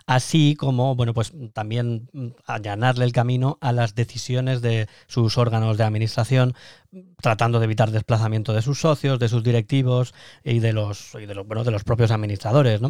Así 0.06 0.56
como, 0.56 0.95
bueno, 0.95 1.14
pues 1.14 1.34
también 1.54 2.10
allanarle 2.45 3.06
el 3.06 3.12
camino 3.12 3.58
a 3.62 3.72
las 3.72 3.95
decisiones 3.95 4.62
de 4.62 4.88
sus 5.08 5.38
órganos 5.38 5.78
de 5.78 5.84
administración 5.84 6.56
tratando 7.22 7.60
de 7.60 7.66
evitar 7.66 7.92
desplazamiento 7.92 8.54
de 8.54 8.62
sus 8.62 8.80
socios, 8.80 9.20
de 9.20 9.30
sus 9.30 9.44
directivos 9.44 10.14
y 10.44 10.60
de 10.60 10.74
los, 10.74 11.12
de 11.14 11.34
los, 11.34 11.46
bueno, 11.46 11.64
de 11.64 11.72
los 11.72 11.84
propios 11.84 12.10
administradores. 12.12 12.82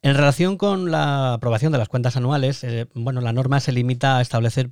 En 0.00 0.14
relación 0.14 0.56
con 0.56 0.90
la 0.90 1.34
aprobación 1.34 1.72
de 1.72 1.78
las 1.78 1.88
cuentas 1.88 2.16
anuales, 2.16 2.64
eh, 2.64 2.88
bueno, 2.94 3.20
la 3.20 3.32
norma 3.32 3.60
se 3.60 3.72
limita 3.72 4.16
a 4.16 4.22
establecer 4.22 4.70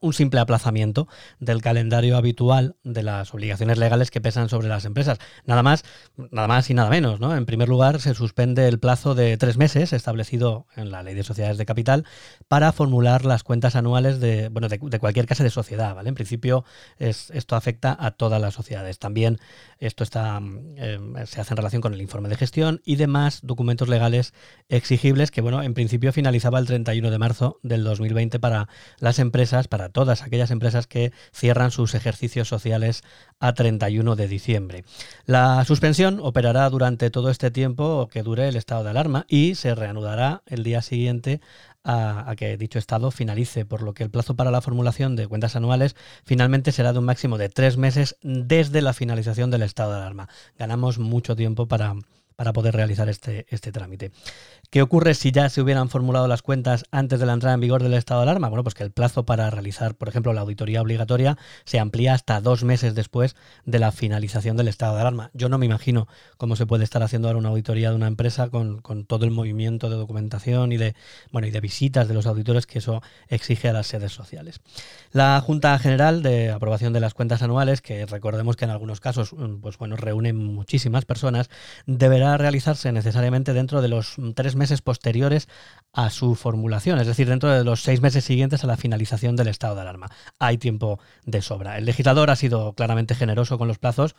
un 0.00 0.12
simple 0.12 0.40
aplazamiento 0.40 1.06
del 1.38 1.62
calendario 1.62 2.16
habitual 2.16 2.76
de 2.82 3.04
las 3.04 3.32
obligaciones 3.32 3.78
legales 3.78 4.10
que 4.10 4.20
pesan 4.20 4.48
sobre 4.48 4.68
las 4.68 4.84
empresas. 4.84 5.18
Nada 5.44 5.62
más, 5.62 5.84
nada 6.32 6.48
más 6.48 6.68
y 6.68 6.74
nada 6.74 6.90
menos. 6.90 7.20
¿no? 7.20 7.36
En 7.36 7.46
primer 7.46 7.68
lugar, 7.68 8.00
se 8.00 8.14
suspende 8.14 8.66
el 8.66 8.80
plazo 8.80 9.14
de 9.14 9.36
tres 9.36 9.56
meses 9.56 9.92
establecido 9.92 10.66
en 10.74 10.90
la 10.90 11.02
Ley 11.04 11.14
de 11.14 11.22
Sociedades 11.22 11.58
de 11.58 11.66
Capital 11.66 12.04
para 12.48 12.72
formular 12.72 13.24
las 13.24 13.44
cuentas 13.44 13.76
anuales 13.76 14.18
de, 14.18 14.48
bueno, 14.48 14.68
de, 14.68 14.98
cualquier 14.98 15.26
clase 15.26 15.44
de 15.44 15.50
sociedad. 15.50 15.94
¿vale? 15.94 16.08
En 16.08 16.14
principio, 16.16 16.64
es, 16.98 17.30
esto 17.30 17.54
afecta 17.54 17.96
a 17.98 18.15
todas 18.16 18.40
las 18.40 18.54
sociedades. 18.54 18.98
También 18.98 19.38
esto 19.78 20.04
está, 20.04 20.40
eh, 20.76 20.98
se 21.26 21.40
hace 21.40 21.52
en 21.52 21.56
relación 21.56 21.82
con 21.82 21.94
el 21.94 22.00
informe 22.00 22.28
de 22.28 22.36
gestión 22.36 22.80
y 22.84 22.96
demás 22.96 23.40
documentos 23.42 23.88
legales 23.88 24.34
exigibles 24.68 25.30
que, 25.30 25.40
bueno, 25.40 25.62
en 25.62 25.74
principio 25.74 26.12
finalizaba 26.12 26.58
el 26.58 26.66
31 26.66 27.10
de 27.10 27.18
marzo 27.18 27.58
del 27.62 27.84
2020 27.84 28.38
para 28.38 28.68
las 28.98 29.18
empresas, 29.18 29.68
para 29.68 29.88
todas 29.88 30.22
aquellas 30.22 30.50
empresas 30.50 30.86
que 30.86 31.12
cierran 31.32 31.70
sus 31.70 31.94
ejercicios 31.94 32.48
sociales 32.48 33.02
a 33.38 33.52
31 33.52 34.16
de 34.16 34.28
diciembre. 34.28 34.84
La 35.24 35.64
suspensión 35.64 36.20
operará 36.22 36.68
durante 36.70 37.10
todo 37.10 37.30
este 37.30 37.50
tiempo 37.50 38.08
que 38.10 38.22
dure 38.22 38.48
el 38.48 38.56
estado 38.56 38.84
de 38.84 38.90
alarma 38.90 39.26
y 39.28 39.54
se 39.54 39.74
reanudará 39.74 40.42
el 40.46 40.62
día 40.62 40.82
siguiente 40.82 41.40
a, 41.86 42.34
que 42.36 42.56
dicho 42.56 42.78
estado 42.78 43.10
finalice, 43.10 43.64
por 43.64 43.82
lo 43.82 43.94
que 43.94 44.02
el 44.02 44.10
plazo 44.10 44.34
para 44.34 44.50
la 44.50 44.60
formulación 44.60 45.14
de 45.14 45.28
cuentas 45.28 45.54
anuales 45.54 45.94
finalmente 46.24 46.72
será 46.72 46.92
de 46.92 46.98
un 46.98 47.04
máximo 47.04 47.38
de 47.38 47.48
tres 47.48 47.76
meses 47.76 48.16
desde 48.22 48.82
la 48.82 48.92
finalización 48.92 49.50
del 49.50 49.62
estado 49.62 49.92
de 49.92 49.98
alarma. 49.98 50.28
Ganamos 50.58 50.98
mucho 50.98 51.36
tiempo 51.36 51.66
para, 51.66 51.94
para 52.36 52.52
poder 52.52 52.76
realizar 52.76 53.08
este, 53.08 53.46
este 53.48 53.72
trámite. 53.72 54.12
¿Qué 54.70 54.82
ocurre 54.82 55.14
si 55.14 55.32
ya 55.32 55.48
se 55.48 55.62
hubieran 55.62 55.88
formulado 55.88 56.28
las 56.28 56.42
cuentas 56.42 56.84
antes 56.90 57.18
de 57.18 57.26
la 57.26 57.32
entrada 57.32 57.54
en 57.54 57.60
vigor 57.60 57.82
del 57.82 57.94
estado 57.94 58.20
de 58.20 58.24
alarma? 58.24 58.48
Bueno, 58.48 58.62
pues 58.62 58.74
que 58.74 58.82
el 58.82 58.90
plazo 58.90 59.24
para 59.24 59.48
realizar, 59.48 59.94
por 59.94 60.08
ejemplo, 60.08 60.32
la 60.32 60.42
auditoría 60.42 60.82
obligatoria 60.82 61.38
se 61.64 61.78
amplía 61.78 62.14
hasta 62.14 62.40
dos 62.40 62.62
meses 62.62 62.94
después 62.94 63.36
de 63.64 63.78
la 63.78 63.90
finalización 63.90 64.56
del 64.56 64.68
estado 64.68 64.96
de 64.96 65.00
alarma. 65.00 65.30
Yo 65.32 65.48
no 65.48 65.56
me 65.56 65.66
imagino 65.66 66.08
cómo 66.36 66.56
se 66.56 66.66
puede 66.66 66.84
estar 66.84 67.02
haciendo 67.02 67.28
ahora 67.28 67.38
una 67.38 67.48
auditoría 67.48 67.90
de 67.90 67.96
una 67.96 68.06
empresa 68.06 68.50
con, 68.50 68.82
todo 69.06 69.24
el 69.24 69.30
movimiento 69.30 69.88
de 69.88 69.96
documentación 69.96 70.72
y 70.72 70.76
de, 70.76 70.94
bueno, 71.32 71.48
y 71.48 71.50
de 71.50 71.60
visitas 71.60 72.06
de 72.08 72.14
los 72.14 72.26
auditores 72.26 72.66
que 72.66 72.80
eso 72.80 73.02
exige 73.28 73.68
a 73.68 73.72
las 73.72 73.86
sedes 73.86 74.12
sociales. 74.12 74.60
La 75.12 75.40
Junta 75.40 75.78
General 75.78 76.22
de 76.22 76.50
Aprobación 76.50 76.92
de 76.92 77.00
las 77.00 77.14
Cuentas 77.14 77.42
Anuales, 77.42 77.80
que 77.80 78.04
recordemos 78.04 78.56
que 78.56 78.66
en 78.66 78.72
algunos 78.72 79.00
casos 79.00 79.34
pues 79.62 79.78
bueno, 79.78 79.96
reúne 79.96 80.32
muchísimas 80.32 81.04
personas, 81.04 81.48
deberá 81.86 82.25
realizarse 82.36 82.92
necesariamente 82.92 83.52
dentro 83.52 83.82
de 83.82 83.88
los 83.88 84.16
tres 84.34 84.56
meses 84.56 84.82
posteriores 84.82 85.48
a 85.92 86.10
su 86.10 86.34
formulación, 86.34 86.98
es 86.98 87.06
decir, 87.06 87.28
dentro 87.28 87.50
de 87.50 87.64
los 87.64 87.82
seis 87.82 88.00
meses 88.00 88.24
siguientes 88.24 88.64
a 88.64 88.66
la 88.66 88.76
finalización 88.76 89.36
del 89.36 89.48
estado 89.48 89.74
de 89.74 89.82
alarma. 89.82 90.10
Hay 90.38 90.58
tiempo 90.58 90.98
de 91.24 91.42
sobra. 91.42 91.78
El 91.78 91.84
legislador 91.84 92.30
ha 92.30 92.36
sido 92.36 92.72
claramente 92.72 93.14
generoso 93.14 93.58
con 93.58 93.68
los 93.68 93.78
plazos 93.78 94.16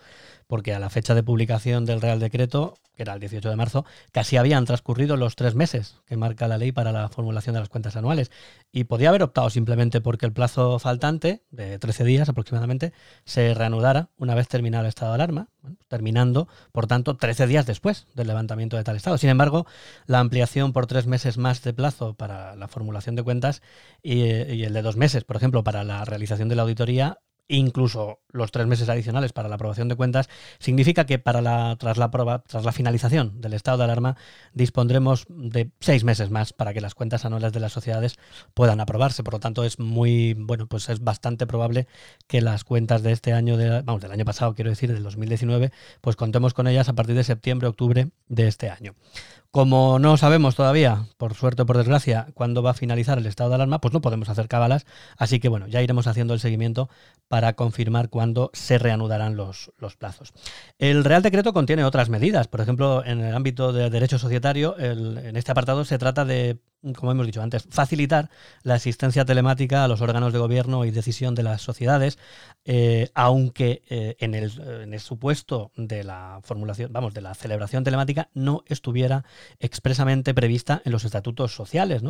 porque 0.47 0.73
a 0.73 0.79
la 0.79 0.89
fecha 0.89 1.13
de 1.13 1.23
publicación 1.23 1.85
del 1.85 2.01
Real 2.01 2.19
Decreto, 2.19 2.75
que 2.95 3.03
era 3.03 3.13
el 3.13 3.19
18 3.19 3.49
de 3.49 3.55
marzo, 3.55 3.85
casi 4.11 4.37
habían 4.37 4.65
transcurrido 4.65 5.17
los 5.17 5.35
tres 5.35 5.53
meses 5.53 5.97
que 6.07 6.17
marca 6.17 6.47
la 6.47 6.57
ley 6.57 6.71
para 6.71 6.91
la 6.91 7.07
formulación 7.09 7.53
de 7.53 7.59
las 7.59 7.69
cuentas 7.69 7.95
anuales. 7.95 8.31
Y 8.71 8.85
podía 8.85 9.09
haber 9.09 9.23
optado 9.23 9.49
simplemente 9.49 10.01
porque 10.01 10.25
el 10.25 10.33
plazo 10.33 10.79
faltante, 10.79 11.43
de 11.51 11.77
13 11.77 12.03
días 12.05 12.29
aproximadamente, 12.29 12.93
se 13.25 13.53
reanudara 13.53 14.09
una 14.17 14.35
vez 14.35 14.47
terminado 14.47 14.85
el 14.85 14.89
estado 14.89 15.11
de 15.11 15.15
alarma, 15.15 15.49
terminando, 15.87 16.47
por 16.71 16.87
tanto, 16.87 17.17
13 17.17 17.45
días 17.45 17.65
después 17.65 18.07
del 18.15 18.27
levantamiento 18.27 18.77
de 18.77 18.83
tal 18.83 18.95
estado. 18.95 19.17
Sin 19.17 19.29
embargo, 19.29 19.67
la 20.05 20.19
ampliación 20.19 20.73
por 20.73 20.87
tres 20.87 21.05
meses 21.07 21.37
más 21.37 21.61
de 21.61 21.73
plazo 21.73 22.15
para 22.15 22.55
la 22.55 22.67
formulación 22.67 23.15
de 23.15 23.23
cuentas 23.23 23.61
y, 24.01 24.21
y 24.23 24.63
el 24.63 24.73
de 24.73 24.81
dos 24.81 24.95
meses, 24.95 25.23
por 25.23 25.35
ejemplo, 25.35 25.63
para 25.63 25.83
la 25.83 26.05
realización 26.05 26.49
de 26.49 26.55
la 26.55 26.63
auditoría, 26.63 27.19
incluso 27.47 28.19
los 28.29 28.51
tres 28.51 28.67
meses 28.67 28.89
adicionales 28.89 29.33
para 29.33 29.49
la 29.49 29.55
aprobación 29.55 29.87
de 29.87 29.95
cuentas, 29.95 30.29
significa 30.59 31.05
que 31.05 31.19
para 31.19 31.75
tras, 31.77 31.97
la 31.97 32.11
tras 32.45 32.65
la 32.65 32.71
finalización 32.71 33.41
del 33.41 33.53
estado 33.53 33.79
de 33.79 33.83
alarma 33.85 34.17
dispondremos 34.53 35.25
de 35.29 35.71
seis 35.79 36.03
meses 36.03 36.29
más 36.29 36.53
para 36.53 36.73
que 36.73 36.81
las 36.81 36.95
cuentas 36.95 37.25
anuales 37.25 37.53
de 37.53 37.59
las 37.59 37.71
sociedades 37.71 38.17
puedan 38.53 38.79
aprobarse. 38.79 39.23
Por 39.23 39.35
lo 39.35 39.39
tanto, 39.39 39.63
es 39.63 39.79
muy, 39.79 40.33
bueno, 40.33 40.67
pues 40.67 40.89
es 40.89 41.03
bastante 41.03 41.47
probable 41.47 41.87
que 42.27 42.41
las 42.41 42.63
cuentas 42.63 43.03
de 43.03 43.11
este 43.11 43.33
año, 43.33 43.57
del 43.57 44.11
año 44.11 44.25
pasado, 44.25 44.53
quiero 44.53 44.69
decir, 44.69 44.93
del 44.93 45.03
2019, 45.03 45.71
pues 46.01 46.15
contemos 46.15 46.53
con 46.53 46.67
ellas 46.67 46.89
a 46.89 46.93
partir 46.93 47.15
de 47.15 47.23
septiembre, 47.23 47.67
octubre 47.67 48.09
de 48.27 48.47
este 48.47 48.69
año. 48.69 48.95
Como 49.51 49.97
no 49.99 50.17
sabemos 50.17 50.55
todavía, 50.55 51.05
por 51.17 51.33
suerte 51.33 51.63
o 51.63 51.65
por 51.65 51.77
desgracia, 51.77 52.27
cuándo 52.33 52.61
va 52.61 52.71
a 52.71 52.73
finalizar 52.73 53.17
el 53.17 53.25
estado 53.25 53.49
de 53.49 53.55
alarma, 53.55 53.81
pues 53.81 53.93
no 53.93 54.01
podemos 54.01 54.29
hacer 54.29 54.47
cábalas. 54.47 54.85
Así 55.17 55.39
que 55.39 55.49
bueno, 55.49 55.67
ya 55.67 55.81
iremos 55.81 56.07
haciendo 56.07 56.33
el 56.33 56.39
seguimiento 56.39 56.89
para 57.27 57.53
confirmar 57.53 58.09
cuándo 58.09 58.51
se 58.53 58.77
reanudarán 58.77 59.35
los, 59.35 59.71
plazos. 59.97 60.33
El 60.77 61.03
Real 61.03 61.23
Decreto 61.23 61.53
contiene 61.53 61.83
otras 61.83 62.09
medidas. 62.09 62.47
Por 62.47 62.61
ejemplo, 62.61 63.03
en 63.05 63.21
el 63.21 63.35
ámbito 63.35 63.73
de 63.73 63.89
derecho 63.89 64.19
societario, 64.19 64.77
en 64.77 65.35
este 65.35 65.51
apartado 65.51 65.85
se 65.85 65.97
trata 65.97 66.25
de 66.25 66.59
como 66.95 67.11
hemos 67.11 67.25
dicho 67.25 67.41
antes, 67.41 67.67
facilitar 67.69 68.30
la 68.63 68.75
asistencia 68.75 69.25
telemática 69.25 69.84
a 69.84 69.88
los 69.88 70.01
órganos 70.01 70.34
de 70.34 70.39
gobierno 70.39 70.86
y 70.86 70.91
decisión 70.91 71.36
de 71.36 71.43
las 71.43 71.61
sociedades, 71.61 72.17
eh, 72.65 73.09
aunque 73.13 73.84
eh, 73.89 74.15
en, 74.19 74.36
el, 74.36 74.99
supuesto 74.99 75.71
de 75.75 76.03
la 76.03 76.39
formulación, 76.43 76.91
vamos, 76.93 77.13
de 77.13 77.21
la 77.21 77.34
celebración 77.36 77.84
telemática 77.84 78.30
no 78.34 78.63
estuviera 78.67 79.25
expresamente 79.59 80.34
prevista 80.34 80.82
en 80.86 80.91
los 80.91 81.05
estatutos 81.05 81.53
sociales. 81.53 82.01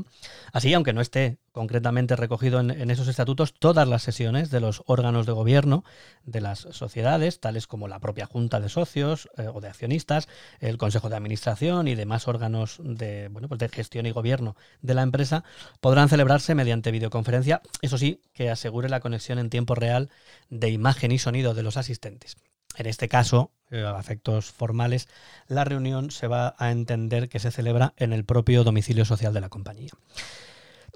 Así, 0.51 0.74
aunque 0.74 0.93
no 0.93 1.01
esté 1.01 1.38
concretamente 1.58 2.16
recogido 2.16 2.60
en, 2.60 2.91
esos 2.91 3.08
estatutos, 3.08 3.51
todas 3.51 3.88
las 3.88 4.03
sesiones 4.03 4.51
de 4.51 4.60
los 4.60 4.84
órganos 4.86 5.26
de 5.26 5.32
gobierno 5.32 5.84
de 6.24 6.39
las 6.39 6.60
sociedades, 6.60 7.39
tales 7.39 7.66
como 7.66 7.88
la 7.88 7.99
propia 7.99 8.28
Junta 8.28 8.60
de 8.60 8.70
Socios 8.70 9.28
eh, 9.38 9.47
o 9.51 9.60
de 9.60 9.68
Accionistas, 9.68 10.28
el 10.60 10.78
Consejo 10.78 11.10
de 11.10 11.16
Administración 11.16 11.88
y 11.88 11.95
demás 11.95 12.28
órganos 12.28 12.80
de, 12.84 13.30
bueno, 13.30 13.47
pues 13.47 13.58
de 13.58 13.70
gestión 13.70 14.05
y 14.05 14.12
gobierno 14.12 14.55
de 14.84 14.93
la 14.93 15.01
empresa 15.01 15.43
podrán 15.82 16.10
celebrarse 16.10 16.53
mediante 16.53 16.91
videoconferencia, 16.91 17.64
eso 17.82 17.97
sí, 17.97 18.22
que 18.34 18.51
asegure 18.51 18.88
la 18.88 18.99
conexión 18.99 19.39
en 19.39 19.49
tiempo 19.49 19.74
real 19.74 20.12
de 20.51 20.70
imagen 20.70 21.12
y 21.12 21.18
sonido 21.18 21.55
de 21.55 21.64
los 21.64 21.76
asistentes. 21.76 22.38
En 22.76 22.86
este 22.86 23.10
caso, 23.10 23.51
eh, 23.72 23.84
a 23.84 23.99
efectos 23.99 24.51
formales, 24.51 25.08
la 25.47 25.64
reunión 25.64 26.12
se 26.12 26.28
va 26.28 26.55
a 26.60 26.70
entender 26.70 27.30
que 27.30 27.39
se 27.39 27.49
celebra 27.49 27.95
en 27.97 28.14
el 28.14 28.26
propio 28.26 28.64
domicilio 28.64 29.05
social 29.05 29.34
de 29.34 29.41
la 29.41 29.49
compañía. 29.49 29.89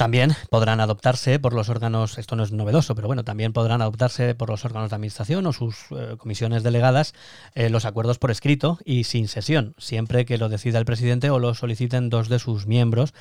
También 0.02 0.36
podrán 0.50 0.80
adoptarse 0.80 1.38
por 1.38 1.54
los 1.54 1.70
órganos, 1.70 2.18
esto 2.18 2.36
no 2.36 2.42
es 2.42 2.52
novedoso, 2.52 2.96
pero 2.96 3.06
bueno, 3.06 3.24
también 3.24 3.54
podrán 3.54 3.84
adoptarse 3.84 4.34
por 4.34 4.50
los 4.50 4.66
órganos 4.66 4.90
de 4.90 4.96
administración 4.96 5.46
o 5.46 5.54
sus 5.54 5.76
eh, 5.92 6.16
comisiones 6.18 6.64
delegadas 6.64 7.14
eh, 7.54 7.70
los 7.70 7.86
acuerdos 7.86 8.18
por 8.18 8.32
escrito 8.32 8.80
y 8.84 9.04
sin 9.04 9.28
sesión, 9.28 9.76
siempre 9.78 10.26
que 10.26 10.40
lo 10.40 10.50
decida 10.50 10.80
el 10.80 10.86
presidente 10.86 11.30
o 11.30 11.38
lo 11.38 11.54
soliciten 11.54 12.10
dos 12.10 12.30
de 12.30 12.40
sus 12.40 12.66
miembros, 12.66 13.14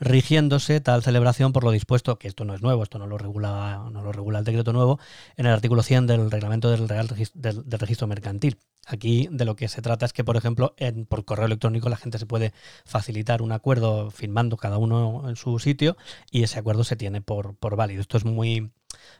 rigiéndose 0.00 0.80
tal 0.80 1.02
celebración 1.02 1.52
por 1.52 1.64
lo 1.64 1.70
dispuesto, 1.70 2.18
que 2.18 2.28
esto 2.28 2.44
no 2.44 2.54
es 2.54 2.62
nuevo, 2.62 2.82
esto 2.82 2.98
no 2.98 3.06
lo 3.06 3.18
regula, 3.18 3.88
no 3.92 4.02
lo 4.02 4.12
regula 4.12 4.38
el 4.38 4.44
decreto 4.44 4.72
nuevo, 4.72 4.98
en 5.36 5.46
el 5.46 5.52
artículo 5.52 5.82
100 5.82 6.06
del 6.06 6.30
reglamento 6.30 6.70
del 6.70 6.88
Real 6.88 7.08
del, 7.34 7.64
Registro 7.78 8.06
Mercantil. 8.06 8.58
Aquí 8.86 9.28
de 9.30 9.44
lo 9.44 9.54
que 9.54 9.68
se 9.68 9.82
trata 9.82 10.06
es 10.06 10.12
que, 10.12 10.24
por 10.24 10.36
ejemplo, 10.36 10.74
en, 10.78 11.04
por 11.04 11.24
correo 11.24 11.46
electrónico 11.46 11.88
la 11.88 11.96
gente 11.96 12.18
se 12.18 12.26
puede 12.26 12.52
facilitar 12.86 13.42
un 13.42 13.52
acuerdo 13.52 14.10
firmando 14.10 14.56
cada 14.56 14.78
uno 14.78 15.28
en 15.28 15.36
su 15.36 15.58
sitio 15.58 15.96
y 16.30 16.42
ese 16.42 16.58
acuerdo 16.58 16.84
se 16.84 16.96
tiene 16.96 17.20
por, 17.20 17.54
por 17.56 17.76
válido. 17.76 18.00
Esto 18.00 18.16
es 18.16 18.24
muy, 18.24 18.70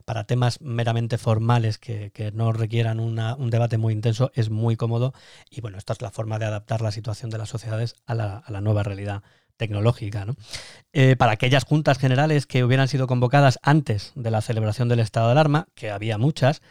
para 0.05 0.25
temas 0.25 0.61
meramente 0.63 1.19
formales 1.19 1.79
que, 1.79 2.13
no 2.35 2.53
requieran 2.53 3.01
un 3.01 3.51
debate 3.51 3.79
muy 3.79 3.93
intenso, 3.93 4.31
es 4.35 4.51
muy 4.51 4.77
cómodo 4.77 5.13
y 5.51 5.61
bueno, 5.61 5.79
esta 5.79 5.93
es 5.93 6.03
la 6.03 6.11
forma 6.11 6.39
de 6.39 6.47
adaptar 6.47 6.81
la 6.81 6.93
situación 6.93 7.31
de 7.31 7.39
las 7.39 7.49
sociedades 7.49 7.97
a 8.07 8.15
la, 8.15 8.39
a 8.39 8.53
la 8.53 8.61
nueva 8.61 8.83
realidad 8.83 9.23
tecnológica. 9.59 10.25
¿no? 10.25 10.37
Eh, 10.95 11.17
para 11.17 11.33
aquellas 11.33 11.65
juntas 11.65 11.99
generales 11.99 12.47
que 12.47 12.65
hubieran 12.65 12.89
sido 12.89 13.07
convocadas 13.07 13.59
antes 13.63 14.13
de 14.15 14.31
la 14.31 14.41
celebración 14.41 14.89
del 14.89 15.01
estado 15.01 15.27
de 15.27 15.33
alarma, 15.33 15.67
que 15.75 15.91
había 15.91 16.17
muchas, 16.17 16.63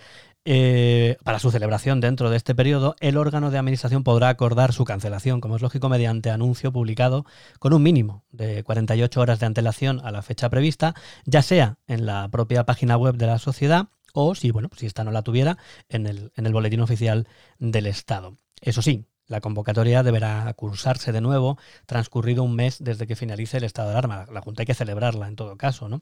eh, 0.49 1.17
para 1.25 1.39
su 1.39 1.51
celebración 1.51 1.99
dentro 1.99 2.29
de 2.29 2.37
este 2.37 2.55
periodo, 2.55 2.95
el 3.01 3.17
órgano 3.17 3.51
de 3.51 3.57
administración 3.57 4.05
podrá 4.05 4.29
acordar 4.29 4.71
su 4.71 4.85
cancelación, 4.85 5.41
como 5.41 5.57
es 5.57 5.61
lógico, 5.61 5.89
mediante 5.89 6.31
anuncio 6.31 6.71
publicado 6.71 7.25
con 7.59 7.73
un 7.73 7.83
mínimo 7.83 8.23
de 8.31 8.63
48 8.63 9.19
horas 9.19 9.41
de 9.41 9.45
antelación 9.45 9.99
a 10.05 10.11
la 10.11 10.21
fecha 10.21 10.49
prevista, 10.49 10.95
ya 11.25 11.41
sea 11.41 11.79
en 11.85 12.05
la 12.05 12.29
propia 12.29 12.65
página 12.65 12.95
web 12.95 13.17
de 13.17 13.27
la 13.27 13.39
sociedad 13.39 13.89
o 14.13 14.35
si, 14.35 14.51
bueno, 14.51 14.69
si 14.77 14.85
esta 14.85 15.03
no 15.03 15.11
la 15.11 15.21
tuviera, 15.21 15.57
en 15.89 16.07
el, 16.07 16.31
en 16.37 16.45
el 16.45 16.53
boletín 16.53 16.79
oficial 16.79 17.27
del 17.59 17.85
Estado. 17.85 18.37
Eso 18.61 18.81
sí, 18.81 19.05
la 19.27 19.41
convocatoria 19.41 20.03
deberá 20.03 20.51
cursarse 20.53 21.11
de 21.11 21.21
nuevo 21.21 21.57
transcurrido 21.85 22.43
un 22.43 22.55
mes 22.55 22.77
desde 22.79 23.07
que 23.07 23.15
finalice 23.15 23.57
el 23.57 23.63
estado 23.63 23.89
de 23.89 23.93
alarma. 23.93 24.25
La 24.31 24.41
Junta 24.41 24.61
hay 24.61 24.65
que 24.65 24.73
celebrarla 24.73 25.27
en 25.27 25.35
todo 25.35 25.57
caso. 25.57 25.89
¿no? 25.89 26.01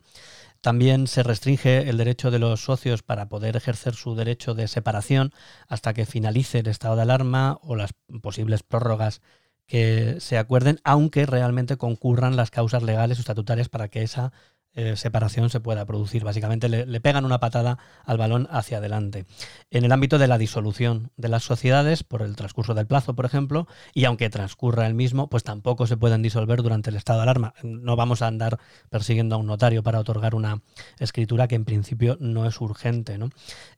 También 0.61 1.07
se 1.07 1.23
restringe 1.23 1.89
el 1.89 1.97
derecho 1.97 2.31
de 2.31 2.39
los 2.39 2.63
socios 2.63 3.03
para 3.03 3.27
poder 3.27 3.55
ejercer 3.55 3.95
su 3.95 4.15
derecho 4.15 4.53
de 4.53 4.67
separación 4.67 5.31
hasta 5.67 5.93
que 5.93 6.05
finalice 6.05 6.59
el 6.59 6.67
estado 6.67 6.95
de 6.95 7.03
alarma 7.03 7.59
o 7.61 7.75
las 7.75 7.93
posibles 8.21 8.63
prórrogas 8.63 9.21
que 9.67 10.17
se 10.19 10.37
acuerden, 10.37 10.79
aunque 10.83 11.25
realmente 11.25 11.77
concurran 11.77 12.35
las 12.35 12.51
causas 12.51 12.83
legales 12.83 13.17
o 13.17 13.21
estatutarias 13.21 13.69
para 13.69 13.87
que 13.87 14.03
esa 14.03 14.31
eh, 14.75 14.95
separación 14.97 15.49
se 15.49 15.59
pueda 15.59 15.85
producir. 15.85 16.23
Básicamente 16.23 16.67
le, 16.69 17.01
pegan 17.01 17.25
una 17.25 17.39
patada 17.39 17.77
al 18.03 18.17
balón 18.17 18.47
hacia 18.51 18.77
adelante. 18.79 19.25
En 19.71 19.85
el 19.85 19.91
ámbito 19.91 20.17
de 20.17 20.27
la 20.27 20.37
disolución 20.37 21.11
de 21.15 21.29
las 21.29 21.43
sociedades, 21.43 22.03
por 22.03 22.21
el 22.21 22.35
transcurso 22.35 22.73
del 22.73 22.85
plazo, 22.85 23.15
por 23.15 23.25
ejemplo, 23.25 23.67
y 23.93 24.05
aunque 24.05 24.29
transcurra 24.29 24.85
el 24.85 24.93
mismo, 24.93 25.29
pues 25.29 25.43
tampoco 25.43 25.87
se 25.87 25.97
pueden 25.97 26.21
disolver 26.21 26.61
durante 26.61 26.89
el 26.89 26.97
estado 26.97 27.19
de 27.19 27.23
alarma. 27.23 27.53
No 27.63 27.95
vamos 27.95 28.21
a 28.21 28.27
andar 28.27 28.59
persiguiendo 28.89 29.35
a 29.35 29.37
un 29.37 29.47
notario 29.47 29.81
para 29.81 29.99
otorgar 29.99 30.35
una 30.35 30.61
escritura 30.99 31.47
que 31.47 31.55
en 31.55 31.65
principio 31.65 32.17
no 32.19 32.45
es 32.45 32.59
urgente. 32.59 33.17
¿no? 33.17 33.29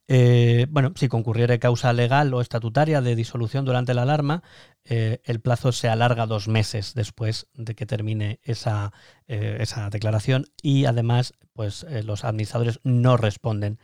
Eh, 0.08 0.68
bueno, 0.70 0.94
si 0.96 1.10
concurriere 1.10 1.60
causa 1.60 1.92
legal 1.94 2.34
o 2.34 2.42
estatutaria 2.42 3.02
de 3.02 3.16
disolución 3.16 3.66
durante 3.66 3.94
la 3.94 4.04
alarma, 4.04 4.42
eh, 4.90 5.22
el 5.26 5.42
plazo 5.42 5.74
se 5.74 5.90
alarga 5.90 6.26
dos 6.26 6.48
meses 6.48 6.94
después 6.94 7.48
de 7.54 7.76
que 7.76 7.86
termine 7.86 8.40
esa, 8.44 8.94
eh, 9.28 9.58
esa 9.60 9.90
declaración 9.90 10.46
y 10.62 10.86
además 10.86 11.34
pues 11.52 11.84
eh, 11.90 12.04
los 12.04 12.24
administradores 12.24 12.80
no 12.84 13.18
responden, 13.18 13.80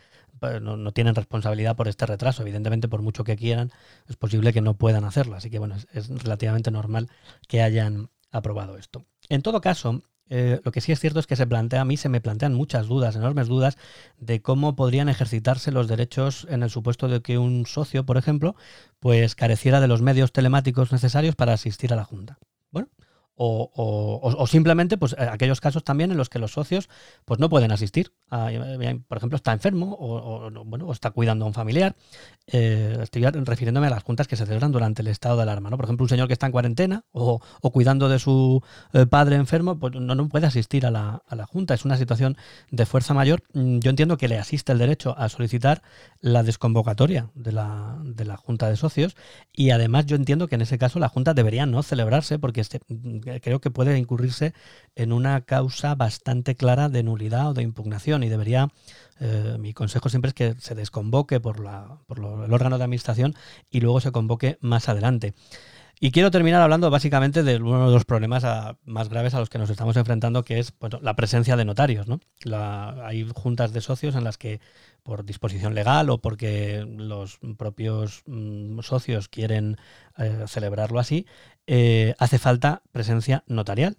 no, 0.62 0.92
tienen 0.92 1.16
responsabilidad 1.16 1.76
por 1.76 1.88
este 1.88 2.06
retraso. 2.06 2.42
Evidentemente, 2.42 2.90
por 2.90 3.02
mucho 3.02 3.24
que 3.24 3.38
quieran, 3.38 3.72
es 4.08 4.18
posible 4.18 4.52
que 4.52 4.62
no 4.62 4.76
puedan 4.76 5.06
hacerlo. 5.06 5.36
Así 5.36 5.50
que 5.50 5.58
bueno, 5.58 5.76
es 5.94 6.10
relativamente 6.10 6.70
normal 6.70 7.10
que 7.48 7.62
hayan 7.62 8.10
aprobado 8.32 8.78
esto. 8.78 9.06
En 9.30 9.42
todo 9.42 9.62
caso, 9.62 10.04
eh, 10.30 10.62
lo 10.64 10.72
que 10.72 10.82
sí 10.82 10.92
es 10.92 11.00
cierto 11.00 11.20
es 11.20 11.28
que 11.28 11.36
se 11.36 11.48
plantea, 11.48 11.82
a 11.82 11.86
mí 11.86 11.98
se 11.98 12.10
me 12.10 12.22
plantean 12.22 12.54
muchas 12.54 12.88
dudas, 12.88 13.16
enormes 13.16 13.48
dudas, 13.48 13.78
de 14.18 14.42
cómo 14.42 14.76
podrían 14.76 15.10
ejercitarse 15.10 15.72
los 15.72 15.88
derechos 15.88 16.48
en 16.50 16.64
el 16.64 16.70
supuesto 16.70 17.08
de 17.08 17.22
que 17.22 17.38
un 17.38 17.66
socio, 17.66 18.06
por 18.06 18.18
ejemplo, 18.18 18.56
pues 19.00 19.36
careciera 19.36 19.82
de 19.82 19.88
los 19.88 20.02
medios 20.02 20.32
telemáticos 20.32 20.92
necesarios 20.92 21.36
para 21.36 21.54
asistir 21.54 21.94
a 21.94 21.96
la 21.96 22.04
Junta. 22.04 22.40
Bueno, 22.72 22.90
o, 23.36 24.46
simplemente 24.48 24.98
pues 24.98 25.14
eh, 25.14 25.28
aquellos 25.32 25.60
casos 25.60 25.84
también 25.84 26.12
en 26.12 26.18
los 26.18 26.30
que 26.30 26.40
los 26.40 26.52
socios 26.52 26.90
pues 27.26 27.40
no 27.40 27.50
pueden 27.50 27.72
asistir. 27.72 28.14
Eh, 28.32 29.00
por 29.08 29.18
ejemplo 29.18 29.36
está 29.36 29.54
enfermo 29.54 29.96
o, 30.00 30.52
bueno 30.66 30.92
está 30.92 31.12
cuidando 31.12 31.46
a 31.46 31.48
un 31.48 31.54
familiar. 31.54 31.96
Eh, 32.48 32.98
estoy 33.02 33.24
refiriéndome 33.24 33.88
a 33.88 33.90
las 33.90 34.04
juntas 34.04 34.28
que 34.28 34.36
se 34.36 34.46
celebran 34.46 34.72
durante 34.72 35.02
el 35.02 35.08
estado 35.08 35.38
de 35.38 35.44
alarma 35.44 35.70
¿no? 35.70 35.78
por 35.78 35.86
ejemplo 35.86 36.04
un 36.04 36.10
señor 36.10 36.28
que 36.28 36.34
está 36.34 36.46
en 36.46 36.52
cuarentena 36.52 37.06
o, 37.12 37.40
cuidando 37.72 38.10
de 38.10 38.20
su 38.20 38.62
padre 39.10 39.38
enfermo 39.38 39.80
pues 39.80 39.94
no, 39.96 40.14
no 40.14 40.30
puede 40.30 40.46
asistir 40.46 40.86
a 40.86 40.92
la, 40.92 41.24
a 41.28 41.36
la, 41.36 41.46
junta. 41.46 41.74
Es 41.74 41.86
una 41.86 41.98
situación 41.98 42.38
de 42.70 42.86
fuerza 42.86 43.14
mayor. 43.14 43.44
Mm, 43.54 43.80
yo 43.80 43.90
entiendo 43.90 44.18
que 44.18 44.28
le 44.28 44.38
asiste 44.38 44.72
el 44.72 44.78
derecho 44.78 45.18
a 45.18 45.30
solicitar 45.30 45.82
la 46.20 46.44
desconvocatoria 46.44 47.30
de 47.34 47.52
la, 47.52 47.98
de 48.04 48.26
la 48.26 48.38
junta 48.38 48.70
de 48.70 48.76
socios 48.76 49.16
y 49.52 49.72
además 49.72 50.06
yo 50.06 50.16
entiendo 50.16 50.48
que 50.48 50.56
en 50.56 50.62
ese 50.62 50.78
caso 50.78 51.00
la 51.00 51.10
junta 51.10 51.34
debería 51.34 51.66
no 51.66 51.82
celebrarse 51.84 52.40
porque 52.40 52.62
este 52.62 52.80
creo 53.42 53.60
que 53.60 53.72
puede 53.72 53.98
incurrirse 53.98 54.54
en 54.96 55.12
una 55.12 55.42
causa 55.42 55.96
bastante 55.96 56.56
clara 56.56 56.90
de 56.90 57.04
nulidad 57.04 57.50
o 57.50 57.54
de 57.54 57.64
impugnación 57.64 58.24
y 58.24 58.30
debería, 58.30 58.70
eh, 59.20 59.58
mi 59.60 59.74
consejo 59.74 60.10
siempre 60.10 60.30
es 60.30 60.34
que 60.34 60.56
se 60.60 60.76
desconvoque 60.76 61.40
por, 61.40 61.60
la, 61.60 62.00
por 62.08 62.20
el 62.20 62.54
órgano 62.54 62.78
de 62.78 62.84
administración 62.84 63.36
y 63.70 63.82
luego 63.82 64.02
se 64.02 64.12
convoque 64.12 64.58
más 64.62 64.90
adelante. 64.90 65.34
Y 66.00 66.12
quiero 66.12 66.32
terminar 66.32 66.62
hablando 66.62 66.90
básicamente 66.90 67.44
de 67.44 67.56
uno 67.58 67.88
de 67.88 67.94
los 67.94 68.04
problemas 68.04 68.44
más 68.84 69.08
graves 69.08 69.36
a 69.36 69.40
los 69.40 69.50
que 69.50 69.58
nos 69.58 69.70
estamos 69.70 69.96
enfrentando, 69.96 70.44
que 70.44 70.60
es 70.60 70.74
la 71.02 71.16
presencia 71.16 71.56
de 71.56 71.64
notarios. 71.64 72.08
¿no? 72.08 72.20
hay 73.04 73.26
juntas 73.34 73.72
de 73.72 73.80
socios 73.80 74.16
en 74.16 74.26
las 74.26 74.38
que, 74.38 74.60
por 75.04 75.24
disposición 75.24 75.76
legal 75.76 76.10
o 76.10 76.18
porque 76.18 76.86
los 76.86 77.40
propios 77.58 78.24
mm, 78.26 78.80
socios 78.82 79.30
quieren 79.30 79.78
eh, 80.18 80.44
celebrarlo 80.48 81.00
así, 81.00 81.26
eh, 81.68 82.16
hace 82.20 82.40
falta 82.40 82.84
presencia 82.92 83.44
notarial. 83.48 83.98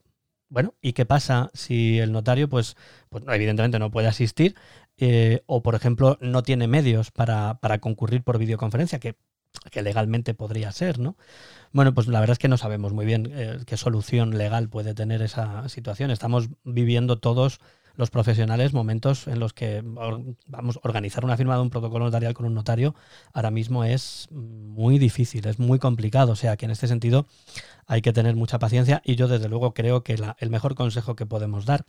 Bueno, 0.48 0.74
¿y 0.80 0.92
qué 0.92 1.06
pasa 1.06 1.50
si 1.54 1.98
el 1.98 2.12
notario, 2.12 2.48
pues, 2.48 2.76
pues 3.08 3.24
evidentemente 3.28 3.78
no 3.78 3.90
puede 3.90 4.08
asistir 4.08 4.54
eh, 4.98 5.42
o, 5.46 5.62
por 5.62 5.74
ejemplo, 5.74 6.18
no 6.20 6.42
tiene 6.42 6.68
medios 6.68 7.10
para, 7.10 7.58
para 7.60 7.78
concurrir 7.78 8.22
por 8.22 8.38
videoconferencia, 8.38 8.98
que 8.98 9.16
que 9.70 9.82
legalmente 9.82 10.34
podría 10.34 10.72
ser, 10.72 10.98
¿no? 10.98 11.16
Bueno, 11.72 11.94
pues 11.94 12.06
la 12.06 12.20
verdad 12.20 12.32
es 12.32 12.38
que 12.38 12.48
no 12.48 12.56
sabemos 12.56 12.92
muy 12.92 13.06
bien 13.06 13.30
eh, 13.32 13.58
qué 13.66 13.76
solución 13.76 14.36
legal 14.36 14.68
puede 14.68 14.94
tener 14.94 15.22
esa 15.22 15.68
situación. 15.68 16.10
Estamos 16.10 16.48
viviendo 16.64 17.18
todos 17.18 17.60
los 17.96 18.10
profesionales 18.10 18.72
momentos 18.72 19.28
en 19.28 19.38
los 19.38 19.52
que 19.52 19.82
vamos 19.84 20.80
organizar 20.82 21.24
una 21.24 21.36
firma 21.36 21.56
de 21.56 21.62
un 21.62 21.70
protocolo 21.70 22.04
notarial 22.04 22.34
con 22.34 22.46
un 22.46 22.54
notario 22.54 22.94
ahora 23.32 23.50
mismo 23.50 23.84
es 23.84 24.28
muy 24.30 24.98
difícil, 24.98 25.46
es 25.46 25.58
muy 25.58 25.78
complicado, 25.78 26.32
o 26.32 26.36
sea 26.36 26.56
que 26.56 26.64
en 26.64 26.72
este 26.72 26.88
sentido 26.88 27.26
hay 27.86 28.02
que 28.02 28.12
tener 28.12 28.34
mucha 28.36 28.58
paciencia 28.58 29.02
y 29.04 29.16
yo 29.16 29.28
desde 29.28 29.48
luego 29.48 29.74
creo 29.74 30.02
que 30.02 30.16
el 30.38 30.50
mejor 30.50 30.74
consejo 30.74 31.16
que 31.16 31.26
podemos 31.26 31.66
dar 31.66 31.84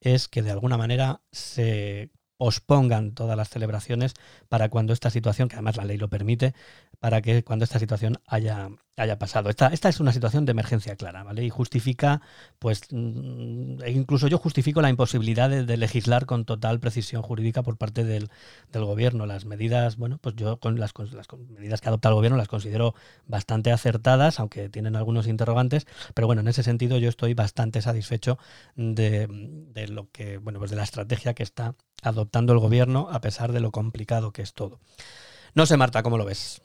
es 0.00 0.28
que 0.28 0.42
de 0.42 0.50
alguna 0.50 0.76
manera 0.76 1.20
se 1.32 2.10
pospongan 2.36 3.12
todas 3.12 3.36
las 3.36 3.48
celebraciones 3.48 4.14
para 4.48 4.68
cuando 4.68 4.92
esta 4.92 5.10
situación, 5.10 5.48
que 5.48 5.56
además 5.56 5.76
la 5.76 5.84
ley 5.84 5.96
lo 5.98 6.08
permite, 6.08 6.54
para 7.00 7.22
que 7.22 7.42
cuando 7.44 7.64
esta 7.64 7.78
situación 7.78 8.18
haya, 8.26 8.68
haya 8.96 9.18
pasado. 9.18 9.50
Esta, 9.50 9.68
esta 9.68 9.88
es 9.88 10.00
una 10.00 10.12
situación 10.12 10.44
de 10.44 10.52
emergencia 10.52 10.96
clara, 10.96 11.22
¿vale? 11.22 11.44
Y 11.44 11.50
justifica, 11.50 12.22
pues, 12.58 12.82
mm, 12.90 13.82
e 13.82 13.90
incluso 13.90 14.28
yo 14.28 14.38
justifico 14.38 14.80
la 14.80 14.90
imposibilidad 14.90 15.50
de, 15.50 15.76
legislar 15.76 16.26
con 16.26 16.44
total 16.44 16.80
precisión 16.80 17.22
jurídica 17.22 17.62
por 17.62 17.76
parte 17.76 18.04
del, 18.04 18.30
gobierno. 18.72 19.26
Las 19.26 19.46
medidas, 19.46 19.96
bueno, 19.96 20.18
pues 20.18 20.36
yo 20.36 20.58
con 20.58 20.78
las, 20.78 20.92
las, 21.12 21.26
medidas 21.48 21.80
que 21.80 21.88
adopta 21.88 22.08
el 22.10 22.14
gobierno 22.14 22.36
las 22.36 22.48
considero 22.48 22.94
bastante 23.26 23.72
acertadas, 23.72 24.38
aunque 24.38 24.68
tienen 24.68 24.96
algunos 24.96 25.26
interrogantes, 25.26 25.86
pero 26.14 26.26
bueno, 26.26 26.42
en 26.42 26.48
ese 26.48 26.62
sentido 26.62 26.98
yo 26.98 27.08
estoy 27.08 27.34
bastante 27.34 27.80
satisfecho 27.80 28.38
de, 28.74 29.26
de 29.72 29.88
lo 29.88 30.10
que, 30.10 30.38
bueno, 30.38 30.58
pues 30.58 30.70
de 30.70 30.76
la 30.76 30.84
estrategia 30.84 31.34
que 31.34 31.42
está 31.42 31.74
adoptando 32.02 32.52
el 32.52 32.58
gobierno 32.58 33.08
a 33.10 33.20
pesar 33.20 33.52
de 33.52 33.60
lo 33.60 33.70
complicado 33.70 34.32
que 34.32 34.42
es 34.42 34.54
todo. 34.54 34.80
No 35.54 35.66
sé, 35.66 35.76
Marta, 35.76 36.02
¿cómo 36.02 36.18
lo 36.18 36.24
ves? 36.24 36.62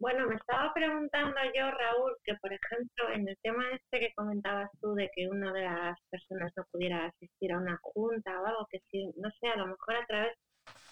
Bueno, 0.00 0.26
me 0.26 0.34
estaba 0.34 0.72
preguntando 0.72 1.36
yo, 1.54 1.70
Raúl, 1.70 2.16
que 2.24 2.34
por 2.36 2.50
ejemplo, 2.50 3.12
en 3.14 3.28
el 3.28 3.36
tema 3.42 3.62
este 3.70 4.00
que 4.00 4.14
comentabas 4.14 4.70
tú 4.80 4.94
de 4.94 5.10
que 5.14 5.28
una 5.28 5.52
de 5.52 5.60
las 5.60 5.98
personas 6.08 6.50
no 6.56 6.64
pudiera 6.72 7.04
asistir 7.04 7.52
a 7.52 7.58
una 7.58 7.78
junta 7.82 8.40
o 8.40 8.46
algo, 8.46 8.66
que 8.70 8.80
si, 8.90 9.12
no 9.18 9.28
sé, 9.38 9.48
a 9.48 9.56
lo 9.56 9.66
mejor 9.66 9.96
a 9.96 10.06
través, 10.06 10.38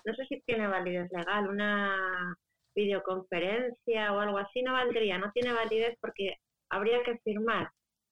no 0.05 0.15
sé 0.15 0.27
si 0.27 0.43
tiene 0.43 0.69
validez 0.69 1.11
legal, 1.11 1.49
una 1.49 2.37
videoconferencia 2.75 4.13
o 4.13 4.21
algo 4.21 4.37
así 4.37 4.63
no 4.63 4.75
valdría, 4.75 5.17
no 5.17 5.33
tiene 5.33 5.55
validez 5.55 5.97
porque 6.03 6.35
habría 6.69 7.03
que 7.03 7.19
firmar. 7.25 7.71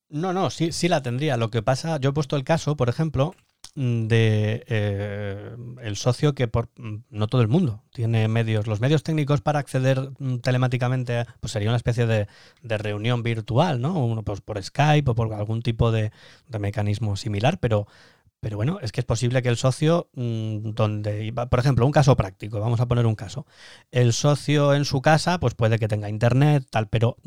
No, 0.09 0.33
no, 0.33 0.49
sí, 0.49 0.73
sí 0.73 0.89
la 0.89 1.03
tendría. 1.03 1.37
Lo 1.37 1.51
que 1.51 1.63
pasa, 1.63 1.99
yo 2.01 2.11
he 2.11 2.15
puesto 2.15 2.37
el 2.37 2.45
caso, 2.45 2.75
por 2.77 2.89
ejemplo, 2.89 3.35
de 3.77 4.65
eh, 4.69 5.55
el 5.83 5.97
socio 5.97 6.35
que 6.35 6.49
por 6.49 6.71
mm, 6.79 6.97
no 7.11 7.27
todo 7.27 7.43
el 7.43 7.49
mundo 7.49 7.83
tiene 7.93 8.27
medios. 8.27 8.67
Los 8.67 8.81
medios 8.81 9.03
técnicos 9.03 9.43
para 9.43 9.59
acceder 9.59 10.11
mm, 10.19 10.39
telemáticamente 10.39 11.27
pues 11.41 11.53
sería 11.53 11.69
una 11.69 11.77
especie 11.77 12.07
de, 12.07 12.27
reunión 12.63 13.23
virtual, 13.23 13.81
¿no? 13.81 14.05
Uno 14.05 14.23
pues, 14.23 14.41
por 14.41 14.63
Skype 14.63 15.11
o 15.11 15.15
por 15.15 15.33
algún 15.35 15.61
tipo 15.61 15.93
de, 15.93 16.11
mecanismo 16.59 17.17
similar, 17.17 17.59
pero, 17.61 17.87
pero 18.41 18.57
bueno, 18.57 18.79
es 18.81 18.93
que 18.93 19.01
es 19.03 19.05
posible 19.05 19.43
que 19.43 19.51
el 19.51 19.59
socio, 19.59 20.09
mm, 20.15 20.71
donde, 20.71 21.33
por 21.51 21.59
ejemplo, 21.59 21.85
un 21.85 21.93
caso 21.93 22.17
práctico, 22.17 22.61
vamos 22.61 22.81
a 22.81 22.89
poner 22.89 23.05
un 23.05 23.15
caso. 23.15 23.47
El 23.91 24.15
socio 24.15 24.73
en 24.73 24.87
su 24.87 25.03
casa, 25.03 25.39
pues 25.39 25.55
puede 25.55 25.79
que 25.79 25.89
tenga 25.89 26.09
internet, 26.09 26.67
tal, 26.71 26.89
pero 26.89 27.19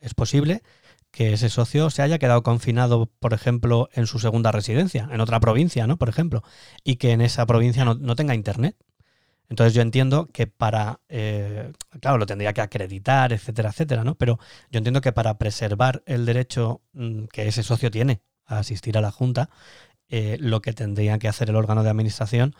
es 0.00 0.14
posible 0.14 0.62
que 1.10 1.32
ese 1.32 1.48
socio 1.48 1.90
se 1.90 2.02
haya 2.02 2.18
quedado 2.18 2.42
confinado, 2.42 3.06
por 3.06 3.34
ejemplo, 3.34 3.88
en 3.92 4.06
su 4.06 4.18
segunda 4.18 4.52
residencia, 4.52 5.08
en 5.10 5.20
otra 5.20 5.40
provincia, 5.40 5.86
¿no? 5.86 5.96
Por 5.96 6.08
ejemplo, 6.08 6.42
y 6.84 6.96
que 6.96 7.12
en 7.12 7.20
esa 7.20 7.46
provincia 7.46 7.84
no, 7.84 8.16
tenga 8.16 8.34
internet. 8.34 8.76
Entonces 9.48 9.74
yo 9.74 9.82
entiendo 9.82 10.28
que 10.32 10.46
para, 10.46 11.00
eh, 11.08 11.72
claro, 12.00 12.18
lo 12.18 12.26
tendría 12.26 12.52
que 12.52 12.60
acreditar, 12.60 13.32
etcétera, 13.32 13.70
etcétera, 13.70 14.04
¿no? 14.04 14.14
Pero 14.14 14.38
yo 14.70 14.78
entiendo 14.78 15.00
que 15.00 15.12
para 15.12 15.38
preservar 15.38 16.02
el 16.06 16.24
derecho 16.24 16.82
mm, 16.92 17.24
que 17.32 17.48
ese 17.48 17.64
socio 17.64 17.90
tiene 17.90 18.22
a 18.46 18.58
asistir 18.58 18.96
a 18.96 19.00
la 19.00 19.10
Junta, 19.10 19.50
eh, 20.08 20.36
lo 20.40 20.62
que 20.62 20.72
tendría 20.72 21.18
que 21.18 21.28
hacer 21.28 21.50
el 21.50 21.56
órgano 21.56 21.82
de 21.82 21.90
administración, 21.90 22.54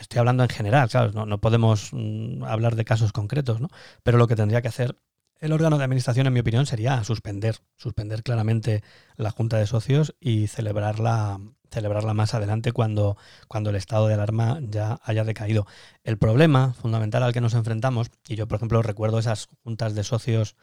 estoy 0.00 0.18
hablando 0.18 0.42
en 0.42 0.50
general, 0.50 0.88
claro, 0.90 1.26
no, 1.26 1.40
podemos 1.40 1.90
mm, 1.92 2.44
hablar 2.44 2.76
de 2.76 2.84
casos 2.84 3.12
concretos, 3.12 3.60
¿no? 3.60 3.68
Pero 4.02 4.18
lo 4.18 4.26
que 4.28 4.36
tendría 4.36 4.62
que 4.62 4.68
hacer 4.68 4.98
el 5.42 5.50
órgano 5.50 5.76
de 5.76 5.82
administración, 5.82 6.28
en 6.28 6.32
mi 6.32 6.38
opinión, 6.38 6.66
sería 6.66 7.02
suspender, 7.02 7.56
suspender 7.76 8.22
claramente 8.22 8.84
la 9.16 9.32
junta 9.32 9.58
de 9.58 9.66
socios 9.66 10.14
y 10.20 10.46
celebrarla, 10.46 11.40
celebrarla 11.68 12.14
más 12.14 12.34
adelante 12.34 12.70
cuando, 12.70 13.16
cuando 13.48 13.70
el 13.70 13.76
estado 13.76 14.06
de 14.06 14.14
alarma 14.14 14.60
ya 14.62 15.00
haya 15.02 15.24
decaído. 15.24 15.66
El 16.04 16.16
problema 16.16 16.74
fundamental 16.74 17.24
al 17.24 17.32
que 17.32 17.40
nos 17.40 17.54
enfrentamos, 17.54 18.12
y 18.28 18.36
yo 18.36 18.46
por 18.46 18.54
ejemplo 18.54 18.82
recuerdo 18.82 19.18
esas 19.18 19.48
juntas 19.64 19.96
de 19.96 20.04
socios 20.04 20.54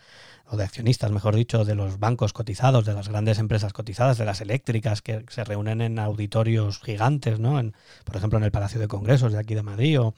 o 0.45 0.55
de 0.55 0.63
accionistas, 0.63 1.11
mejor 1.11 1.35
dicho, 1.35 1.65
de 1.65 1.75
los 1.75 1.99
bancos 1.99 2.31
cotizados, 2.31 2.85
de 2.85 2.93
las 2.93 3.09
grandes 3.09 3.37
empresas 3.37 3.73
cotizadas, 3.73 4.17
de 4.17 4.23
las 4.23 4.39
eléctricas 4.39 5.01
que 5.01 5.25
se 5.27 5.43
reúnen 5.43 5.81
en 5.81 5.99
auditorios 5.99 6.79
gigantes, 6.79 7.37
¿no? 7.41 7.59
En, 7.59 7.75
por 8.05 8.15
ejemplo, 8.15 8.39
en 8.39 8.45
el 8.45 8.51
Palacio 8.51 8.79
de 8.79 8.87
Congresos 8.87 9.33
de 9.33 9.39
aquí 9.39 9.55
de 9.55 9.63
Madrid 9.63 9.99
o, 9.99 10.15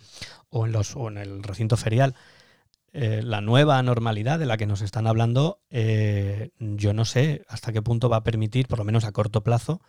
o 0.51 0.67
en, 0.67 0.71
los, 0.71 0.95
o 0.95 1.07
en 1.07 1.17
el 1.17 1.41
recinto 1.41 1.77
ferial. 1.77 2.13
Eh, 2.93 3.21
la 3.23 3.39
nueva 3.39 3.81
normalidad 3.81 4.37
de 4.37 4.45
la 4.45 4.57
que 4.57 4.65
nos 4.65 4.81
están 4.81 5.07
hablando, 5.07 5.61
eh, 5.69 6.51
yo 6.59 6.93
no 6.93 7.05
sé 7.05 7.43
hasta 7.47 7.71
qué 7.71 7.81
punto 7.81 8.09
va 8.09 8.17
a 8.17 8.23
permitir, 8.23 8.67
por 8.67 8.79
lo 8.79 8.85
menos 8.85 9.05
a 9.05 9.13
corto 9.13 9.43
plazo, 9.43 9.81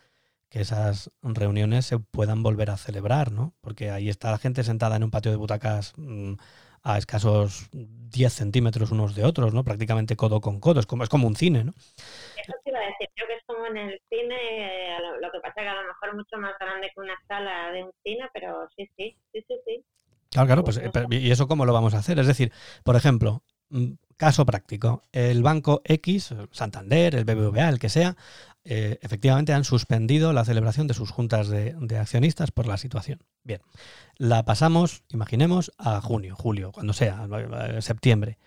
que 0.49 0.61
esas 0.61 1.11
reuniones 1.21 1.85
se 1.85 1.99
puedan 1.99 2.43
volver 2.43 2.69
a 2.69 2.77
celebrar, 2.77 3.31
¿no? 3.31 3.55
Porque 3.59 3.89
ahí 3.89 4.07
está 4.07 4.31
la 4.31 4.37
gente 4.37 4.63
sentada 4.63 4.95
en 4.95 5.03
un 5.03 5.11
patio 5.11 5.31
de 5.31 5.37
butacas 5.37 5.93
mm, 5.97 6.35
a 6.83 6.97
escasos 6.97 7.69
10 7.71 8.31
centímetros 8.31 8.91
unos 8.91 9.15
de 9.15 9.25
otros, 9.25 9.53
¿no? 9.53 9.63
Prácticamente 9.63 10.15
codo 10.15 10.39
con 10.39 10.59
codo, 10.59 10.79
es 10.79 10.85
como, 10.85 11.03
es 11.03 11.09
como 11.09 11.27
un 11.27 11.35
cine, 11.35 11.63
¿no? 11.63 11.71
Eso 11.71 12.53
te 12.63 12.69
iba 12.69 12.79
a 12.79 12.85
decir, 12.85 13.09
creo 13.15 13.27
que 13.27 13.33
es 13.33 13.43
como 13.45 13.65
en 13.65 13.77
el 13.77 14.01
cine, 14.09 14.95
eh, 14.95 14.97
lo, 15.19 15.31
que 15.31 15.39
pasa 15.39 15.61
que 15.61 15.67
a 15.67 15.81
lo 15.81 15.87
mejor 15.87 16.15
mucho 16.15 16.37
más 16.37 16.53
grande 16.59 16.91
que 16.93 17.01
una 17.01 17.19
sala 17.27 17.71
de 17.71 17.83
un 17.83 17.91
cine, 18.03 18.29
pero 18.33 18.69
sí, 18.77 18.89
sí, 18.95 19.17
sí, 19.33 19.43
sí, 19.47 19.55
sí. 19.65 19.85
Claro, 20.33 20.47
claro, 20.47 20.63
pues, 20.63 20.81
¿y 21.11 21.31
eso 21.31 21.47
cómo 21.47 21.65
lo 21.65 21.73
vamos 21.73 21.93
a 21.93 21.99
hacer? 21.99 22.17
Es 22.19 22.27
decir, 22.27 22.51
por 22.83 22.95
ejemplo, 22.95 23.43
mm, 23.69 23.93
caso 24.17 24.45
práctico, 24.45 25.03
el 25.11 25.43
banco 25.43 25.81
X, 25.85 26.33
Santander, 26.51 27.15
el 27.15 27.23
BBVA, 27.23 27.69
el 27.69 27.79
que 27.79 27.89
sea, 27.89 28.17
eh, 28.65 28.97
efectivamente 29.01 29.53
han 29.53 29.63
suspendido 29.63 30.33
la 30.33 30.43
celebración 30.43 30.87
de 30.87 30.95
sus 30.95 31.11
juntas 31.11 31.49
de, 31.49 31.75
accionistas 31.99 32.51
por 32.51 32.65
la 32.65 32.77
situación. 32.77 33.19
Bien, 33.43 33.61
la 34.17 34.43
pasamos, 34.43 35.03
imaginemos, 35.09 35.71
a 35.77 36.01
junio, 36.01 36.35
julio, 36.35 36.71
cuando 36.71 36.93
sea, 36.93 37.27
septiembre. 37.79 38.39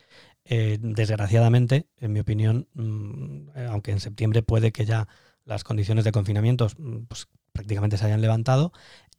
Eh, 0.45 0.79
desgraciadamente, 0.81 1.87
en 1.99 2.13
mi 2.13 2.21
opinión, 2.21 2.69
mm, 2.75 3.51
aunque 3.71 3.93
en 3.93 4.01
septiembre 4.01 4.43
puede 4.43 4.73
que 4.73 4.87
ya 4.87 5.07
las 5.45 5.65
condiciones 5.65 6.05
de 6.05 6.13
confinamiento 6.13 6.69
mm, 6.79 7.05
pues, 7.09 7.29
prácticamente 7.53 7.97
se 7.97 8.07
hayan 8.07 8.21
levantado, 8.21 8.73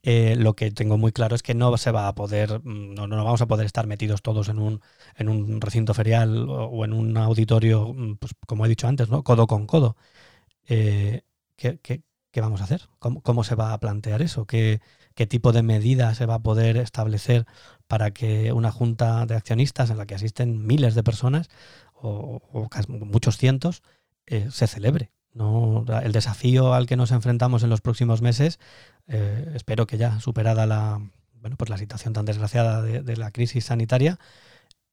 eh, 0.04 0.36
lo 0.38 0.56
que 0.56 0.72
tengo 0.72 0.98
muy 0.98 1.12
claro 1.12 1.36
es 1.36 1.44
que 1.44 1.54
no 1.54 1.76
se 1.78 1.92
va 1.92 2.08
a 2.08 2.16
poder, 2.16 2.62
mm, 2.64 2.94
no, 2.96 3.08
vamos 3.10 3.42
a 3.42 3.48
poder 3.48 3.66
estar 3.66 3.88
metidos 3.88 4.22
todos 4.22 4.50
en 4.50 4.60
un, 4.60 4.82
en 5.16 5.30
un 5.30 5.60
recinto 5.62 5.94
ferial 5.94 6.48
o, 6.50 6.86
en 6.86 6.94
un 6.94 7.18
auditorio, 7.18 7.94
mm, 7.94 8.18
pues 8.18 8.34
como 8.48 8.66
he 8.66 8.70
dicho 8.70 8.88
antes, 8.88 9.10
¿no? 9.10 9.24
Codo 9.24 9.48
con 9.48 9.68
codo. 9.68 9.98
Eh, 10.68 11.24
¿qué, 11.58 11.80
vamos 12.42 12.62
a 12.62 12.66
hacer? 12.66 12.90
¿Cómo, 13.00 13.44
se 13.44 13.56
va 13.56 13.74
a 13.74 13.80
plantear 13.80 14.22
eso? 14.22 14.46
¿Qué, 14.46 14.82
¿Qué 15.16 15.26
tipo 15.28 15.52
de 15.52 15.64
medidas 15.64 16.18
se 16.18 16.28
va 16.28 16.36
a 16.36 16.44
poder 16.44 16.78
establecer 16.78 17.46
para 17.88 18.12
que 18.12 18.54
una 18.54 18.72
junta 18.72 19.26
de 19.26 19.36
accionistas 19.36 19.90
en 19.90 19.98
la 19.98 20.06
que 20.06 20.16
asisten 20.16 20.66
miles 20.68 20.94
de 20.96 21.04
personas 21.04 21.50
o, 21.94 22.42
muchos 23.00 23.38
cientos 23.38 23.82
eh, 24.28 24.50
se 24.52 24.68
celebre? 24.68 25.12
No, 25.38 25.86
el 26.04 26.12
desafío 26.14 26.74
al 26.74 26.88
que 26.88 26.96
nos 26.96 27.12
enfrentamos 27.12 27.62
en 27.62 27.70
los 27.70 27.82
próximos 27.82 28.24
meses, 28.24 28.60
eh, 29.08 29.52
espero 29.54 29.86
que 29.86 30.00
ya 30.00 30.20
superada 30.20 30.66
la, 30.66 31.00
bueno, 31.42 31.56
pues 31.58 31.70
la 31.70 31.78
situación 31.78 32.14
tan 32.14 32.26
desgraciada 32.26 32.82
de, 32.82 33.18
la 33.18 33.30
crisis 33.30 33.66
sanitaria, 33.66 34.18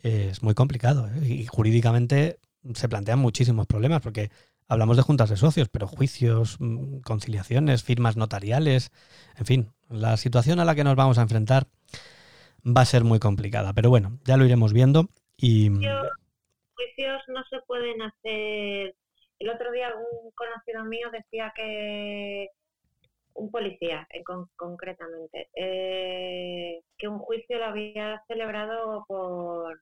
es 0.01 0.43
muy 0.43 0.53
complicado. 0.53 1.09
¿eh? 1.09 1.27
Y 1.27 1.47
jurídicamente 1.47 2.39
se 2.75 2.91
plantean 2.91 3.21
muchísimos 3.21 3.67
problemas, 3.67 4.03
porque 4.03 4.31
hablamos 4.69 4.99
de 4.99 5.03
juntas 5.03 5.31
de 5.31 5.39
socios, 5.39 5.71
pero 5.71 5.87
juicios, 5.87 6.57
mm, 6.61 6.99
conciliaciones, 6.99 7.83
firmas 7.83 8.19
notariales, 8.19 8.93
en 9.39 9.47
fin, 9.47 9.73
la 9.89 10.19
situación 10.19 10.61
a 10.61 10.67
la 10.67 10.75
que 10.75 10.85
nos 10.85 10.95
vamos 10.95 11.17
a 11.17 11.23
enfrentar 11.23 11.69
va 12.67 12.83
a 12.83 12.87
ser 12.87 13.03
muy 13.03 13.19
complicada. 13.19 13.73
Pero 13.73 13.89
bueno, 13.89 14.19
ya 14.27 14.37
lo 14.37 14.45
iremos 14.45 14.75
viendo. 14.75 15.09
Y... 15.39 15.71
Juicios 15.71 17.23
no 17.29 17.43
se 17.49 17.61
pueden 17.67 18.03
hacer 18.03 18.95
el 19.45 19.51
otro 19.51 19.71
día 19.73 19.95
un 19.95 20.31
conocido 20.33 20.85
mío 20.85 21.11
decía 21.13 21.53
que 21.55 22.49
un 23.35 23.51
policía 23.51 24.07
concretamente, 24.57 25.49
eh, 25.55 26.81
que 26.97 27.09
un 27.09 27.19
juicio 27.19 27.59
lo 27.59 27.67
había 27.67 28.23
celebrado 28.27 29.05
por, 29.07 29.81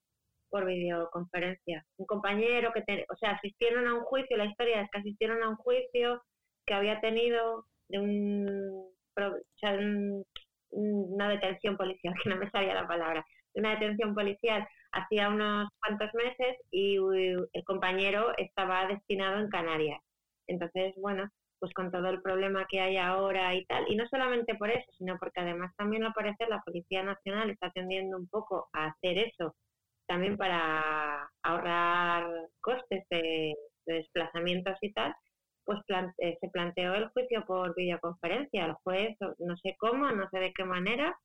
por 0.50 0.64
videoconferencia. 0.64 1.84
Un 1.96 2.06
compañero 2.06 2.72
que, 2.72 3.04
o 3.08 3.16
sea, 3.16 3.32
asistieron 3.32 3.86
a 3.86 3.94
un 3.94 4.00
juicio, 4.00 4.36
la 4.36 4.46
historia 4.46 4.80
es 4.80 4.90
que 4.90 4.98
asistieron 4.98 5.42
a 5.42 5.50
un 5.50 5.56
juicio 5.56 6.22
que 6.66 6.74
había 6.74 7.00
tenido 7.00 7.66
de 7.88 8.00
un, 8.00 8.88
una 10.70 11.28
detención 11.28 11.76
policial, 11.76 12.14
que 12.24 12.30
no 12.30 12.36
me 12.36 12.50
sabía 12.50 12.74
la 12.74 12.88
palabra, 12.88 13.24
una 13.54 13.78
detención 13.78 14.14
policial 14.14 14.66
hacía 14.92 15.28
unos 15.28 15.68
cuantos 15.80 16.12
meses 16.14 16.56
y 16.70 16.96
el 16.96 17.64
compañero 17.64 18.32
estaba 18.36 18.86
destinado 18.86 19.40
en 19.40 19.48
Canarias. 19.48 20.00
Entonces, 20.46 20.94
bueno, 20.96 21.28
pues 21.60 21.72
con 21.74 21.90
todo 21.90 22.08
el 22.08 22.20
problema 22.22 22.66
que 22.68 22.80
hay 22.80 22.96
ahora 22.96 23.54
y 23.54 23.64
tal, 23.66 23.84
y 23.88 23.96
no 23.96 24.06
solamente 24.08 24.54
por 24.56 24.70
eso, 24.70 24.84
sino 24.98 25.16
porque 25.18 25.40
además 25.40 25.72
también 25.76 26.04
al 26.04 26.12
parecer 26.12 26.48
la 26.48 26.60
Policía 26.60 27.02
Nacional 27.04 27.50
está 27.50 27.70
tendiendo 27.70 28.16
un 28.16 28.28
poco 28.28 28.68
a 28.72 28.86
hacer 28.86 29.18
eso, 29.18 29.54
también 30.06 30.36
para 30.36 31.30
ahorrar 31.42 32.48
costes 32.60 33.04
de, 33.10 33.54
desplazamientos 33.86 34.76
y 34.80 34.92
tal, 34.92 35.14
pues 35.64 35.80
eh, 36.18 36.36
se 36.40 36.48
planteó 36.50 36.94
el 36.94 37.08
juicio 37.10 37.44
por 37.46 37.74
videoconferencia. 37.74 38.66
El 38.66 38.74
juez, 38.84 39.16
no 39.38 39.56
sé 39.56 39.76
cómo, 39.78 40.10
no 40.10 40.28
sé 40.30 40.38
de 40.38 40.52
qué 40.52 40.64
manera, 40.64 41.16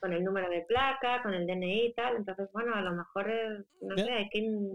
con 0.00 0.12
el 0.12 0.24
número 0.24 0.48
de 0.48 0.62
placa, 0.62 1.22
con 1.22 1.34
el 1.34 1.46
DNI 1.46 1.86
y 1.86 1.92
tal. 1.94 2.16
Entonces, 2.16 2.48
bueno, 2.52 2.74
a 2.74 2.80
lo 2.80 2.92
mejor, 2.92 3.30
no 3.82 3.96
sé, 3.96 4.10
hay 4.10 4.28
que, 4.30 4.74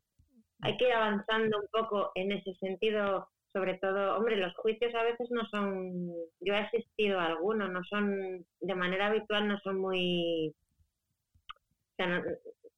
hay 0.62 0.78
que 0.78 0.88
ir 0.88 0.94
avanzando 0.94 1.60
un 1.60 1.68
poco 1.72 2.12
en 2.16 2.32
ese 2.32 2.54
sentido. 2.56 3.28
Sobre 3.52 3.78
todo, 3.78 4.18
hombre, 4.18 4.36
los 4.36 4.54
juicios 4.56 4.94
a 4.94 5.04
veces 5.04 5.30
no 5.32 5.48
son, 5.50 6.10
yo 6.42 6.54
he 6.54 6.58
asistido 6.58 7.20
a 7.20 7.28
algunos, 7.28 7.72
no 7.72 7.84
son, 7.86 8.46
de 8.60 8.76
manera 8.76 9.08
habitual 9.08 9.48
no 9.48 9.58
son 9.62 9.80
muy, 9.80 10.54
o 11.50 11.96
sea, 11.96 12.22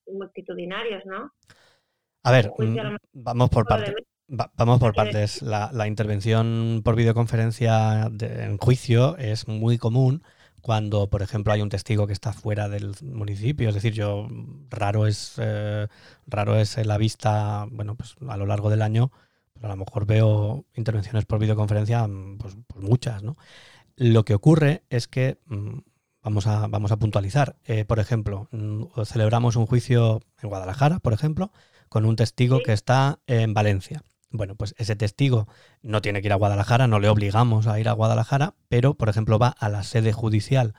multitudinarios, 0.06 1.04
¿no? 1.08 1.32
A 2.24 2.32
ver, 2.32 2.52
mm, 2.56 2.98
vamos 3.14 3.50
por 3.50 3.66
partes. 3.66 3.95
vamos 4.28 4.80
por 4.80 4.93
partes. 4.93 5.41
La, 5.41 5.72
la, 5.74 5.88
intervención 5.88 6.82
por 6.86 6.95
videoconferencia 6.95 8.12
en 8.20 8.58
juicio 8.58 9.18
es 9.18 9.48
muy 9.48 9.80
común 9.80 10.22
cuando, 10.68 11.09
por 11.09 11.22
ejemplo, 11.22 11.53
hay 11.53 11.61
un 11.61 11.70
testigo 11.70 12.07
que 12.07 12.13
está 12.13 12.34
fuera 12.34 12.68
del 12.68 12.93
municipio. 13.01 13.70
Es 13.70 13.76
decir, 13.76 13.93
yo 13.93 14.28
raro 14.70 15.07
es 15.07 15.36
eh, 15.38 15.88
raro 16.26 16.57
es 16.57 16.76
la 16.86 16.97
vista, 16.97 17.65
bueno, 17.72 17.95
pues 17.95 18.18
a 18.28 18.36
lo 18.36 18.45
largo 18.45 18.70
del 18.70 18.82
año, 18.82 19.09
a 19.63 19.70
lo 19.70 19.78
mejor 19.78 20.05
veo 20.05 20.65
intervenciones 20.76 21.24
por 21.24 21.39
videoconferencia, 21.39 22.05
mm, 22.05 22.38
pues, 22.39 22.57
pues, 22.68 22.84
muchas, 22.84 23.24
¿no? 23.24 23.38
Lo 23.95 24.26
que 24.26 24.34
ocurre 24.34 24.84
es 24.89 25.07
que 25.07 25.38
mm, 25.45 25.78
vamos 26.22 26.47
a, 26.47 26.68
vamos 26.68 26.91
a 26.91 26.97
puntualizar. 26.97 27.55
Eh, 27.63 27.86
por 27.86 27.99
ejemplo, 27.99 28.49
mm, 28.51 28.88
celebramos 29.05 29.55
un 29.55 29.68
juicio 29.68 30.20
en 30.41 30.49
Guadalajara, 30.49 30.99
por 30.99 31.13
ejemplo, 31.13 31.49
con 31.88 32.03
un 32.03 32.18
testigo 32.18 32.59
que 32.61 32.74
está 32.74 33.20
en 33.26 33.53
Valencia. 33.53 34.03
Bueno, 34.30 34.55
pues 34.55 34.75
ese 34.78 34.95
testigo 34.95 35.47
no 35.82 36.01
tiene 36.01 36.21
que 36.21 36.28
ir 36.28 36.34
a 36.34 36.38
Guadalajara, 36.38 36.88
no 36.88 36.99
le 36.99 37.09
obligamos 37.09 37.67
a 37.67 37.80
ir 37.80 37.88
a 37.88 37.93
Guadalajara, 37.93 38.55
pero, 38.67 38.93
por 38.93 39.09
ejemplo, 39.09 39.39
va 39.39 39.47
a 39.47 39.69
la 39.69 39.84
sede 39.84 40.11
judicial 40.11 40.73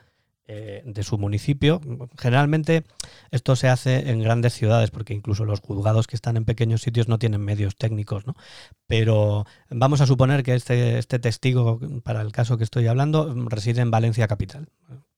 eh, 0.50 0.82
de 0.86 1.02
su 1.02 1.18
municipio. 1.18 1.78
Generalmente 2.16 2.84
esto 3.30 3.54
se 3.54 3.68
hace 3.68 4.10
en 4.10 4.22
grandes 4.22 4.54
ciudades, 4.54 4.90
porque 4.90 5.12
incluso 5.12 5.44
los 5.44 5.60
juzgados 5.60 6.06
que 6.06 6.16
están 6.16 6.38
en 6.38 6.46
pequeños 6.46 6.80
sitios 6.80 7.06
no 7.06 7.18
tienen 7.18 7.42
medios 7.42 7.76
técnicos, 7.76 8.26
¿no? 8.26 8.34
Pero 8.86 9.44
vamos 9.68 10.00
a 10.00 10.06
suponer 10.06 10.42
que 10.42 10.54
este, 10.54 10.98
este 10.98 11.18
testigo, 11.18 11.80
para 12.02 12.22
el 12.22 12.32
caso 12.32 12.56
que 12.56 12.64
estoy 12.64 12.86
hablando, 12.86 13.34
reside 13.48 13.82
en 13.82 13.90
Valencia 13.90 14.26
Capital. 14.26 14.68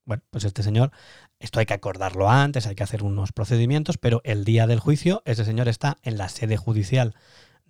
Bueno, 0.04 0.24
pues 0.30 0.42
este 0.42 0.64
señor, 0.64 0.90
esto 1.38 1.60
hay 1.60 1.66
que 1.66 1.74
acordarlo 1.74 2.28
antes, 2.28 2.66
hay 2.66 2.74
que 2.74 2.82
hacer 2.82 3.04
unos 3.04 3.30
procedimientos, 3.30 3.98
pero 3.98 4.22
el 4.24 4.44
día 4.44 4.66
del 4.66 4.80
juicio, 4.80 5.22
ese 5.26 5.44
señor 5.44 5.68
está 5.68 5.98
en 6.02 6.18
la 6.18 6.28
sede 6.28 6.56
judicial 6.56 7.14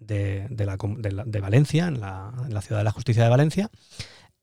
de, 0.01 0.49
la, 0.51 0.77
de, 1.27 1.41
Valencia, 1.41 1.87
en 1.87 2.01
la, 2.01 2.33
Ciudad 2.63 2.81
de 2.81 2.85
la 2.85 2.91
Justicia 2.91 3.23
de 3.23 3.31
Valencia, 3.31 3.71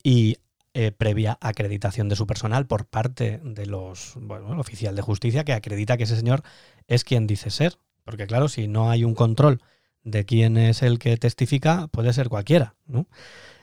y 0.01 0.37
eh, 0.73 0.91
previa 0.91 1.37
acreditación 1.41 2.07
de 2.07 2.15
su 2.15 2.25
personal 2.25 2.67
por 2.67 2.85
parte 2.85 3.41
de 3.43 3.65
los 3.65 4.13
bueno, 4.15 4.53
el 4.53 4.59
oficial 4.59 4.95
de 4.95 5.01
justicia 5.01 5.43
que 5.43 5.53
acredita 5.53 5.97
que 5.97 6.03
ese 6.03 6.15
señor 6.15 6.43
es 6.87 7.03
quien 7.03 7.27
dice 7.27 7.49
ser. 7.49 7.77
Porque 8.05 8.27
claro, 8.27 8.47
si 8.47 8.67
no 8.67 8.89
hay 8.89 9.03
un 9.03 9.15
control 9.15 9.61
de 10.03 10.23
quién 10.23 10.55
es 10.57 10.83
el 10.83 10.99
que 10.99 11.17
testifica, 11.17 11.87
puede 11.87 12.13
ser 12.13 12.29
cualquiera. 12.29 12.75
¿no? 12.85 13.07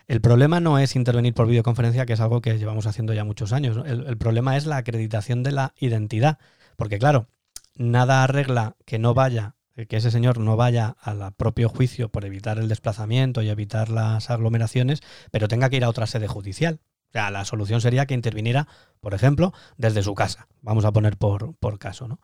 El 0.07 0.21
problema 0.21 0.61
no 0.61 0.79
es 0.79 0.97
intervenir 0.97 1.33
por 1.33 1.47
videoconferencia, 1.47 2.05
que 2.05 2.13
es 2.13 2.21
algo 2.21 2.43
que 2.43 2.59
llevamos 2.59 2.87
haciendo 2.87 3.15
ya 3.15 3.25
muchos 3.25 3.53
años. 3.53 3.79
El, 3.87 4.19
problema 4.19 4.57
es 4.57 4.67
la 4.67 4.77
acreditación 4.77 5.43
de 5.43 5.53
la 5.53 5.73
identidad. 5.79 6.39
Porque 6.77 6.99
claro, 6.99 7.27
nada 7.75 8.23
arregla 8.23 8.77
que 8.85 8.99
no 8.99 9.15
vaya 9.15 9.55
que 9.75 9.97
ese 9.97 10.11
señor 10.11 10.39
no 10.39 10.57
vaya 10.57 10.97
al 11.01 11.33
propio 11.33 11.69
juicio 11.69 12.09
por 12.09 12.25
evitar 12.25 12.59
el 12.59 12.69
desplazamiento 12.69 13.43
y 13.43 13.49
evitar 13.49 13.89
las 13.89 14.31
aglomeraciones, 14.31 15.01
pero 15.31 15.49
tenga 15.49 15.69
que 15.69 15.77
ir 15.77 15.85
a 15.85 15.89
otra 15.89 16.07
sede 16.07 16.29
judicial. 16.29 16.81
O 17.09 17.13
sea, 17.13 17.31
la 17.31 17.45
solución 17.45 17.81
sería 17.81 18.07
que 18.07 18.15
interviniera, 18.15 18.67
por 19.01 19.15
ejemplo, 19.15 19.53
desde 19.77 20.03
su 20.03 20.15
casa. 20.15 20.49
Vamos 20.63 20.85
a 20.85 20.93
poner 20.93 21.17
por, 21.17 21.55
por 21.57 21.79
caso, 21.79 22.09
¿no? 22.09 22.21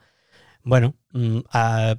Bueno, 0.62 0.94
mm, 1.12 1.38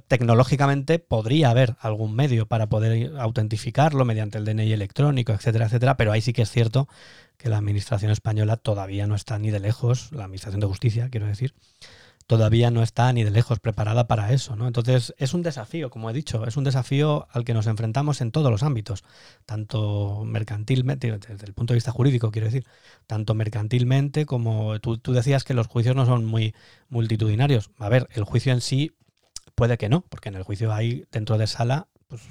tecnológicamente 0.06 0.98
podría 1.00 1.50
haber 1.50 1.76
algún 1.80 2.14
medio 2.14 2.46
para 2.46 2.68
poder 2.68 3.16
autentificarlo 3.18 4.04
mediante 4.04 4.38
el 4.38 4.44
DNI 4.44 4.72
electrónico, 4.72 5.32
etcétera, 5.32 5.66
etcétera, 5.66 5.96
pero 5.96 6.12
ahí 6.12 6.20
sí 6.20 6.32
que 6.32 6.42
es 6.42 6.50
cierto 6.50 6.88
que 7.38 7.48
la 7.48 7.58
Administración 7.58 8.12
española 8.12 8.56
todavía 8.56 9.06
no 9.08 9.16
está 9.16 9.38
ni 9.38 9.50
de 9.50 9.58
lejos, 9.58 10.12
la 10.12 10.24
Administración 10.24 10.60
de 10.60 10.68
Justicia, 10.68 11.08
quiero 11.10 11.26
decir, 11.26 11.54
todavía 12.26 12.70
no 12.70 12.82
está 12.82 13.12
ni 13.12 13.24
de 13.24 13.30
lejos 13.30 13.60
preparada 13.60 14.06
para 14.06 14.32
eso, 14.32 14.56
¿no? 14.56 14.66
Entonces 14.66 15.14
es 15.18 15.34
un 15.34 15.42
desafío, 15.42 15.90
como 15.90 16.10
he 16.10 16.12
dicho, 16.12 16.46
es 16.46 16.56
un 16.56 16.64
desafío 16.64 17.26
al 17.30 17.44
que 17.44 17.54
nos 17.54 17.66
enfrentamos 17.66 18.20
en 18.20 18.32
todos 18.32 18.50
los 18.50 18.62
ámbitos, 18.62 19.04
tanto 19.46 20.24
mercantilmente, 20.24 21.10
desde 21.12 21.46
el 21.46 21.54
punto 21.54 21.72
de 21.72 21.76
vista 21.76 21.92
jurídico, 21.92 22.30
quiero 22.30 22.46
decir, 22.46 22.66
tanto 23.06 23.34
mercantilmente 23.34 24.26
como 24.26 24.78
tú, 24.80 24.98
decías 25.12 25.44
que 25.44 25.54
los 25.54 25.66
juicios 25.66 25.96
no 25.96 26.06
son 26.06 26.24
muy 26.24 26.54
multitudinarios. 26.88 27.70
A 27.78 27.88
ver, 27.88 28.08
el 28.12 28.24
juicio 28.24 28.52
en 28.52 28.60
sí 28.60 28.92
puede 29.54 29.78
que 29.78 29.88
no, 29.88 30.02
porque 30.08 30.28
en 30.28 30.36
el 30.36 30.42
juicio 30.42 30.72
hay 30.72 31.04
dentro 31.10 31.38
de 31.38 31.46
sala, 31.46 31.88
pues 32.08 32.22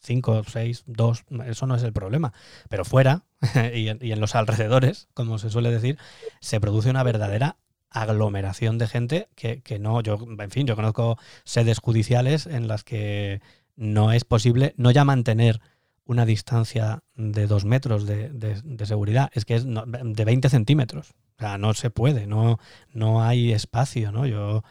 cinco, 0.00 0.42
seis, 0.44 0.84
dos, 0.86 1.24
eso 1.46 1.66
no 1.66 1.74
es 1.74 1.82
el 1.82 1.92
problema. 1.92 2.32
Pero 2.68 2.84
fuera 2.84 3.24
y 3.74 3.88
en, 3.88 4.20
los 4.20 4.34
alrededores, 4.34 5.08
como 5.14 5.38
se 5.38 5.50
suele 5.50 5.70
decir, 5.70 5.98
se 6.40 6.60
produce 6.60 6.90
una 6.90 7.02
verdadera 7.02 7.56
aglomeración 7.90 8.78
de 8.78 8.88
gente 8.88 9.28
que, 9.34 9.60
que, 9.62 9.78
no, 9.78 10.00
yo, 10.02 10.18
en 10.38 10.50
fin, 10.50 10.66
yo 10.66 10.76
conozco 10.76 11.18
sedes 11.44 11.78
judiciales 11.78 12.46
en 12.46 12.68
las 12.68 12.84
que 12.84 13.40
no 13.76 14.12
es 14.12 14.24
posible 14.24 14.74
no 14.76 14.90
ya 14.90 15.04
mantener 15.04 15.60
una 16.04 16.24
distancia 16.24 17.02
de 17.16 17.46
dos 17.46 17.64
metros 17.64 18.06
de, 18.06 18.30
de, 18.30 18.86
seguridad, 18.86 19.30
es 19.34 19.44
que 19.44 19.56
es 19.56 19.66
de 19.66 20.24
20 20.24 20.48
centímetros. 20.48 21.10
O 21.36 21.40
sea, 21.40 21.58
no 21.58 21.74
se 21.74 21.90
puede, 21.90 22.26
no, 22.26 22.58
no 22.92 23.22
hay 23.22 23.52
espacio, 23.52 24.12
¿no? 24.12 24.24
Yo, 24.24 24.62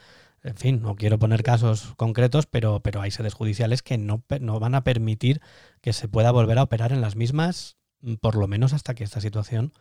en 0.43 0.55
fin, 0.55 0.81
no 0.81 0.95
quiero 0.95 1.19
poner 1.19 1.43
casos 1.43 1.93
concretos, 1.97 2.45
pero, 2.45 2.79
pero 2.79 3.01
hay 3.01 3.11
sedes 3.11 3.33
judiciales 3.33 3.83
que 3.83 3.97
no, 3.97 4.23
no 4.39 4.59
van 4.59 4.75
a 4.75 4.83
permitir 4.83 5.41
que 5.81 5.91
se 5.91 6.07
pueda 6.07 6.31
volver 6.31 6.57
a 6.57 6.63
operar 6.63 6.93
en 6.93 7.01
las 7.01 7.15
mismas, 7.15 7.77
por 8.21 8.35
lo 8.35 8.47
menos 8.47 8.71
hasta 8.71 8.95
que 8.95 9.03
esta 9.03 9.19
situación 9.19 9.73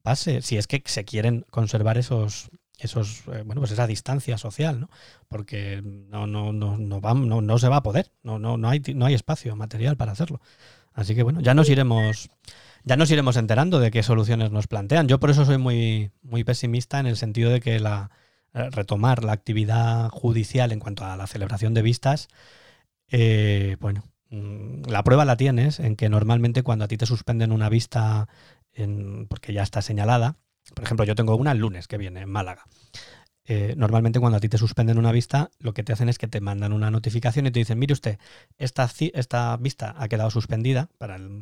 pase, 0.00 0.40
si 0.40 0.56
es 0.56 0.66
que 0.66 0.82
se 0.86 1.04
quieren 1.04 1.44
conservar 1.50 1.98
esos, 1.98 2.50
esos, 2.82 3.20
eh, 3.28 3.42
bueno, 3.44 3.60
pues 3.60 3.70
esa 3.70 3.86
distancia 3.86 4.38
social, 4.38 4.80
¿no? 4.80 4.90
Porque 5.28 5.82
no, 5.82 6.26
no, 6.26 6.52
no, 6.52 6.76
no, 6.76 7.00
va, 7.00 7.14
no, 7.14 7.40
no 7.40 7.58
se 7.58 7.68
va 7.68 7.76
a 7.76 7.82
poder, 7.82 8.12
no, 8.22 8.38
no, 8.38 8.56
no, 8.56 8.68
hay, 8.68 8.82
no 8.94 9.06
hay 9.06 9.14
espacio 9.14 9.56
material 9.56 9.96
para 9.96 10.12
hacerlo. 10.12 10.40
Así 10.92 11.14
que 11.14 11.22
bueno, 11.22 11.40
ya 11.40 11.54
nos 11.54 11.68
iremos, 11.68 12.30
ya 12.84 12.96
nos 12.96 13.10
iremos 13.10 13.36
enterando 13.36 13.78
de 13.80 13.90
qué 13.90 14.02
soluciones 14.02 14.50
nos 14.50 14.66
plantean. 14.66 15.08
Yo 15.08 15.20
por 15.20 15.30
eso 15.30 15.44
soy 15.44 15.58
muy, 15.58 16.10
muy 16.22 16.44
pesimista 16.44 17.00
en 17.00 17.06
el 17.06 17.16
sentido 17.16 17.50
de 17.50 17.60
que 17.60 17.80
la 17.80 18.10
eh, 18.54 18.68
retomar 18.70 19.24
la 19.24 19.32
actividad 19.32 20.10
judicial 20.10 20.72
en 20.72 20.80
cuanto 20.80 21.04
a 21.06 21.16
la 21.16 21.26
celebración 21.26 21.72
de 21.72 21.80
vistas, 21.82 22.28
eh, 23.10 23.76
bueno, 23.80 24.04
mm, 24.30 24.82
la 24.88 25.02
prueba 25.04 25.24
la 25.24 25.36
tienes 25.36 25.80
en 25.80 25.96
que 25.96 26.08
normalmente 26.10 26.62
cuando 26.62 26.84
a 26.84 26.88
ti 26.88 26.98
te 26.98 27.06
suspenden 27.06 27.52
una 27.52 27.70
vista 27.70 28.28
en, 28.74 29.26
porque 29.28 29.52
ya 29.54 29.62
está 29.62 29.82
señalada, 29.82 30.36
por 30.74 30.84
ejemplo, 30.84 31.04
yo 31.04 31.14
tengo 31.14 31.36
una 31.36 31.52
el 31.52 31.58
lunes 31.58 31.88
que 31.88 31.98
viene 31.98 32.20
en 32.20 32.30
Málaga. 32.30 32.64
Eh, 33.44 33.74
normalmente 33.76 34.20
cuando 34.20 34.38
a 34.38 34.40
ti 34.40 34.48
te 34.48 34.58
suspenden 34.58 34.98
una 34.98 35.10
vista, 35.10 35.50
lo 35.58 35.74
que 35.74 35.82
te 35.82 35.92
hacen 35.92 36.08
es 36.08 36.18
que 36.18 36.28
te 36.28 36.40
mandan 36.40 36.72
una 36.72 36.90
notificación 36.90 37.46
y 37.46 37.50
te 37.50 37.58
dicen, 37.58 37.78
mire 37.78 37.92
usted, 37.92 38.18
esta, 38.56 38.86
vista 39.56 39.94
ha 39.98 40.08
quedado 40.08 40.30
suspendida, 40.30 40.88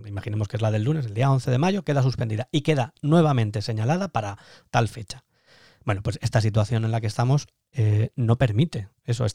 imaginemos 0.06 0.48
que 0.48 0.56
es 0.56 0.62
la 0.62 0.70
del 0.70 0.84
lunes, 0.84 1.06
el 1.06 1.14
día 1.14 1.30
11 1.30 1.50
de 1.50 1.58
mayo, 1.58 1.82
queda 1.82 2.02
suspendida 2.02 2.48
y 2.52 2.62
queda 2.62 2.94
nuevamente 3.02 3.60
señalada 3.60 4.08
para 4.08 4.38
tal 4.70 4.88
fecha. 4.88 5.24
Bueno, 5.84 6.02
pues 6.02 6.18
esta 6.22 6.40
situación 6.40 6.84
en 6.84 6.90
la 6.90 7.00
que 7.00 7.06
estamos 7.06 7.48
eh, 7.72 8.10
no 8.14 8.36
permite 8.36 8.88
eso. 9.04 9.26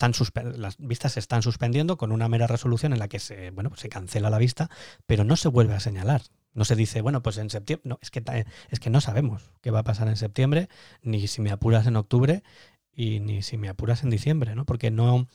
Las 0.55 0.77
vistas 0.77 1.13
se 1.13 1.19
están 1.19 1.41
suspendiendo 1.41 1.97
con 1.97 2.11
una 2.11 2.29
mera 2.29 2.47
resolución 2.47 2.93
en 2.93 2.99
la 2.99 3.07
que 3.07 3.19
se, 3.19 3.51
bueno, 3.51 3.69
pues 3.69 3.81
se 3.81 3.89
cancela 3.89 4.29
la 4.29 4.37
vista, 4.37 4.69
pero 5.05 5.23
no 5.23 5.35
se 5.35 5.49
vuelve 5.49 5.73
a 5.73 5.79
señalar. 5.79 6.21
No 6.55 6.65
se 6.65 6.75
dice, 6.75 7.01
bueno, 7.01 7.21
pues 7.21 7.37
en 7.37 7.49
septiembre. 7.51 7.87
No, 7.87 7.99
es 8.01 8.09
que, 8.09 8.23
es 8.69 8.79
que 8.79 8.89
no 8.89 9.01
sabemos 9.01 9.51
qué 9.61 9.69
va 9.69 9.79
a 9.79 9.83
pasar 9.83 10.07
en 10.07 10.15
septiembre, 10.15 10.69
ni 11.03 11.27
si 11.27 11.41
me 11.41 11.51
apuras 11.51 11.85
en 11.85 11.97
octubre 11.97 12.41
y 12.93 13.19
ni 13.19 13.41
si 13.43 13.57
me 13.57 13.69
apuras 13.69 14.03
en 14.03 14.09
diciembre, 14.09 14.55
¿no? 14.55 14.65
Porque 14.65 14.89
no. 14.89 15.27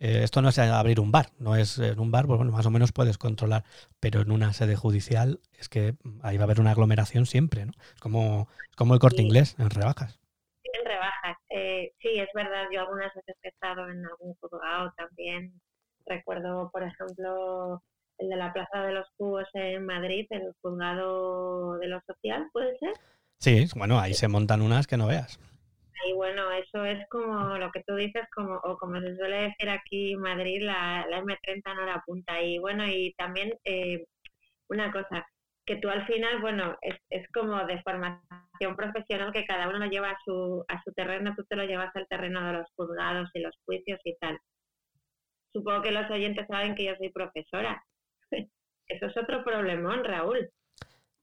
Eh, 0.00 0.24
esto 0.24 0.42
no 0.42 0.48
es 0.48 0.58
abrir 0.58 0.98
un 0.98 1.12
bar, 1.12 1.26
no 1.38 1.54
es 1.54 1.78
en 1.78 2.00
un 2.00 2.10
bar, 2.10 2.26
pues 2.26 2.38
bueno, 2.38 2.50
más 2.50 2.66
o 2.66 2.70
menos 2.70 2.90
puedes 2.90 3.18
controlar, 3.18 3.62
pero 4.00 4.20
en 4.22 4.32
una 4.32 4.52
sede 4.52 4.74
judicial 4.74 5.38
es 5.52 5.68
que 5.68 5.94
ahí 6.22 6.38
va 6.38 6.42
a 6.42 6.46
haber 6.46 6.58
una 6.58 6.72
aglomeración 6.72 7.24
siempre, 7.24 7.66
¿no? 7.66 7.72
Es 7.94 8.00
como, 8.00 8.48
como 8.76 8.94
el 8.94 9.00
corte 9.00 9.18
sí. 9.18 9.22
inglés 9.22 9.54
en 9.60 9.70
rebajas. 9.70 10.18
En 10.64 10.84
rebajas, 10.84 11.36
eh, 11.50 11.92
sí, 12.00 12.18
es 12.18 12.28
verdad, 12.34 12.64
yo 12.72 12.80
algunas 12.80 13.14
veces 13.14 13.36
que 13.40 13.48
he 13.48 13.52
estado 13.52 13.88
en 13.88 14.04
algún 14.04 14.34
juzgado 14.40 14.92
también, 14.96 15.60
recuerdo, 16.06 16.70
por 16.72 16.82
ejemplo, 16.82 17.80
el 18.18 18.28
de 18.28 18.36
la 18.36 18.52
Plaza 18.52 18.82
de 18.82 18.92
los 18.92 19.08
Cubos 19.16 19.48
en 19.54 19.84
Madrid, 19.86 20.26
el 20.30 20.52
juzgado 20.60 21.78
de 21.78 21.88
lo 21.88 22.00
social, 22.06 22.48
¿puede 22.52 22.76
ser? 22.78 22.92
Sí, 23.38 23.66
bueno, 23.76 23.98
ahí 23.98 24.14
se 24.14 24.28
montan 24.28 24.62
unas 24.62 24.86
que 24.86 24.96
no 24.96 25.08
veas. 25.08 25.40
Y 26.06 26.12
bueno, 26.14 26.50
eso 26.52 26.84
es 26.84 27.06
como 27.08 27.58
lo 27.58 27.70
que 27.70 27.82
tú 27.86 27.94
dices, 27.94 28.22
como 28.34 28.56
o 28.56 28.76
como 28.76 29.00
se 29.00 29.16
suele 29.16 29.42
decir 29.42 29.68
aquí 29.68 30.12
en 30.12 30.20
Madrid, 30.20 30.62
la, 30.62 31.06
la 31.08 31.20
M30 31.22 31.74
no 31.74 31.86
la 31.86 32.02
punta. 32.04 32.42
Y 32.42 32.58
bueno, 32.58 32.86
y 32.86 33.14
también 33.16 33.52
eh, 33.64 34.04
una 34.68 34.90
cosa, 34.90 35.26
que 35.64 35.76
tú 35.76 35.88
al 35.88 36.06
final, 36.06 36.40
bueno, 36.40 36.76
es, 36.80 36.96
es 37.10 37.28
como 37.32 37.64
de 37.66 37.80
formación 37.82 38.76
profesional 38.76 39.32
que 39.32 39.44
cada 39.44 39.68
uno 39.68 39.78
lo 39.78 39.86
lleva 39.86 40.10
a 40.10 40.18
su, 40.24 40.64
a 40.68 40.82
su 40.82 40.92
terreno, 40.92 41.34
tú 41.36 41.44
te 41.44 41.56
lo 41.56 41.64
llevas 41.64 41.94
al 41.94 42.08
terreno 42.08 42.44
de 42.46 42.52
los 42.54 42.66
juzgados 42.76 43.30
y 43.34 43.40
los 43.40 43.56
juicios 43.64 44.00
y 44.04 44.16
tal. 44.16 44.38
Supongo 45.52 45.82
que 45.82 45.92
los 45.92 46.10
oyentes 46.10 46.46
saben 46.48 46.74
que 46.74 46.84
yo 46.84 46.96
soy 46.96 47.10
profesora 47.10 47.82
eso 48.88 49.06
es 49.06 49.16
otro 49.16 49.44
problemón, 49.44 50.04
Raúl. 50.04 50.50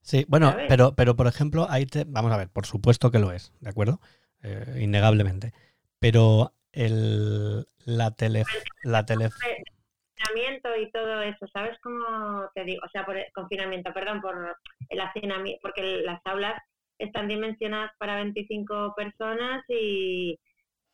Sí, 0.02 0.26
bueno, 0.28 0.56
pero, 0.68 0.96
pero 0.96 1.16
por 1.16 1.28
ejemplo, 1.28 1.68
ahí 1.70 1.86
te, 1.86 2.06
vamos 2.08 2.32
a 2.32 2.38
ver, 2.38 2.50
por 2.50 2.66
supuesto 2.66 3.12
que 3.12 3.20
lo 3.20 3.32
es, 3.32 3.54
¿de 3.60 3.70
acuerdo? 3.70 4.00
Eh, 4.42 4.80
innegablemente. 4.80 5.54
Pero 6.00 6.54
el, 6.72 7.66
la 7.86 8.12
tele... 8.12 8.44
La 8.84 9.06
tele... 9.06 9.30
confinamiento 10.16 10.76
y 10.78 10.90
todo 10.92 11.22
eso, 11.22 11.48
¿sabes 11.54 11.78
cómo 11.84 12.50
te 12.56 12.64
digo? 12.64 12.82
O 12.86 12.90
sea, 12.90 13.06
por 13.06 13.18
el 13.18 13.32
confinamiento, 13.34 13.94
perdón, 13.94 14.22
por 14.22 14.58
el 14.88 15.02
hacinamiento, 15.02 15.60
porque 15.62 16.02
las 16.04 16.22
aulas 16.26 16.62
están 16.98 17.28
dimensionadas 17.28 17.92
para 17.98 18.16
25 18.16 18.94
personas 18.96 19.64
y, 19.68 20.40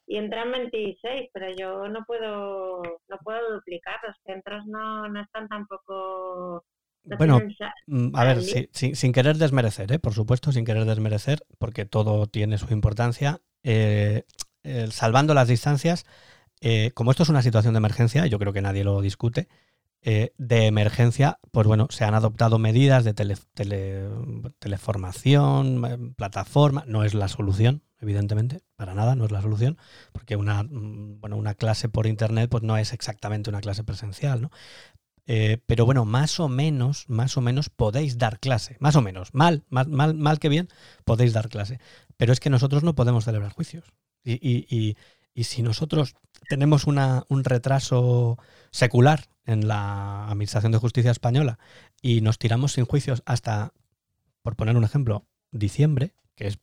y 0.08 0.18
entran 0.18 0.52
26, 0.52 1.30
pero 1.34 1.48
yo 1.58 1.88
no 1.88 2.06
puedo 2.06 2.82
no 2.84 3.18
puedo 3.24 3.56
duplicar, 3.56 3.96
los 4.06 4.16
centros 4.26 4.66
no, 4.68 5.08
no 5.08 5.22
están 5.22 5.48
tampoco... 5.48 6.64
No 7.04 7.18
bueno, 7.18 7.40
mm, 7.86 8.16
a 8.16 8.24
ver, 8.24 8.42
sí, 8.42 8.68
sí, 8.72 8.96
sin 8.96 9.14
querer 9.14 9.38
desmerecer, 9.38 9.92
¿eh? 9.92 10.00
por 10.00 10.14
supuesto, 10.14 10.52
sin 10.52 10.66
querer 10.66 10.86
desmerecer, 10.86 11.46
porque 11.60 11.86
todo 11.86 12.26
tiene 12.26 12.58
su 12.58 12.74
importancia, 12.74 13.42
eh, 13.62 14.24
eh, 14.64 14.88
salvando 14.90 15.36
las 15.36 15.48
distancias, 15.48 16.06
eh, 16.62 16.90
como 16.96 17.12
esto 17.12 17.22
es 17.22 17.30
una 17.30 17.44
situación 17.44 17.76
de 17.76 17.78
emergencia, 17.78 18.26
yo 18.26 18.40
creo 18.40 18.54
que 18.54 18.64
nadie 18.64 18.84
lo 18.84 19.02
discute, 19.02 19.48
de 20.02 20.68
emergencia, 20.68 21.40
pues 21.50 21.66
bueno, 21.66 21.88
se 21.90 22.04
han 22.04 22.14
adoptado 22.14 22.60
medidas 22.60 23.04
de 23.04 23.16
tele, 23.16 23.38
tele, 23.56 24.08
teleformación, 24.60 26.14
plataforma, 26.16 26.84
no 26.86 27.04
es 27.04 27.16
la 27.16 27.28
solución, 27.28 27.82
evidentemente, 28.06 28.62
para 28.76 28.94
nada, 28.94 29.16
no 29.16 29.26
es 29.26 29.32
la 29.32 29.42
solución, 29.42 29.78
porque 30.12 30.36
una, 30.36 30.64
mm, 30.64 31.20
bueno, 31.20 31.38
una 31.38 31.56
clase 31.56 31.90
por 31.90 32.08
internet 32.08 32.50
pues 32.50 32.64
no 32.64 32.78
es 32.78 32.94
exactamente 32.94 33.50
una 33.50 33.62
clase 33.62 33.84
presencial, 33.84 34.42
¿no? 34.42 34.52
Eh, 35.28 35.58
pero 35.66 35.86
bueno, 35.86 36.06
más 36.06 36.40
o 36.40 36.48
menos, 36.48 37.10
más 37.10 37.36
o 37.36 37.42
menos 37.42 37.70
podéis 37.70 38.20
dar 38.20 38.40
clase, 38.40 38.78
más 38.80 38.96
o 38.96 39.02
menos, 39.02 39.34
mal, 39.34 39.64
mal, 39.70 39.88
mal, 39.90 40.14
mal 40.14 40.40
que 40.40 40.50
bien, 40.50 40.70
podéis 41.04 41.34
dar 41.34 41.50
clase. 41.50 41.80
Pero 42.16 42.32
es 42.32 42.40
que 42.40 42.52
nosotros 42.52 42.84
no 42.84 42.94
podemos 42.94 43.26
celebrar 43.26 43.52
juicios. 43.52 43.92
Y, 44.24 44.34
y, 44.34 44.68
y, 44.70 44.98
y 45.34 45.46
si 45.46 45.64
nosotros 45.64 46.16
tenemos 46.48 46.86
una, 46.86 47.24
un 47.28 47.44
retraso 47.44 48.38
secular 48.72 49.26
en 49.46 49.68
la 49.68 50.28
Administración 50.28 50.72
de 50.72 50.78
Justicia 50.78 51.12
española 51.12 51.58
y 52.02 52.22
nos 52.22 52.38
tiramos 52.38 52.74
sin 52.74 52.86
juicios 52.86 53.24
hasta, 53.26 53.74
por 54.44 54.56
poner 54.56 54.78
un 54.78 54.84
ejemplo, 54.84 55.26
diciembre, 55.52 56.14
que 56.36 56.48
es 56.48 56.60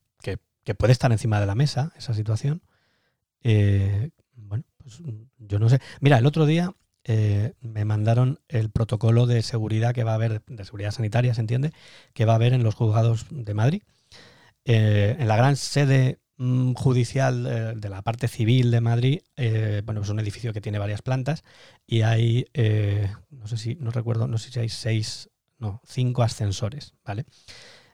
que 0.65 0.75
puede 0.75 0.93
estar 0.93 1.11
encima 1.13 1.41
de 1.41 1.47
la 1.47 1.55
mesa 1.55 1.93
esa 1.97 2.15
situación. 2.15 2.63
Eh, 3.43 4.11
bueno, 4.35 4.65
pues 4.79 5.03
yo 5.39 5.59
no 5.59 5.69
sé. 5.69 5.81
Mira, 6.01 6.19
el 6.19 6.27
otro 6.27 6.47
día 6.47 6.75
eh, 7.05 7.55
me 7.61 7.85
mandaron 7.85 8.41
el 8.49 8.71
protocolo 8.71 9.27
de 9.27 9.43
seguridad 9.43 9.95
que 9.95 10.05
va 10.05 10.13
a 10.13 10.17
haber, 10.17 10.45
de 10.47 10.65
seguridad 10.65 10.93
sanitaria, 10.93 11.35
se 11.35 11.41
entiende, 11.41 11.73
que 12.15 12.25
va 12.25 12.33
a 12.33 12.37
haber 12.37 12.53
en 12.53 12.63
los 12.63 12.75
juzgados 12.75 13.27
de 13.31 13.55
Madrid. 13.55 13.83
Eh, 14.65 15.17
en 15.19 15.27
la 15.27 15.37
gran 15.37 15.57
sede 15.57 16.21
mm, 16.37 16.75
judicial 16.75 17.81
de 17.81 17.89
la 17.89 18.03
parte 18.03 18.29
civil 18.29 18.71
de 18.71 18.81
Madrid, 18.81 19.21
bueno, 19.85 20.03
es 20.03 20.09
un 20.09 20.21
edificio 20.21 20.53
que 20.53 20.61
tiene 20.61 20.79
varias 20.79 21.03
plantas 21.03 21.43
y 21.87 22.03
hay, 22.03 22.47
no 23.31 23.49
sé 23.49 23.57
si, 23.57 23.75
no 23.77 23.91
recuerdo, 23.91 24.29
no 24.29 24.39
sé 24.39 24.53
si 24.53 24.61
hay 24.61 24.69
seis, 24.69 25.31
no, 25.59 25.83
cinco 25.85 26.23
ascensores, 26.23 26.95
¿vale? 27.05 27.27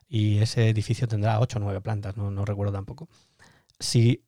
Y 0.08 0.38
ese 0.38 0.68
edificio 0.68 1.06
tendrá 1.06 1.38
ocho 1.40 1.58
o 1.58 1.60
nueve 1.60 1.80
plantas, 1.80 2.16
no, 2.16 2.30
no 2.30 2.44
recuerdo 2.44 2.72
tampoco. 2.72 3.08
Si, 3.78 4.24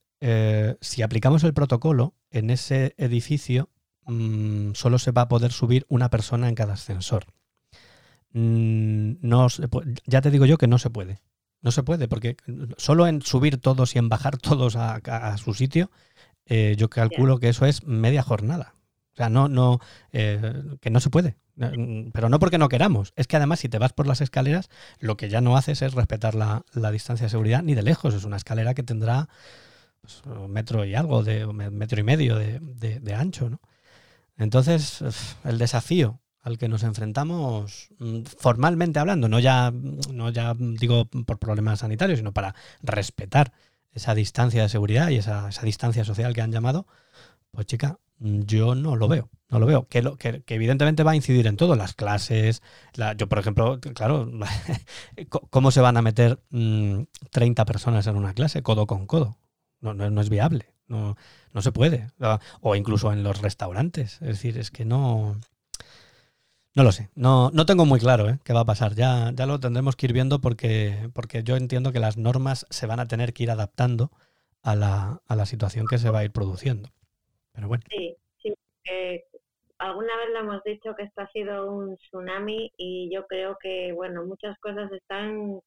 si 0.80 1.02
aplicamos 1.02 1.42
el 1.44 1.54
protocolo, 1.54 2.14
en 2.30 2.50
ese 2.50 2.94
edificio 2.98 3.70
mm, 4.06 4.72
solo 4.74 4.98
se 4.98 5.12
va 5.12 5.22
a 5.22 5.28
poder 5.28 5.52
subir 5.52 5.86
una 5.88 6.10
persona 6.10 6.48
en 6.48 6.54
cada 6.54 6.74
ascensor. 6.74 7.26
Mm, 8.32 9.14
no 9.22 9.48
ya 10.06 10.20
te 10.20 10.30
digo 10.30 10.46
yo 10.46 10.58
que 10.58 10.68
no 10.68 10.78
se 10.78 10.90
puede. 10.90 11.20
No 11.62 11.72
se 11.72 11.82
puede, 11.82 12.08
porque 12.08 12.36
solo 12.78 13.06
en 13.06 13.20
subir 13.20 13.58
todos 13.58 13.94
y 13.94 13.98
en 13.98 14.08
bajar 14.08 14.38
todos 14.38 14.76
a, 14.76 15.36
su 15.36 15.52
sitio, 15.52 15.90
eh, 16.46 16.74
yo 16.78 16.88
calculo 16.88 17.38
que 17.38 17.50
eso 17.50 17.66
es 17.66 17.84
media 17.84 18.22
jornada. 18.22 18.74
O 19.12 19.16
sea, 19.16 19.28
no, 19.28 19.48
no, 19.48 19.78
eh, 20.12 20.62
que 20.80 20.88
no 20.88 21.00
se 21.00 21.10
puede. 21.10 21.36
Pero 22.12 22.28
no 22.28 22.38
porque 22.38 22.58
no 22.58 22.68
queramos. 22.68 23.12
Es 23.16 23.26
que 23.26 23.36
además, 23.36 23.60
si 23.60 23.68
te 23.68 23.78
vas 23.78 23.92
por 23.92 24.06
las 24.06 24.20
escaleras, 24.20 24.70
lo 24.98 25.16
que 25.16 25.28
ya 25.28 25.40
no 25.40 25.56
haces 25.56 25.82
es 25.82 25.94
respetar 25.94 26.34
la, 26.34 26.64
distancia 26.90 27.26
de 27.26 27.30
seguridad 27.30 27.62
ni 27.62 27.74
de 27.74 27.82
lejos. 27.82 28.14
Es 28.14 28.24
una 28.24 28.36
escalera 28.36 28.74
que 28.74 28.82
tendrá 28.82 29.28
pues, 30.00 30.22
metro 30.48 30.84
y 30.84 30.94
algo, 30.94 31.22
de 31.22 31.46
metro 31.46 32.00
y 32.00 32.04
medio 32.04 32.36
de, 32.36 32.60
de 32.60 33.14
ancho, 33.14 33.50
¿no? 33.50 33.60
Entonces, 34.38 35.04
el 35.44 35.58
desafío 35.58 36.18
al 36.42 36.58
que 36.58 36.68
nos 36.68 36.82
enfrentamos 36.82 37.88
mm, 37.98 38.22
formalmente 38.38 38.98
hablando, 38.98 39.28
no 39.28 39.38
ya, 39.38 39.70
no 39.70 40.30
ya 40.30 40.54
digo 40.58 41.04
por 41.04 41.38
problemas 41.38 41.80
sanitarios, 41.80 42.18
sino 42.18 42.32
para 42.32 42.54
respetar 42.82 43.52
esa 43.92 44.14
distancia 44.14 44.62
de 44.62 44.68
seguridad 44.68 45.10
y 45.10 45.16
esa, 45.16 45.50
distancia 45.62 46.04
social 46.04 46.32
que 46.34 46.40
han 46.40 46.52
llamado, 46.52 46.86
pues 47.50 47.66
chica, 47.66 47.98
yo 48.20 48.74
no 48.74 48.96
lo 48.96 49.08
veo, 49.08 49.30
no 49.48 49.58
lo 49.58 49.66
veo. 49.66 49.88
Que, 49.88 50.02
lo, 50.02 50.16
que, 50.16 50.42
evidentemente 50.46 51.02
va 51.02 51.12
a 51.12 51.16
incidir 51.16 51.46
en 51.46 51.56
todo, 51.56 51.74
las 51.74 51.94
clases, 51.94 52.62
yo 53.16 53.28
por 53.28 53.38
ejemplo, 53.38 53.80
claro, 53.80 54.30
¿cómo 55.50 55.70
se 55.70 55.80
van 55.80 55.96
a 55.96 56.02
meter 56.02 56.38
30 56.50 57.62
mm, 57.62 57.66
personas 57.66 58.06
en 58.06 58.16
una 58.16 58.34
clase 58.34 58.62
codo 58.62 58.86
con 58.86 59.06
codo? 59.06 59.38
No, 59.80 59.94
no, 59.94 60.10
no 60.10 60.20
es 60.20 60.28
viable, 60.28 60.74
no, 60.86 61.16
no 61.52 61.62
se 61.62 61.72
puede. 61.72 62.10
O 62.60 62.76
incluso 62.76 63.12
en 63.12 63.22
los 63.22 63.40
restaurantes, 63.40 64.14
es 64.20 64.28
decir, 64.28 64.58
es 64.58 64.70
que 64.70 64.84
no, 64.84 65.40
no 66.74 66.84
lo 66.84 66.92
sé, 66.92 67.10
no, 67.14 67.50
no 67.52 67.66
tengo 67.66 67.86
muy 67.86 67.98
claro 67.98 68.28
¿eh? 68.28 68.38
qué 68.44 68.52
va 68.52 68.60
a 68.60 68.66
pasar. 68.66 68.94
Ya, 68.94 69.32
ya 69.34 69.46
lo 69.46 69.58
tendremos 69.58 69.96
que 69.96 70.06
ir 70.06 70.12
viendo 70.12 70.40
porque, 70.40 71.10
porque 71.14 71.42
yo 71.42 71.56
entiendo 71.56 71.92
que 71.92 72.00
las 72.00 72.18
normas 72.18 72.66
se 72.70 72.86
van 72.86 73.00
a 73.00 73.06
tener 73.06 73.32
que 73.32 73.44
ir 73.44 73.50
adaptando 73.50 74.12
a 74.62 74.76
la, 74.76 75.22
a 75.26 75.36
la 75.36 75.46
situación 75.46 75.86
que 75.86 75.98
se 75.98 76.10
va 76.10 76.20
a 76.20 76.24
ir 76.24 76.32
produciendo. 76.32 76.90
Sí, 77.90 78.16
sí. 78.42 78.54
alguna 79.78 80.16
vez 80.16 80.28
lo 80.32 80.38
hemos 80.40 80.62
dicho 80.64 80.94
que 80.94 81.04
esto 81.04 81.22
ha 81.22 81.28
sido 81.28 81.70
un 81.70 81.96
tsunami 81.96 82.72
y 82.76 83.10
yo 83.12 83.26
creo 83.26 83.56
que, 83.60 83.92
bueno, 83.92 84.24
muchas 84.24 84.58
cosas 84.60 84.90
están 84.92 85.60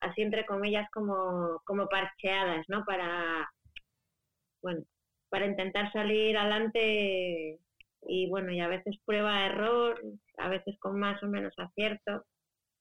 así 0.00 0.22
entre 0.22 0.46
comillas 0.46 0.88
como, 0.92 1.60
como 1.64 1.88
parcheadas, 1.88 2.64
¿no? 2.68 2.84
Para, 2.84 3.48
bueno, 4.62 4.82
para 5.28 5.46
intentar 5.46 5.92
salir 5.92 6.36
adelante 6.36 7.58
y 8.02 8.28
bueno, 8.28 8.52
y 8.52 8.60
a 8.60 8.68
veces 8.68 8.96
prueba 9.04 9.46
error, 9.46 10.00
a 10.38 10.48
veces 10.48 10.78
con 10.80 10.98
más 10.98 11.22
o 11.22 11.26
menos 11.26 11.52
acierto. 11.58 12.24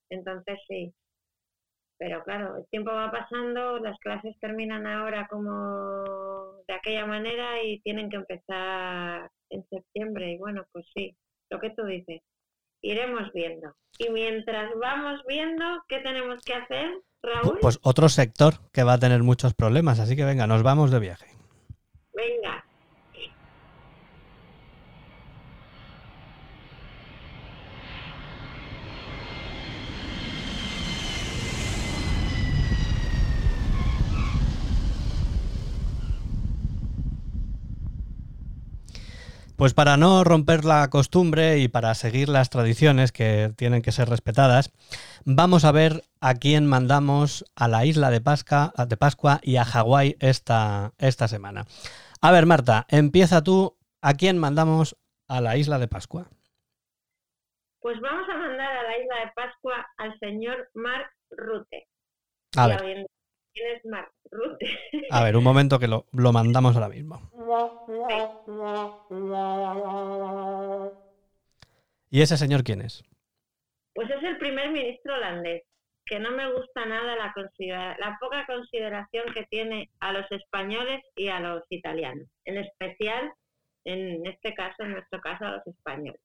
Entonces 0.10 0.60
sí. 0.68 0.94
Pero 2.00 2.24
claro, 2.24 2.58
el 2.58 2.68
tiempo 2.70 2.92
va 2.92 3.12
pasando, 3.12 3.80
las 3.80 3.98
clases 4.00 4.36
terminan 4.40 4.86
ahora 4.86 5.28
como 5.28 6.62
de 6.68 6.74
aquella 6.74 7.06
manera 7.06 7.64
y 7.64 7.82
tienen 7.82 8.10
que 8.10 8.18
empezar 8.18 9.32
en 9.50 9.66
septiembre. 9.70 10.34
Y 10.34 10.38
bueno, 10.38 10.66
pues 10.72 10.86
sí, 10.94 11.18
lo 11.50 11.60
que 11.60 11.72
tú 11.72 11.86
dices, 11.86 12.22
iremos 12.82 13.32
viendo. 13.34 13.74
Y 13.98 14.10
mientras 14.10 14.72
vamos 14.80 15.22
viendo, 15.28 15.64
¿qué 15.88 16.00
tenemos 16.00 16.44
que 16.44 16.54
hacer, 16.54 17.02
Raúl? 17.24 17.58
Pues 17.62 17.80
otro 17.82 18.10
sector 18.10 18.54
que 18.72 18.84
va 18.84 18.94
a 18.94 19.00
tener 19.00 19.24
muchos 19.24 19.56
problemas, 19.56 20.00
así 20.00 20.16
que 20.16 20.26
venga, 20.26 20.46
nos 20.46 20.62
vamos 20.62 20.92
de 20.92 21.00
viaje. 21.00 21.26
Venga. 22.14 22.64
Pues 39.58 39.74
para 39.74 39.98
no 39.98 40.24
romper 40.24 40.66
la 40.66 40.88
costumbre 40.92 41.58
y 41.58 41.68
para 41.68 41.96
seguir 41.96 42.30
las 42.30 42.52
tradiciones 42.52 43.12
que 43.12 43.52
tienen 43.58 43.82
que 43.82 43.92
ser 43.92 44.08
respetadas, 44.08 44.72
vamos 45.26 45.66
a 45.66 45.72
ver 45.72 46.04
a 46.22 46.36
quién 46.36 46.68
mandamos 46.68 47.44
a 47.56 47.68
la 47.68 47.84
isla 47.84 48.12
de 48.12 48.22
Pascua, 48.22 48.72
de 48.88 48.98
Pascua 48.98 49.40
y 49.42 49.56
a 49.56 49.66
Hawái 49.66 50.16
esta, 50.20 50.94
esta 51.00 51.28
semana. 51.28 51.66
A 52.22 52.32
ver, 52.32 52.46
Marta, 52.46 52.86
empieza 52.88 53.42
tú. 53.42 53.76
¿A 54.00 54.14
quién 54.14 54.38
mandamos 54.38 54.96
a 55.28 55.42
la 55.42 55.58
isla 55.58 55.80
de 55.80 55.88
Pascua? 55.88 56.28
Pues 57.80 58.00
vamos 58.00 58.30
a 58.30 58.38
mandar 58.38 58.78
a 58.78 58.84
la 58.84 58.98
isla 59.00 59.16
de 59.26 59.32
Pascua 59.36 59.88
al 59.98 60.20
señor 60.20 60.70
Mark 60.76 61.10
Rutte. 61.32 61.88
A 62.56 62.68
ver. 62.68 63.08
¿Quién 63.58 63.76
es 63.76 63.86
Mark 63.86 64.12
Rutte? 64.30 64.68
A 65.12 65.24
ver, 65.24 65.36
un 65.36 65.44
momento 65.44 65.80
que 65.80 65.88
lo, 65.88 66.06
lo 66.12 66.32
mandamos 66.32 66.76
ahora 66.76 66.90
mismo. 66.90 67.32
¿Y 72.10 72.22
ese 72.22 72.38
señor 72.38 72.64
quién 72.64 72.82
es? 72.82 73.04
Pues 73.96 74.10
es 74.12 74.22
el 74.22 74.38
primer 74.38 74.70
ministro 74.70 75.16
holandés, 75.16 75.64
que 76.06 76.20
no 76.20 76.32
me 76.32 76.54
gusta 76.54 76.86
nada 76.86 77.16
la, 77.16 77.34
la 78.00 78.18
poca 78.20 78.46
consideración 78.46 79.34
que 79.34 79.46
tiene 79.46 79.90
a 80.02 80.14
los 80.14 80.32
españoles 80.32 81.02
y 81.16 81.30
a 81.30 81.40
los 81.40 81.64
italianos, 81.70 82.28
en 82.46 82.58
especial, 82.58 83.34
en 83.86 84.24
este 84.28 84.54
caso, 84.54 84.84
en 84.84 84.92
nuestro 84.92 85.20
caso, 85.20 85.46
a 85.46 85.52
los 85.54 85.68
españoles. 85.68 86.22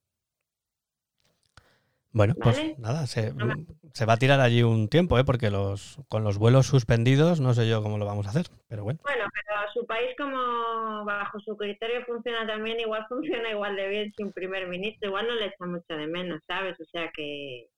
Bueno, 2.13 2.35
pues 2.41 2.79
nada, 2.79 3.07
se, 3.07 3.33
va 3.33 4.13
a 4.13 4.17
tirar 4.19 4.41
allí 4.41 4.63
un 4.63 4.89
tiempo, 4.89 5.19
¿eh? 5.19 5.25
porque 5.25 5.51
los, 5.51 5.99
con 6.09 6.25
los 6.25 6.37
vuelos 6.37 6.67
suspendidos 6.67 7.41
no 7.41 7.55
sé 7.55 7.67
yo 7.67 7.83
cómo 7.83 7.97
lo 7.97 8.05
vamos 8.05 8.27
a 8.27 8.31
hacer, 8.31 8.47
pero 8.69 8.85
bueno. 8.85 9.01
Bueno, 9.03 9.25
pero 9.33 9.59
su 9.73 9.87
país 9.87 10.11
como 10.19 11.05
bajo 11.07 11.41
su 11.41 11.57
criterio 11.57 12.05
funciona 12.05 12.47
también, 12.47 12.81
igual 12.81 13.07
funciona 13.09 13.51
igual 13.51 13.77
de 13.77 13.89
bien 13.89 14.13
sin 14.15 14.31
primer 14.33 14.69
ministro, 14.69 15.09
igual 15.09 15.27
no 15.27 15.35
le 15.35 15.47
echa 15.47 15.65
mucho 15.65 15.95
de 15.95 16.07
menos, 16.07 16.41
¿sabes? 16.47 16.79
O 16.81 16.85
sea 16.85 17.11
que... 17.15 17.69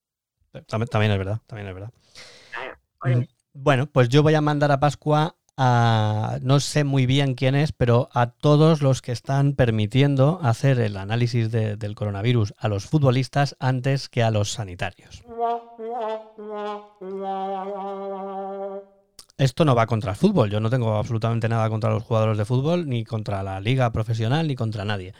También, 0.66 1.10
es 1.12 1.18
verdad, 1.18 1.40
también 1.46 1.68
es 1.68 1.74
verdad. 1.74 1.92
Mm, 3.04 3.24
bueno, 3.52 3.86
pues 3.86 4.08
yo 4.08 4.22
voy 4.22 4.34
a 4.34 4.40
mandar 4.40 4.70
a 4.70 4.78
Pascua 4.78 5.36
no 5.56 6.60
sé 6.60 6.84
muy 6.84 7.06
bien 7.06 7.34
quién 7.34 7.54
es, 7.54 7.72
pero 7.72 8.08
a 8.12 8.30
todos 8.30 8.82
los 8.82 9.02
que 9.02 9.12
están 9.12 9.54
permitiendo 9.54 10.40
hacer 10.42 10.80
el 10.80 10.96
análisis 10.96 11.50
del 11.50 11.94
coronavirus 11.94 12.54
a 12.58 12.68
los 12.68 12.86
futbolistas 12.86 13.56
antes 13.60 14.08
que 14.08 14.22
a 14.22 14.30
los 14.30 14.52
sanitarios. 14.52 15.22
Esto 19.36 19.64
no 19.64 19.74
va 19.74 19.86
contra 19.86 20.12
el 20.12 20.16
fútbol, 20.16 20.50
yo 20.50 20.60
no 20.60 20.70
tengo 20.70 20.94
absolutamente 20.94 21.48
nada 21.48 21.68
contra 21.68 21.90
los 21.90 22.04
jugadores 22.04 22.38
de 22.38 22.44
fútbol, 22.44 22.88
ni 22.88 23.04
contra 23.04 23.42
la 23.42 23.60
liga 23.60 23.90
profesional, 23.90 24.46
ni 24.46 24.54
contra 24.54 24.84
nadie. 24.84 25.12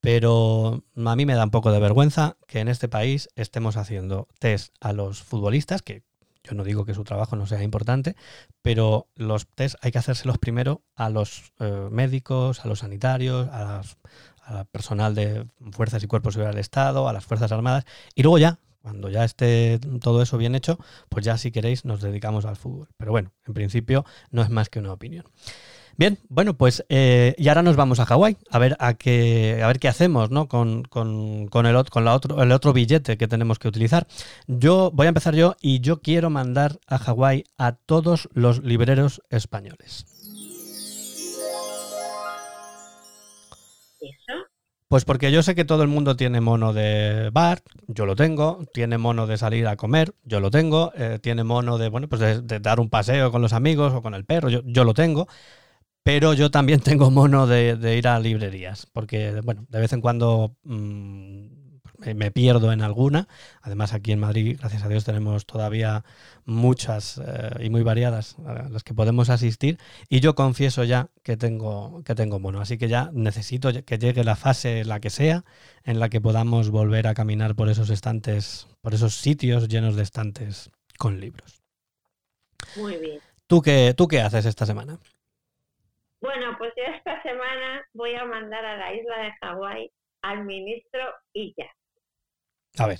Pero 0.00 0.82
a 1.02 1.16
mí 1.16 1.24
me 1.24 1.34
da 1.34 1.44
un 1.44 1.50
poco 1.50 1.72
de 1.72 1.80
vergüenza 1.80 2.36
que 2.46 2.60
en 2.60 2.68
este 2.68 2.88
país 2.88 3.30
estemos 3.36 3.78
haciendo 3.78 4.28
test 4.38 4.74
a 4.80 4.92
los 4.92 5.22
futbolistas, 5.22 5.80
que 5.80 6.02
yo 6.44 6.54
no 6.54 6.62
digo 6.62 6.84
que 6.84 6.94
su 6.94 7.04
trabajo 7.04 7.36
no 7.36 7.46
sea 7.46 7.62
importante, 7.62 8.14
pero 8.62 9.08
los 9.16 9.48
test 9.48 9.76
hay 9.80 9.90
que 9.90 9.98
hacérselos 9.98 10.38
primero 10.38 10.82
a 10.94 11.10
los 11.10 11.52
eh, 11.58 11.88
médicos, 11.90 12.64
a 12.64 12.68
los 12.68 12.80
sanitarios, 12.80 13.48
a 13.50 13.82
al 14.44 14.66
personal 14.66 15.14
de 15.14 15.46
fuerzas 15.72 16.02
y 16.02 16.06
cuerpos 16.06 16.34
del 16.36 16.58
Estado, 16.58 17.08
a 17.08 17.12
las 17.12 17.24
Fuerzas 17.24 17.50
Armadas, 17.52 17.84
y 18.14 18.22
luego 18.22 18.38
ya, 18.38 18.58
cuando 18.82 19.08
ya 19.08 19.24
esté 19.24 19.80
todo 20.00 20.20
eso 20.22 20.36
bien 20.36 20.54
hecho, 20.54 20.78
pues 21.08 21.24
ya 21.24 21.38
si 21.38 21.50
queréis 21.50 21.84
nos 21.84 22.02
dedicamos 22.02 22.44
al 22.44 22.56
fútbol. 22.56 22.88
Pero 22.98 23.12
bueno, 23.12 23.32
en 23.46 23.54
principio 23.54 24.04
no 24.30 24.42
es 24.42 24.50
más 24.50 24.68
que 24.68 24.78
una 24.78 24.92
opinión. 24.92 25.24
Bien, 25.96 26.18
bueno, 26.28 26.56
pues 26.56 26.84
eh, 26.88 27.34
y 27.38 27.48
ahora 27.48 27.62
nos 27.62 27.76
vamos 27.76 28.00
a 28.00 28.06
Hawái 28.06 28.36
a 28.50 28.58
ver 28.58 28.76
a 28.80 28.94
qué 28.94 29.60
a 29.62 29.66
ver 29.68 29.78
qué 29.78 29.88
hacemos, 29.88 30.30
¿no? 30.30 30.48
Con, 30.48 30.82
con, 30.82 31.46
con, 31.46 31.66
el, 31.66 31.84
con 31.84 32.04
la 32.04 32.14
otro, 32.14 32.42
el 32.42 32.50
otro 32.50 32.72
billete 32.72 33.16
que 33.16 33.28
tenemos 33.28 33.58
que 33.58 33.68
utilizar. 33.68 34.06
Yo 34.48 34.90
voy 34.92 35.06
a 35.06 35.10
empezar 35.10 35.34
yo 35.36 35.56
y 35.60 35.80
yo 35.80 36.00
quiero 36.02 36.30
mandar 36.30 36.80
a 36.88 36.98
Hawái 36.98 37.44
a 37.58 37.72
todos 37.72 38.28
los 38.32 38.64
libreros 38.64 39.22
españoles. 39.30 40.06
¿Eso? 44.00 44.34
Pues 44.88 45.04
porque 45.04 45.30
yo 45.30 45.42
sé 45.42 45.54
que 45.54 45.64
todo 45.64 45.82
el 45.82 45.88
mundo 45.88 46.16
tiene 46.16 46.40
mono 46.40 46.72
de 46.72 47.30
bar, 47.32 47.62
yo 47.86 48.04
lo 48.04 48.16
tengo, 48.16 48.64
tiene 48.72 48.98
mono 48.98 49.26
de 49.26 49.38
salir 49.38 49.66
a 49.66 49.76
comer, 49.76 50.14
yo 50.24 50.40
lo 50.40 50.50
tengo, 50.50 50.92
eh, 50.96 51.18
tiene 51.22 51.42
mono 51.42 51.78
de, 51.78 51.88
bueno, 51.88 52.08
pues 52.08 52.20
de, 52.20 52.60
dar 52.60 52.80
un 52.80 52.90
paseo 52.90 53.30
con 53.32 53.42
los 53.42 53.52
amigos 53.52 53.92
o 53.92 54.02
con 54.02 54.14
el 54.14 54.24
perro, 54.24 54.50
yo, 54.50 54.60
yo 54.64 54.84
lo 54.84 54.92
tengo. 54.92 55.26
Pero 56.04 56.34
yo 56.34 56.50
también 56.50 56.80
tengo 56.80 57.10
mono 57.10 57.48
de, 57.48 57.96
ir 57.98 58.06
a 58.06 58.20
librerías, 58.20 58.86
porque, 58.86 59.40
bueno, 59.42 59.66
de 59.68 59.80
vez 59.80 59.92
en 59.92 60.00
cuando 60.00 60.54
mm, 60.62 61.46
me 62.14 62.30
pierdo 62.30 62.72
en 62.72 62.82
alguna. 62.82 63.26
Además, 63.62 63.94
aquí 63.94 64.12
en 64.12 64.20
Madrid, 64.20 64.58
gracias 64.60 64.84
a 64.84 64.88
Dios, 64.88 65.04
tenemos 65.04 65.46
todavía 65.46 66.04
muchas 66.44 67.18
eh, 67.24 67.64
y 67.64 67.70
muy 67.70 67.82
variadas 67.82 68.36
a 68.46 68.68
las 68.68 68.84
que 68.84 68.92
podemos 68.92 69.30
asistir. 69.30 69.78
Y 70.10 70.20
yo 70.20 70.34
confieso 70.34 70.84
ya 70.84 71.08
que 71.22 71.38
tengo, 71.38 72.02
que 72.04 72.14
tengo 72.14 72.38
mono. 72.38 72.60
Así 72.60 72.76
que 72.76 72.88
ya 72.88 73.10
necesito 73.14 73.70
que 73.84 73.98
llegue 73.98 74.24
la 74.24 74.36
fase, 74.36 74.84
la 74.84 75.00
que 75.00 75.08
sea, 75.08 75.44
en 75.84 75.98
la 76.00 76.10
que 76.10 76.20
podamos 76.20 76.68
volver 76.68 77.06
a 77.06 77.14
caminar 77.14 77.54
por 77.54 77.70
esos 77.70 77.88
estantes, 77.88 78.66
por 78.82 78.92
esos 78.92 79.14
sitios 79.16 79.68
llenos 79.68 79.96
de 79.96 80.02
estantes 80.02 80.70
con 80.98 81.18
libros. 81.18 81.62
Muy 82.76 82.96
bien. 82.96 83.20
¿Tú 83.46 83.62
qué, 83.62 83.94
tú 83.96 84.06
qué 84.06 84.20
haces 84.20 84.44
esta 84.44 84.66
semana? 84.66 84.98
Bueno, 86.24 86.56
pues 86.56 86.72
yo 86.74 86.84
esta 86.84 87.22
semana 87.22 87.86
voy 87.92 88.14
a 88.14 88.24
mandar 88.24 88.64
a 88.64 88.78
la 88.78 88.94
isla 88.94 89.18
de 89.18 89.32
Hawái 89.42 89.90
al 90.22 90.46
ministro 90.46 91.02
Illa. 91.34 91.70
A 92.78 92.86
ver. 92.86 92.96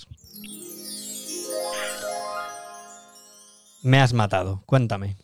Me 3.83 3.99
has 3.99 4.13
matado, 4.13 4.63
cuéntame. 4.67 5.17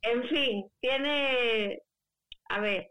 En 0.00 0.26
fin, 0.30 0.66
tiene, 0.80 1.82
a 2.48 2.60
ver, 2.60 2.90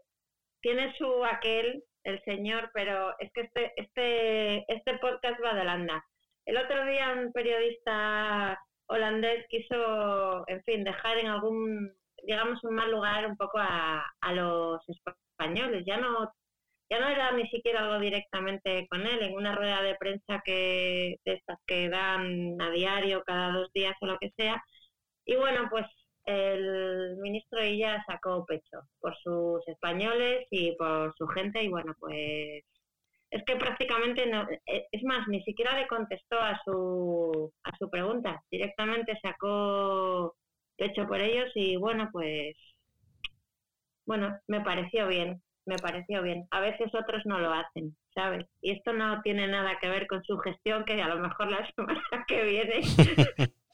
tiene 0.60 0.96
su 0.96 1.24
aquel, 1.24 1.82
el 2.04 2.22
señor, 2.22 2.70
pero 2.72 3.18
es 3.18 3.32
que 3.32 3.40
este, 3.40 3.72
este, 3.74 4.72
este 4.72 4.96
podcast 4.98 5.42
va 5.44 5.54
de 5.54 5.62
Holanda. 5.62 6.04
El 6.46 6.56
otro 6.58 6.86
día 6.86 7.16
un 7.18 7.32
periodista 7.32 8.60
holandés 8.86 9.44
quiso, 9.48 10.48
en 10.48 10.62
fin, 10.62 10.84
dejar 10.84 11.18
en 11.18 11.26
algún 11.26 11.96
digamos, 12.26 12.62
un 12.64 12.74
mal 12.74 12.90
lugar 12.90 13.26
un 13.26 13.36
poco 13.36 13.58
a, 13.58 14.04
a 14.20 14.32
los 14.32 14.80
españoles. 14.88 15.84
Ya 15.86 15.96
no, 15.98 16.32
ya 16.90 17.00
no 17.00 17.08
era 17.08 17.32
ni 17.32 17.46
siquiera 17.48 17.80
algo 17.80 17.98
directamente 18.00 18.86
con 18.90 19.06
él, 19.06 19.22
en 19.22 19.34
una 19.34 19.54
rueda 19.54 19.82
de 19.82 19.96
prensa 19.96 20.42
que, 20.44 21.16
de 21.24 21.32
estas 21.34 21.58
que 21.66 21.88
dan 21.88 22.60
a 22.60 22.70
diario, 22.70 23.22
cada 23.26 23.52
dos 23.52 23.70
días 23.72 23.96
o 24.00 24.06
lo 24.06 24.18
que 24.18 24.30
sea. 24.36 24.62
Y 25.26 25.36
bueno, 25.36 25.68
pues 25.70 25.86
el 26.26 27.16
ministro 27.18 27.60
ella 27.60 28.02
sacó 28.06 28.44
pecho 28.46 28.80
por 29.00 29.16
sus 29.18 29.66
españoles 29.68 30.46
y 30.50 30.74
por 30.76 31.14
su 31.16 31.26
gente 31.28 31.62
y 31.62 31.68
bueno, 31.68 31.94
pues 31.98 32.64
es 33.30 33.42
que 33.44 33.56
prácticamente 33.56 34.26
no, 34.26 34.46
e, 34.66 34.86
es 34.90 35.02
más, 35.04 35.26
ni 35.28 35.42
siquiera 35.42 35.78
le 35.78 35.88
contestó 35.88 36.38
a 36.38 36.60
su, 36.64 37.52
a 37.64 37.76
su 37.78 37.90
pregunta, 37.90 38.40
directamente 38.50 39.18
sacó 39.20 40.34
hecho 40.78 41.06
por 41.06 41.20
ellos 41.20 41.50
y 41.54 41.76
bueno, 41.76 42.08
pues 42.12 42.56
bueno, 44.06 44.38
me 44.48 44.60
pareció 44.60 45.06
bien, 45.08 45.42
me 45.66 45.76
pareció 45.76 46.22
bien. 46.22 46.46
A 46.50 46.60
veces 46.60 46.94
otros 46.94 47.22
no 47.24 47.38
lo 47.38 47.52
hacen, 47.52 47.96
¿sabes? 48.14 48.46
Y 48.60 48.72
esto 48.72 48.92
no 48.92 49.22
tiene 49.22 49.48
nada 49.48 49.78
que 49.80 49.88
ver 49.88 50.06
con 50.06 50.22
su 50.24 50.38
gestión, 50.38 50.84
que 50.84 51.00
a 51.00 51.08
lo 51.08 51.20
mejor 51.20 51.50
la 51.50 51.66
semana 51.76 52.24
que 52.28 52.42
viene 52.44 52.80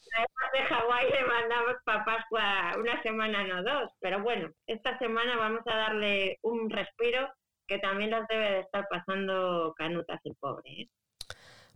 de 0.52 0.62
Hawái 0.64 1.10
le 1.10 1.24
mandamos 1.24 1.76
para 1.84 2.04
Pascua 2.04 2.74
una 2.78 3.02
semana, 3.02 3.46
no 3.46 3.62
dos. 3.62 3.90
Pero 4.00 4.22
bueno, 4.22 4.50
esta 4.66 4.98
semana 4.98 5.36
vamos 5.36 5.60
a 5.66 5.76
darle 5.76 6.38
un 6.42 6.70
respiro 6.70 7.28
que 7.66 7.78
también 7.78 8.10
las 8.10 8.26
debe 8.28 8.50
de 8.50 8.60
estar 8.60 8.86
pasando 8.88 9.74
canutas 9.76 10.20
el 10.24 10.34
pobre. 10.36 10.70
¿eh? 10.72 10.88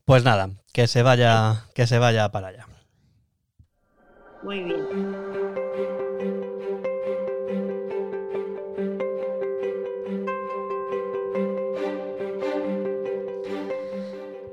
Pues 0.05 0.25
nada, 0.25 0.49
que 0.73 0.87
se 0.87 1.03
vaya, 1.03 1.65
que 1.75 1.87
se 1.87 1.99
vaya 1.99 2.31
para 2.31 2.49
allá. 2.49 2.67
Muy 4.45 4.63
bien. 4.63 4.87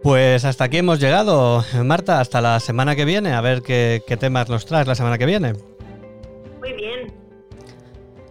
Pues 0.01 0.45
hasta 0.45 0.63
aquí 0.63 0.77
hemos 0.77 0.99
llegado, 0.99 1.63
Marta, 1.83 2.19
hasta 2.19 2.41
la 2.41 2.59
semana 2.59 2.95
que 2.95 3.05
viene, 3.05 3.33
a 3.33 3.41
ver 3.41 3.61
qué, 3.61 4.01
temas 4.19 4.49
nos 4.49 4.65
traes 4.65 4.87
la 4.87 4.95
semana 4.95 5.17
que 5.17 5.25
viene. 5.25 5.53
Muy 6.59 6.73
bien, 6.73 7.13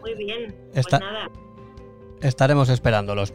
muy 0.01 0.15
bien. 0.15 0.55
Pues 0.73 0.87
nada. 0.91 1.31
Estaremos 2.23 2.69
esperándolos. 2.71 3.33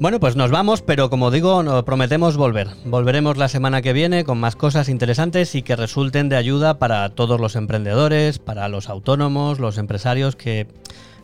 Bueno, 0.00 0.18
pues 0.18 0.34
nos 0.34 0.50
vamos, 0.50 0.82
pero 0.82 1.10
como 1.10 1.30
digo, 1.30 1.62
nos 1.62 1.84
prometemos 1.84 2.36
volver. 2.36 2.68
Volveremos 2.84 3.36
la 3.36 3.48
semana 3.48 3.82
que 3.82 3.92
viene 3.92 4.24
con 4.24 4.40
más 4.40 4.56
cosas 4.56 4.88
interesantes 4.88 5.54
y 5.54 5.62
que 5.62 5.76
resulten 5.76 6.28
de 6.28 6.36
ayuda 6.36 6.78
para 6.78 7.08
todos 7.10 7.40
los 7.40 7.54
emprendedores, 7.54 8.38
para 8.38 8.68
los 8.68 8.88
autónomos, 8.88 9.60
los 9.60 9.78
empresarios 9.78 10.34
que 10.34 10.66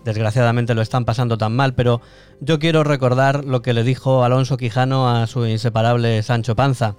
desgraciadamente 0.04 0.74
lo 0.74 0.82
están 0.82 1.04
pasando 1.04 1.38
tan 1.38 1.56
mal, 1.56 1.74
pero 1.74 2.00
yo 2.40 2.58
quiero 2.58 2.84
recordar 2.84 3.44
lo 3.44 3.62
que 3.62 3.72
le 3.72 3.82
dijo 3.82 4.22
Alonso 4.22 4.56
Quijano 4.56 5.10
a 5.10 5.26
su 5.26 5.44
inseparable 5.46 6.22
Sancho 6.22 6.54
Panza. 6.54 6.94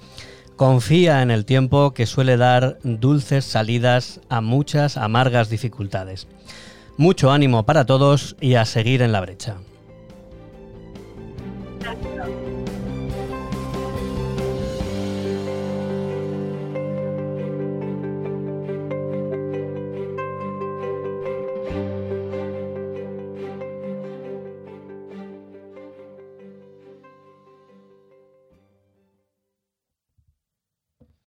Confía 0.58 1.22
en 1.22 1.32
el 1.32 1.46
tiempo 1.46 1.94
que 1.94 2.06
suele 2.06 2.36
dar 2.36 2.78
dulces 2.84 3.46
salidas 3.46 4.20
a 4.28 4.42
muchas 4.42 4.98
amargas 4.98 5.50
dificultades. 5.50 6.28
Mucho 6.98 7.32
ánimo 7.32 7.66
para 7.66 7.86
todos 7.86 8.36
y 8.42 8.56
a 8.56 8.66
seguir 8.66 9.02
en 9.02 9.14
la 9.14 9.22
brecha. 9.22 9.56